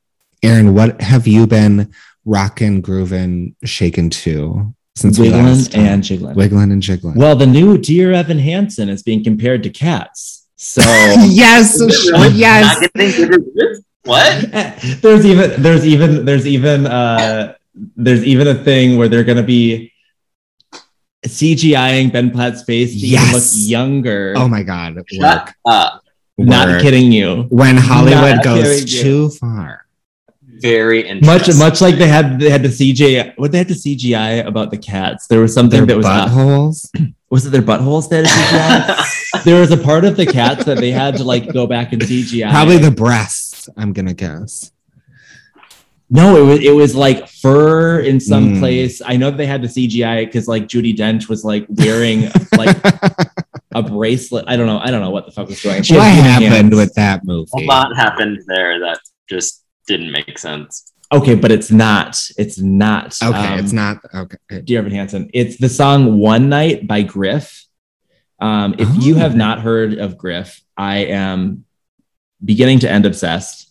Aaron, 0.43 0.73
what 0.75 1.01
have 1.01 1.27
you 1.27 1.47
been 1.47 1.91
rocking, 2.25 2.81
grooving, 2.81 3.55
shaking 3.63 4.09
to 4.09 4.73
since 4.95 5.17
we 5.17 5.29
last 5.29 5.71
Wiggling 5.71 5.87
and 5.87 6.03
jiggling. 6.03 6.35
wiggling 6.35 6.71
and 6.71 6.81
jiggling. 6.81 7.15
Well, 7.15 7.35
the 7.35 7.45
new 7.45 7.77
Dear 7.77 8.11
Evan 8.11 8.39
Hansen 8.39 8.89
is 8.89 9.03
being 9.03 9.23
compared 9.23 9.63
to 9.63 9.69
cats. 9.69 10.47
So 10.57 10.81
yes, 10.85 11.75
Is 11.81 12.07
it 12.07 12.11
really 12.11 12.35
yes. 12.35 12.81
Not 12.81 12.93
getting 12.93 13.29
good 13.29 13.45
reviews? 13.45 13.85
What? 14.03 14.51
there's 15.01 15.25
even 15.25 15.61
there's 15.61 15.85
even 15.85 16.25
there's 16.25 16.47
even 16.47 16.87
uh 16.87 17.53
there's 17.95 18.23
even 18.23 18.47
a 18.47 18.55
thing 18.55 18.97
where 18.97 19.07
they're 19.07 19.23
gonna 19.23 19.43
be 19.43 19.90
CGIing 21.25 22.11
Ben 22.11 22.31
Platt's 22.31 22.63
face 22.63 22.91
to 22.99 23.07
even 23.07 23.31
look 23.33 23.43
younger. 23.53 24.33
Oh 24.35 24.47
my 24.47 24.63
god, 24.63 24.97
Shut 25.11 25.53
work. 25.65 26.01
Not 26.37 26.81
kidding 26.81 27.11
you. 27.11 27.43
When 27.49 27.77
Hollywood 27.77 28.37
Not 28.37 28.43
goes 28.43 28.63
kidding 28.83 28.87
you. 28.87 29.01
too 29.03 29.29
far. 29.29 29.85
Very 30.59 31.03
Much 31.21 31.47
interesting. 31.49 31.57
much 31.59 31.81
like 31.81 31.95
they 31.95 32.07
had 32.07 32.39
they 32.39 32.49
had 32.49 32.61
the 32.63 32.69
CGI 32.69 33.33
what 33.37 33.51
they 33.51 33.57
had 33.59 33.67
to 33.67 33.73
CGI 33.73 34.45
about 34.45 34.69
the 34.71 34.77
cats. 34.77 35.27
There 35.27 35.39
was 35.41 35.53
something 35.53 35.85
Their 35.85 35.87
that 35.87 35.97
was 35.97 36.05
off. 36.05 36.29
buttholes. 36.29 37.13
was 37.29 37.45
it 37.45 37.49
their 37.49 37.61
buttholes 37.63 38.09
that 38.09 38.25
had 38.27 38.95
CGI? 38.97 39.43
there 39.43 39.59
was 39.59 39.71
a 39.71 39.77
part 39.77 40.05
of 40.05 40.17
the 40.17 40.25
cats 40.25 40.65
that 40.65 40.77
they 40.77 40.91
had 40.91 41.17
to 41.17 41.23
like 41.23 41.51
go 41.51 41.65
back 41.67 41.93
and 41.93 42.01
CGI. 42.01 42.49
Probably 42.51 42.77
the 42.77 42.91
breasts, 42.91 43.69
I'm 43.77 43.93
gonna 43.93 44.13
guess. 44.13 44.71
No, 46.13 46.35
it 46.35 46.45
was 46.45 46.59
it 46.59 46.75
was 46.75 46.93
like 46.93 47.27
fur 47.29 48.01
in 48.01 48.19
some 48.19 48.55
Mm. 48.55 48.59
place. 48.59 49.01
I 49.03 49.15
know 49.15 49.31
they 49.31 49.45
had 49.45 49.61
the 49.61 49.69
CGI 49.69 50.25
because 50.25 50.45
like 50.47 50.67
Judi 50.67 50.93
Dench 50.95 51.29
was 51.29 51.45
like 51.45 51.65
wearing 51.69 52.29
like 52.57 52.75
a 53.73 53.81
bracelet. 53.81 54.43
I 54.47 54.57
don't 54.57 54.67
know. 54.67 54.77
I 54.79 54.91
don't 54.91 54.99
know 54.99 55.09
what 55.09 55.25
the 55.25 55.31
fuck 55.31 55.47
was 55.47 55.61
going. 55.63 55.77
on. 55.77 55.83
She 55.83 55.95
what 55.95 56.03
happened 56.11 56.51
hands. 56.53 56.75
with 56.75 56.93
that 56.95 57.23
movie? 57.23 57.49
a 57.55 57.59
lot 57.65 57.95
happened 57.95 58.41
there 58.47 58.79
that 58.81 58.99
just 59.29 59.63
didn't 59.87 60.11
make 60.11 60.37
sense. 60.37 60.91
Okay, 61.13 61.35
but 61.35 61.49
it's 61.51 61.71
not. 61.71 62.17
It's 62.37 62.59
not. 62.59 63.17
Okay, 63.23 63.47
um, 63.53 63.59
it's 63.59 63.71
not 63.73 63.97
okay. 64.13 64.37
Dear 64.65 64.79
Evan 64.79 64.91
Hansen. 64.91 65.29
It's 65.33 65.55
the 65.57 65.69
song 65.69 66.19
"One 66.19 66.49
Night" 66.49 66.87
by 66.87 67.03
Griff. 67.03 67.65
Um, 68.39 68.75
if 68.77 68.89
you 69.03 69.15
Oh. 69.15 69.19
have 69.19 69.35
not 69.35 69.59
heard 69.61 69.97
of 69.97 70.17
Griff, 70.17 70.61
I 70.75 70.97
am 71.05 71.63
beginning 72.43 72.79
to 72.79 72.91
end 72.91 73.05
obsessed. 73.05 73.69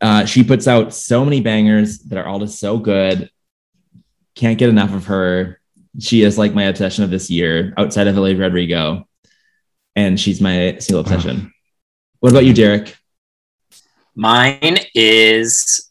Uh, 0.00 0.24
she 0.24 0.44
puts 0.44 0.68
out 0.68 0.94
so 0.94 1.24
many 1.24 1.40
bangers 1.40 1.98
that 2.00 2.18
are 2.18 2.26
all 2.26 2.38
just 2.38 2.58
so 2.60 2.78
good. 2.78 3.30
Can't 4.34 4.58
get 4.58 4.68
enough 4.68 4.94
of 4.94 5.06
her. 5.06 5.60
She 5.98 6.22
is 6.22 6.38
like 6.38 6.54
my 6.54 6.64
obsession 6.64 7.02
of 7.04 7.10
this 7.10 7.28
year, 7.30 7.74
outside 7.76 8.06
of 8.06 8.16
Olivia 8.16 8.44
Rodrigo, 8.44 9.08
and 9.96 10.18
she's 10.20 10.40
my 10.40 10.76
single 10.78 11.00
obsession. 11.00 11.52
What 12.20 12.30
about 12.30 12.44
you, 12.44 12.54
Derek? 12.54 12.96
Mine 14.14 14.78
is 14.94 15.90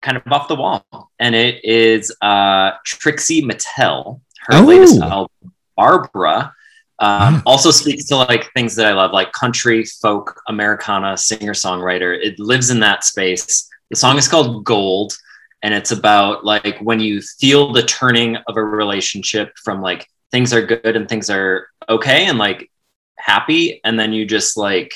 kind 0.00 0.16
of 0.16 0.22
off 0.32 0.48
the 0.48 0.54
wall, 0.56 0.84
and 1.18 1.34
it 1.34 1.64
is 1.64 2.14
uh, 2.22 2.72
Trixie 2.84 3.42
Mattel. 3.42 4.20
Her 4.40 4.56
Oh. 4.56 4.62
latest 4.64 5.00
album, 5.00 5.28
Barbara, 5.76 6.54
um, 7.02 7.34
Ah. 7.36 7.42
also 7.46 7.70
speaks 7.70 8.04
to 8.06 8.16
like 8.16 8.50
things 8.54 8.74
that 8.76 8.86
I 8.86 8.92
love, 8.92 9.10
like 9.12 9.30
country, 9.32 9.84
folk, 9.84 10.40
Americana, 10.48 11.16
singer 11.18 11.52
songwriter. 11.54 12.16
It 12.28 12.38
lives 12.38 12.70
in 12.70 12.80
that 12.80 13.04
space. 13.04 13.68
The 13.90 13.96
song 13.96 14.16
is 14.18 14.28
called 14.28 14.64
Gold, 14.64 15.12
and 15.62 15.74
it's 15.74 15.90
about 15.90 16.44
like 16.44 16.78
when 16.80 17.00
you 17.00 17.20
feel 17.40 17.72
the 17.72 17.82
turning 17.82 18.36
of 18.48 18.56
a 18.56 18.64
relationship 18.64 19.52
from 19.64 19.82
like 19.82 20.06
things 20.30 20.52
are 20.54 20.64
good 20.64 20.94
and 20.96 21.08
things 21.08 21.28
are 21.28 21.66
okay 21.88 22.26
and 22.26 22.38
like 22.38 22.70
happy, 23.18 23.80
and 23.84 23.98
then 23.98 24.12
you 24.12 24.24
just 24.24 24.56
like 24.56 24.94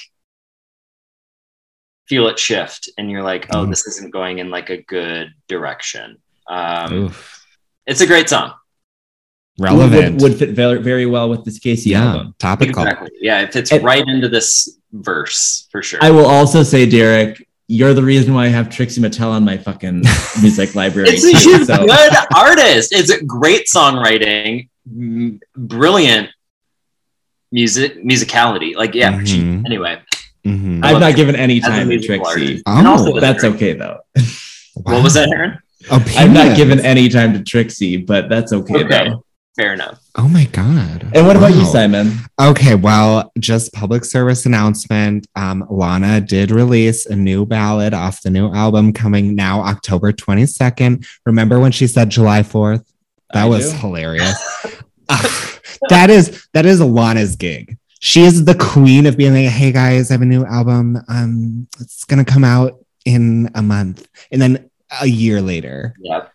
feel 2.09 2.29
it 2.29 2.39
shift 2.39 2.89
and 2.99 3.11
you're 3.11 3.23
like 3.23 3.47
oh 3.53 3.65
Mm. 3.67 3.71
this 3.71 3.85
isn't 3.89 4.13
going 4.13 4.39
in 4.39 4.49
like 4.49 4.71
a 4.71 4.77
good 4.81 5.35
direction 5.49 6.19
um, 6.49 6.93
Oof. 6.93 7.45
it's 7.85 8.01
a 8.01 8.07
great 8.07 8.29
song 8.29 8.53
Relevant. 9.59 10.21
Would, 10.21 10.23
would 10.23 10.39
fit 10.39 10.51
very, 10.51 10.83
very 10.83 11.07
well 11.07 11.29
with 11.31 11.45
this 11.45 11.59
Kacey 11.59 11.87
yeah, 11.93 12.05
album. 12.05 12.35
topical. 12.39 12.83
exactly 12.83 13.11
yeah 13.21 13.41
it 13.41 13.53
fits 13.53 13.73
And- 13.73 13.83
right 13.85 14.07
into 14.07 14.29
this 14.29 14.79
verse 14.93 15.67
for 15.71 15.83
sure 15.83 15.99
I 16.03 16.11
will 16.11 16.27
also 16.27 16.63
say, 16.63 16.85
Derek, 16.89 17.47
you're 17.69 17.95
the 17.95 18.03
reason 18.03 18.35
why 18.35 18.45
I 18.45 18.49
have 18.49 18.69
Trixie 18.71 19.01
Mattel 19.01 19.31
on 19.31 19.45
my 19.45 19.57
fucking 19.57 20.01
music 20.43 20.75
library. 20.75 21.09
it's 21.09 21.23
too, 21.23 21.37
she's 21.39 21.63
a 21.69 21.77
so- 21.77 21.87
good 21.87 22.13
artist 22.35 22.93
it's 22.93 23.11
great 23.23 23.67
songwriting 23.67 24.69
m- 24.87 25.41
brilliant 25.57 26.29
music 27.53 28.03
musicality 28.05 28.75
like 28.77 28.95
yeah 28.95 29.23
she, 29.25 29.39
Mhm. 29.41 29.65
anyway 29.67 30.01
Mhm. 30.45 30.85
I 30.85 30.93
I've 30.93 31.01
not 31.01 31.17
given 31.17 31.35
any 31.35 31.59
time 31.59 31.89
to 31.89 31.99
Trixie. 31.99 32.25
artist. 32.25 32.63
And 32.67 32.87
also 32.87 33.11
Oh, 33.11 33.15
the- 33.17 33.21
That's 33.21 33.43
okay 33.43 33.73
though. 33.73 33.99
what 34.75 35.03
was 35.03 35.15
that 35.15 35.29
Aaron? 35.33 35.59
I've 35.91 36.07
not 36.31 36.47
Opinions. 36.47 36.57
given 36.57 36.81
any 36.81 37.09
time 37.09 37.33
to 37.33 37.43
Trixie, 37.43 37.97
but 37.97 38.29
that's 38.29 38.53
okay, 38.53 38.85
Okay. 38.85 39.09
though. 39.09 39.25
Fair 39.57 39.73
enough 39.73 40.07
Oh 40.19 40.29
my 40.29 40.47
god. 40.47 41.11
And 41.15 41.27
what 41.27 41.37
about 41.37 41.55
you, 41.55 41.67
Simon? 41.67 42.13
Okay, 42.41 42.75
well, 42.75 43.31
just 43.39 43.75
public 43.75 44.03
service 44.03 44.47
announcement. 44.47 45.27
Um, 45.37 45.67
Lana 45.69 46.23
did 46.23 46.51
release 46.51 47.05
a 47.05 47.15
new 47.15 47.45
ballad 47.45 47.93
off 47.93 48.23
the 48.23 48.31
new 48.31 48.51
album 48.51 48.95
coming 48.95 49.35
now 49.35 49.61
October 49.61 50.13
22nd. 50.13 51.07
Remember 51.27 51.61
when 51.61 51.71
she 51.71 51.87
said 51.87 52.09
July 52.09 52.41
4th? 52.41 52.87
That 53.35 53.43
I 53.43 53.47
was 53.47 53.73
do. 53.73 53.79
hilarious. 53.79 54.43
Ugh, 55.11 55.61
that 55.91 56.09
is 56.09 56.49
that 56.55 56.65
is 56.65 56.81
Lana's 56.81 57.37
gig. 57.37 57.77
She 58.01 58.23
is 58.23 58.47
the 58.47 58.55
queen 58.55 59.05
of 59.05 59.19
being 59.19 59.35
like, 59.35 59.51
hey 59.51 59.71
guys, 59.71 60.11
I 60.11 60.15
have 60.15 60.23
a 60.23 60.25
new 60.25 60.47
album. 60.47 60.97
Um, 61.09 61.69
it's 61.79 62.05
gonna 62.05 62.25
come 62.25 62.45
out 62.45 62.83
in 63.05 63.51
a 63.55 63.61
month. 63.61 64.09
And 64.33 64.41
then 64.41 64.71
a 65.03 65.07
year 65.07 65.43
later. 65.43 65.95
yeah 66.01 66.29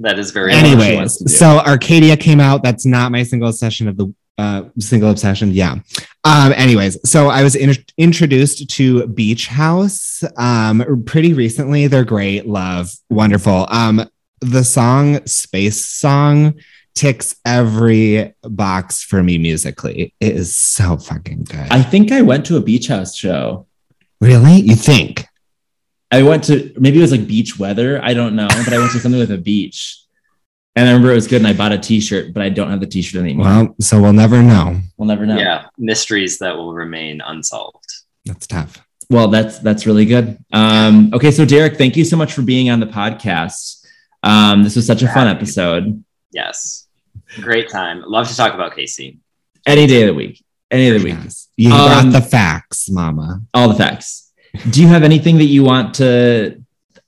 that 0.00 0.18
is 0.18 0.30
very 0.30 0.52
know 0.52 0.58
what 0.58 0.66
she 0.66 0.72
Anyways, 0.72 0.96
wants 0.96 1.16
to 1.18 1.24
do. 1.24 1.32
so 1.32 1.58
Arcadia 1.60 2.16
came 2.16 2.40
out. 2.40 2.62
That's 2.62 2.84
not 2.86 3.12
my 3.12 3.22
single 3.22 3.48
obsession 3.48 3.88
of 3.88 3.96
the 3.96 4.14
uh, 4.38 4.64
single 4.78 5.10
obsession. 5.10 5.50
Yeah. 5.52 5.76
Um. 6.24 6.52
Anyways, 6.54 7.08
so 7.08 7.28
I 7.28 7.42
was 7.42 7.54
in- 7.54 7.74
introduced 7.96 8.68
to 8.70 9.06
Beach 9.08 9.46
House. 9.48 10.22
Um. 10.36 11.02
Pretty 11.06 11.32
recently. 11.32 11.86
They're 11.86 12.04
great. 12.04 12.46
Love. 12.46 12.90
Wonderful. 13.10 13.66
Um. 13.70 14.08
The 14.42 14.62
song 14.64 15.24
Space 15.26 15.82
Song 15.86 16.54
ticks 16.94 17.36
every 17.46 18.34
box 18.42 19.02
for 19.02 19.22
me 19.22 19.38
musically. 19.38 20.14
It 20.20 20.34
is 20.34 20.56
so 20.56 20.98
fucking 20.98 21.44
good. 21.44 21.68
I 21.70 21.82
think 21.82 22.12
I 22.12 22.20
went 22.22 22.44
to 22.46 22.56
a 22.56 22.60
beach 22.60 22.88
house 22.88 23.14
show. 23.16 23.66
really? 24.20 24.60
You 24.60 24.76
think? 24.76 25.26
I 26.10 26.22
went 26.22 26.44
to 26.44 26.72
maybe 26.78 26.98
it 26.98 27.02
was 27.02 27.10
like 27.12 27.26
beach 27.26 27.58
weather. 27.58 28.00
I 28.02 28.14
don't 28.14 28.36
know, 28.36 28.46
but 28.48 28.72
I 28.72 28.78
went 28.78 28.92
to 28.92 28.98
something 29.00 29.18
with 29.20 29.32
a 29.32 29.38
beach. 29.38 30.02
And 30.76 30.86
I 30.88 30.92
remember 30.92 31.10
it 31.10 31.14
was 31.14 31.26
good 31.26 31.38
and 31.38 31.46
I 31.46 31.54
bought 31.54 31.72
a 31.72 31.78
t-shirt, 31.78 32.34
but 32.34 32.42
I 32.42 32.50
don't 32.50 32.70
have 32.70 32.80
the 32.80 32.86
t-shirt 32.86 33.20
anymore. 33.22 33.46
Well, 33.46 33.74
so 33.80 34.00
we'll 34.00 34.12
never 34.12 34.42
know. 34.42 34.78
we'll 34.98 35.08
never 35.08 35.24
know. 35.24 35.36
yeah 35.38 35.66
mysteries 35.78 36.38
that 36.38 36.54
will 36.56 36.74
remain 36.74 37.20
unsolved 37.22 37.86
That's 38.26 38.46
tough. 38.46 38.82
Well, 39.08 39.28
that's 39.28 39.58
that's 39.60 39.86
really 39.86 40.04
good. 40.04 40.36
Um, 40.52 41.10
okay, 41.14 41.30
so 41.30 41.44
Derek, 41.44 41.76
thank 41.78 41.96
you 41.96 42.04
so 42.04 42.16
much 42.16 42.32
for 42.32 42.42
being 42.42 42.70
on 42.70 42.80
the 42.80 42.86
podcast. 42.86 43.86
Um, 44.22 44.64
this 44.64 44.74
was 44.76 44.86
such 44.86 45.02
a 45.02 45.08
fun 45.08 45.28
episode. 45.28 46.04
yes 46.32 46.86
great 47.40 47.68
time 47.68 48.02
love 48.06 48.28
to 48.28 48.36
talk 48.36 48.54
about 48.54 48.72
kacey 48.76 49.18
Any 49.66 49.86
day 49.86 50.02
of 50.02 50.08
the 50.08 50.14
week. 50.14 50.44
Any 50.70 50.88
of 50.88 50.98
the 51.00 51.04
week. 51.04 51.18
Yes. 51.24 51.48
You 51.56 51.72
Um, 51.72 52.10
brought 52.10 52.20
the 52.22 52.28
facts, 52.28 52.90
Mama. 52.90 53.40
All 53.54 53.68
the 53.68 53.74
facts. 53.74 54.25
Do 54.70 54.80
you 54.82 54.88
have 54.88 55.02
anything 55.02 55.38
that 55.38 55.44
you 55.46 55.62
want 55.64 55.94
to 55.96 56.62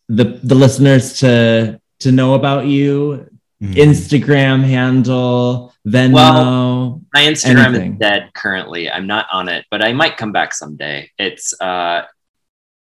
the 0.09 0.25
the 0.43 0.55
listeners 0.55 1.19
to 1.21 1.81
to 2.01 2.13
know 2.13 2.35
about 2.35 2.67
you? 2.67 3.29
Mm. 3.63 3.75
Instagram 3.75 4.63
handle, 4.63 5.75
Venmo. 5.87 6.13
Well, 6.15 7.03
My 7.13 7.23
Instagram 7.23 7.67
Anything. 7.75 7.93
is 7.95 7.99
dead 7.99 8.31
currently. 8.33 8.89
I'm 8.89 9.09
not 9.09 9.27
on 9.33 9.49
it, 9.49 9.65
but 9.69 9.85
I 9.85 9.93
might 9.93 10.17
come 10.17 10.31
back 10.31 10.55
someday. 10.55 11.11
It's 11.19 11.61
uh 11.61 12.03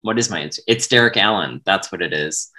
what 0.03 0.19
is 0.19 0.29
my 0.31 0.41
Insta? 0.43 0.61
It's 0.67 0.87
Derek 0.87 1.17
Allen. 1.17 1.63
That's 1.65 1.91
what 1.91 2.03
it 2.03 2.13
is. 2.13 2.51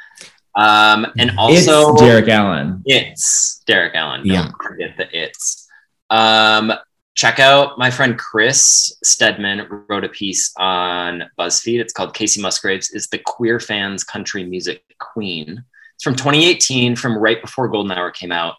Um 0.55 1.05
and 1.19 1.37
also 1.37 1.91
it's 1.93 2.01
Derek 2.01 2.27
Allen. 2.27 2.81
It's 2.85 3.61
Derek 3.67 3.93
Allen. 3.93 4.21
Don't 4.21 4.33
Yeah. 4.33 4.51
forget 4.63 4.97
the 4.97 5.07
it's. 5.15 5.67
Um, 6.09 6.73
check 7.15 7.39
out 7.39 7.77
my 7.77 7.89
friend 7.91 8.17
Chris 8.17 8.93
Stedman 9.03 9.67
wrote 9.89 10.03
a 10.05 10.09
piece 10.09 10.51
on 10.57 11.23
BuzzFeed. 11.39 11.79
It's 11.79 11.93
called 11.93 12.13
Kacey 12.15 12.41
Musgraves 12.41 12.91
is 12.91 13.07
the 13.07 13.19
queer 13.19 13.59
fans 13.59 14.03
country 14.03 14.43
music 14.43 14.83
queen. 14.99 15.63
It's 15.95 16.03
from 16.03 16.15
2018, 16.15 16.95
from 16.95 17.17
right 17.17 17.41
before 17.41 17.67
Golden 17.67 17.91
Hour 17.91 18.11
came 18.11 18.31
out. 18.31 18.55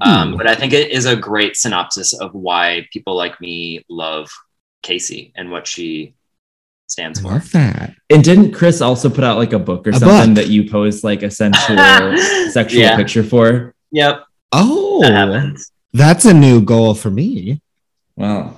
Um, 0.00 0.36
but 0.36 0.48
I 0.48 0.56
think 0.56 0.72
it 0.72 0.90
is 0.90 1.06
a 1.06 1.14
great 1.14 1.56
synopsis 1.56 2.12
of 2.12 2.34
why 2.34 2.88
people 2.92 3.14
like 3.14 3.40
me 3.40 3.84
love 3.88 4.28
Kacey 4.82 5.30
and 5.36 5.52
what 5.52 5.68
she 5.68 6.14
stands 6.88 7.20
for. 7.20 7.28
love 7.28 7.52
that. 7.52 7.94
And 8.10 8.24
didn't 8.24 8.52
Chris 8.54 8.80
also 8.80 9.08
put 9.08 9.22
out 9.22 9.38
like 9.38 9.52
a 9.52 9.58
book 9.58 9.86
or 9.86 9.90
A 9.90 9.94
something 9.94 10.34
book. 10.34 10.44
that 10.44 10.50
you 10.50 10.68
posed 10.68 11.04
like 11.04 11.22
a 11.22 11.30
sensual 11.30 11.76
sexual 12.50 12.80
Yeah. 12.82 12.96
picture 12.96 13.22
for? 13.22 13.72
Yep, 13.92 14.24
Oh, 14.50 15.00
that 15.02 15.12
happens. 15.12 15.70
that's 15.92 16.24
a 16.24 16.34
new 16.34 16.60
goal 16.60 16.94
for 16.94 17.10
me. 17.10 17.60
Wow. 18.18 18.54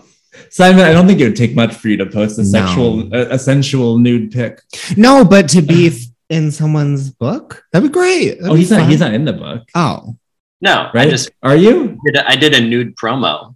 Simon, 0.48 0.80
I 0.86 0.92
don't 0.92 1.06
think 1.06 1.20
it 1.20 1.24
would 1.24 1.36
take 1.36 1.54
much 1.54 1.74
for 1.74 1.88
you 1.88 1.96
to 1.98 2.06
post 2.06 2.38
a 2.38 2.42
No. 2.42 2.48
sexual, 2.48 3.14
a, 3.14 3.34
a 3.34 3.38
sensual 3.38 3.98
nude 3.98 4.30
pic. 4.32 4.62
No, 4.96 5.24
but 5.24 5.48
to 5.50 5.60
be 5.60 5.88
f- 5.88 6.00
in 6.30 6.50
someone's 6.50 7.10
book, 7.10 7.62
that'd 7.72 7.88
be 7.88 7.92
great. 7.92 8.36
That'd 8.40 8.46
oh, 8.46 8.54
be 8.54 8.60
he's 8.60 8.70
not. 8.70 8.88
He's 8.88 9.00
not 9.00 9.12
in 9.12 9.24
the 9.24 9.32
book. 9.34 9.68
Oh, 9.74 10.16
No, 10.62 10.88
right? 10.94 11.08
I 11.08 11.10
just 11.10 11.30
Are 11.42 11.56
you? 11.56 11.98
did 12.06 12.16
a, 12.16 12.28
I 12.28 12.36
did 12.36 12.54
a 12.54 12.60
nude 12.60 12.96
promo. 12.96 13.54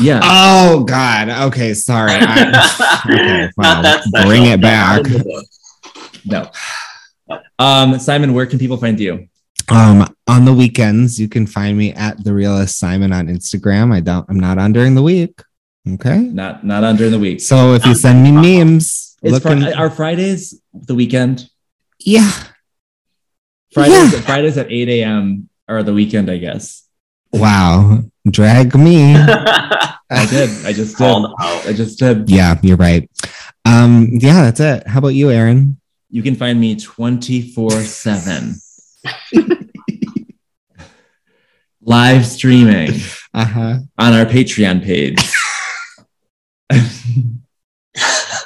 Yeah. 0.00 0.20
Oh 0.24 0.84
God. 0.84 1.28
Okay, 1.48 1.74
sorry. 1.74 2.12
I- 2.14 3.00
okay, 3.08 3.50
wow. 3.56 3.74
Not 3.74 3.82
that 3.82 4.04
special. 4.04 4.28
Bring 4.28 4.46
it 4.46 4.60
back. 4.60 5.02
not 5.02 5.06
in 5.06 5.12
the 5.12 5.24
book. 5.24 5.44
No. 6.24 7.38
Um, 7.58 7.98
Simon, 7.98 8.32
where 8.34 8.46
can 8.46 8.58
people 8.58 8.78
find 8.78 8.98
you? 8.98 9.28
Um, 9.70 10.06
on 10.28 10.44
the 10.44 10.52
weekends, 10.54 11.18
you 11.20 11.28
can 11.28 11.46
find 11.46 11.76
me 11.76 11.92
at 11.92 12.22
the 12.22 12.32
realist 12.32 12.78
Simon 12.78 13.12
on 13.12 13.26
Instagram. 13.28 13.92
I 13.92 14.00
don't. 14.00 14.24
I'm 14.28 14.38
not 14.38 14.58
on 14.58 14.72
during 14.72 14.94
the 14.94 15.02
week. 15.02 15.40
Okay. 15.88 16.18
Not 16.18 16.64
not 16.64 16.84
on 16.84 16.96
during 16.96 17.12
the 17.12 17.18
week. 17.18 17.40
So 17.40 17.74
if 17.74 17.84
you 17.86 17.94
send 17.94 18.22
me 18.22 18.30
memes, 18.32 19.16
It's 19.22 19.32
looking, 19.32 19.62
Fri- 19.62 19.72
are 19.72 19.90
Fridays 19.90 20.60
the 20.72 20.94
weekend? 20.94 21.48
yeah, 22.00 22.30
Fridays 23.72 24.12
Yeah. 24.12 24.20
Fridays 24.20 24.58
at 24.58 24.70
8 24.70 24.88
a.m. 24.88 25.48
or 25.68 25.82
the 25.82 25.92
weekend, 25.94 26.30
I 26.30 26.38
guess. 26.38 26.84
wow, 27.32 28.02
drag 28.28 28.74
me. 28.76 29.14
I 29.16 30.26
did. 30.30 30.50
I 30.64 30.72
just 30.72 30.96
did. 30.98 31.26
I 31.38 31.72
just 31.72 31.98
did. 31.98 32.30
yeah, 32.30 32.58
you're 32.62 32.76
right. 32.76 33.10
Um, 33.64 34.08
yeah, 34.12 34.44
that's 34.44 34.60
it. 34.60 34.86
How 34.86 34.98
about 35.00 35.08
you, 35.18 35.30
Aaron? 35.30 35.80
You 36.10 36.22
can 36.22 36.36
find 36.36 36.60
me 36.60 36.76
24 36.76 37.70
7. 37.82 38.54
Live 41.82 42.26
streaming 42.26 42.90
Uh 43.34 43.44
huh. 43.44 43.78
on 43.98 44.12
our 44.12 44.24
Patreon 44.26 44.82
page. 44.82 45.18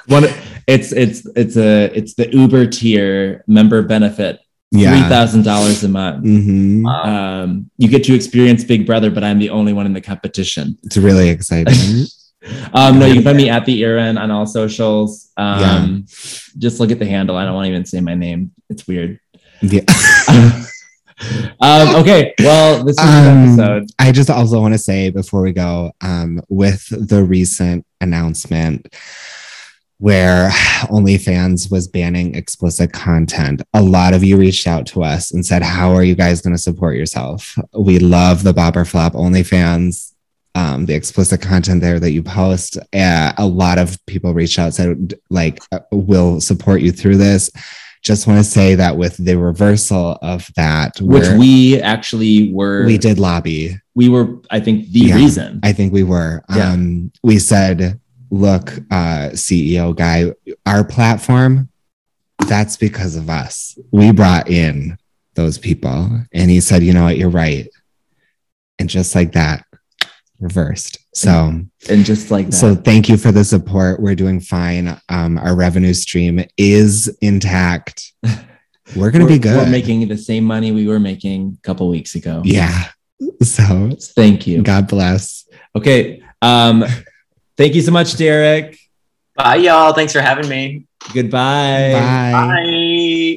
One, 0.06 0.24
it's 0.66 0.92
it's 0.92 1.26
it's 1.36 1.56
a 1.56 1.84
it's 1.96 2.14
the 2.14 2.30
Uber 2.34 2.66
tier 2.66 3.44
member 3.46 3.82
benefit, 3.82 4.40
three 4.72 4.82
Yeah. 4.82 5.08
thousand 5.08 5.44
dollars 5.44 5.82
a 5.84 5.88
month. 5.88 6.24
hmm 6.24 6.84
Um, 6.86 7.70
you 7.78 7.88
get 7.88 8.04
to 8.04 8.14
experience 8.14 8.62
Big 8.64 8.84
Brother, 8.86 9.10
but 9.10 9.24
I'm 9.24 9.38
the 9.38 9.50
only 9.50 9.72
one 9.72 9.86
in 9.86 9.92
the 9.94 10.00
competition. 10.00 10.76
It's 10.84 10.96
really 10.96 11.28
exciting. 11.28 11.74
Um, 12.72 12.98
no, 12.98 13.04
you 13.04 13.12
can 13.16 13.22
find 13.22 13.36
me 13.36 13.50
at 13.50 13.66
the 13.66 13.84
Aaron 13.84 14.16
on 14.16 14.30
all 14.30 14.46
socials. 14.46 15.28
Um, 15.36 16.06
just 16.56 16.80
look 16.80 16.90
at 16.90 16.98
the 16.98 17.04
handle. 17.04 17.36
I 17.36 17.44
don't 17.44 17.52
want 17.52 17.66
to 17.66 17.68
even 17.70 17.84
say 17.84 18.00
my 18.00 18.14
name. 18.14 18.52
It's 18.70 18.86
weird. 18.88 19.20
Yeah. 19.62 19.82
um, 21.60 21.96
okay, 21.96 22.34
well, 22.38 22.84
this 22.84 22.96
is 22.98 23.04
Um, 23.04 23.14
an 23.14 23.48
episode. 23.48 23.90
I 23.98 24.12
just 24.12 24.30
also 24.30 24.60
want 24.60 24.74
to 24.74 24.78
say 24.78 25.10
before 25.10 25.42
we 25.42 25.52
go, 25.52 25.92
um, 26.00 26.40
with 26.48 26.86
the 26.88 27.22
recent 27.24 27.84
announcement 28.00 28.94
where 29.98 30.48
OnlyFans 30.88 31.70
was 31.70 31.86
banning 31.86 32.34
explicit 32.34 32.90
content, 32.90 33.60
a 33.74 33.82
lot 33.82 34.14
of 34.14 34.24
you 34.24 34.38
reached 34.38 34.66
out 34.66 34.86
to 34.86 35.02
us 35.02 35.30
and 35.30 35.44
said, 35.44 35.62
How 35.62 35.92
are 35.92 36.02
you 36.02 36.14
guys 36.14 36.40
going 36.40 36.54
to 36.54 36.62
support 36.62 36.96
yourself? 36.96 37.58
We 37.78 37.98
love 37.98 38.42
the 38.42 38.54
Bopper 38.54 38.88
Flop 38.88 39.12
OnlyFans, 39.12 40.14
um, 40.54 40.86
the 40.86 40.94
explicit 40.94 41.42
content 41.42 41.82
there 41.82 42.00
that 42.00 42.12
you 42.12 42.22
post. 42.22 42.78
Uh, 42.94 43.32
a 43.36 43.46
lot 43.46 43.76
of 43.78 43.98
people 44.06 44.32
reached 44.32 44.58
out, 44.58 44.72
said, 44.72 45.14
like, 45.28 45.60
uh, 45.70 45.80
we'll 45.92 46.40
support 46.40 46.80
you 46.80 46.92
through 46.92 47.18
this. 47.18 47.50
Just 48.02 48.26
want 48.26 48.38
to 48.38 48.44
say 48.50 48.74
that 48.76 48.96
with 48.96 49.16
the 49.18 49.36
reversal 49.36 50.18
of 50.22 50.48
that, 50.56 50.98
Which 51.00 51.28
we're- 51.28 51.80
actually 51.82 52.50
were. 52.52 52.84
we 52.86 52.96
did 52.96 53.18
lobby. 53.18 53.78
We 53.94 54.08
were, 54.08 54.38
I 54.50 54.60
think, 54.60 54.90
the 54.90 55.00
Yeah. 55.00 55.14
reason. 55.16 55.60
I 55.62 55.72
think 55.72 55.92
we 55.92 56.02
were. 56.02 56.42
Yeah. 56.54 56.72
Um, 56.72 57.12
we 57.22 57.38
said, 57.38 58.00
look, 58.30 58.78
uh, 58.90 59.30
CEO 59.34 59.92
guy, 59.92 60.32
our 60.64 60.82
platform, 60.84 61.68
that's 62.48 62.76
because 62.78 63.16
of 63.16 63.28
us. 63.28 63.76
We 63.90 64.12
brought 64.12 64.48
in 64.48 64.96
those 65.34 65.58
people. 65.58 66.22
And 66.32 66.50
he 66.50 66.60
said, 66.60 66.82
you 66.82 66.94
know 66.94 67.04
what, 67.04 67.18
you're 67.18 67.28
right. 67.28 67.68
And 68.78 68.88
just 68.88 69.14
like 69.14 69.32
that, 69.32 69.66
reversed. 70.40 70.98
So, 71.14 71.60
and 71.88 72.04
just 72.04 72.30
like 72.30 72.46
that. 72.46 72.52
so 72.52 72.74
thank 72.74 73.08
you 73.08 73.16
for 73.16 73.32
the 73.32 73.44
support. 73.44 74.00
We're 74.00 74.14
doing 74.14 74.40
fine. 74.40 74.98
Um, 75.08 75.38
our 75.38 75.54
revenue 75.54 75.94
stream 75.94 76.44
is 76.56 77.08
intact. 77.20 78.12
We're 78.96 79.12
gonna 79.12 79.24
we're, 79.24 79.30
be 79.30 79.38
good. 79.38 79.56
We're 79.56 79.70
making 79.70 80.08
the 80.08 80.18
same 80.18 80.42
money 80.42 80.72
we 80.72 80.88
were 80.88 80.98
making 80.98 81.56
a 81.56 81.62
couple 81.62 81.88
weeks 81.88 82.16
ago. 82.16 82.42
yeah. 82.44 82.88
So 83.40 83.90
Thank 84.16 84.48
you. 84.48 84.62
God 84.62 84.88
bless. 84.88 85.46
Okay. 85.76 86.22
Um, 86.42 86.84
thank 87.56 87.74
you 87.74 87.82
so 87.82 87.92
much, 87.92 88.16
Derek. 88.16 88.76
Bye, 89.36 89.56
y'all. 89.56 89.92
Thanks 89.92 90.12
for 90.12 90.20
having 90.20 90.48
me. 90.48 90.86
Goodbye. 91.14 91.92
Bye. 91.92 92.32
Bye. 92.32 93.20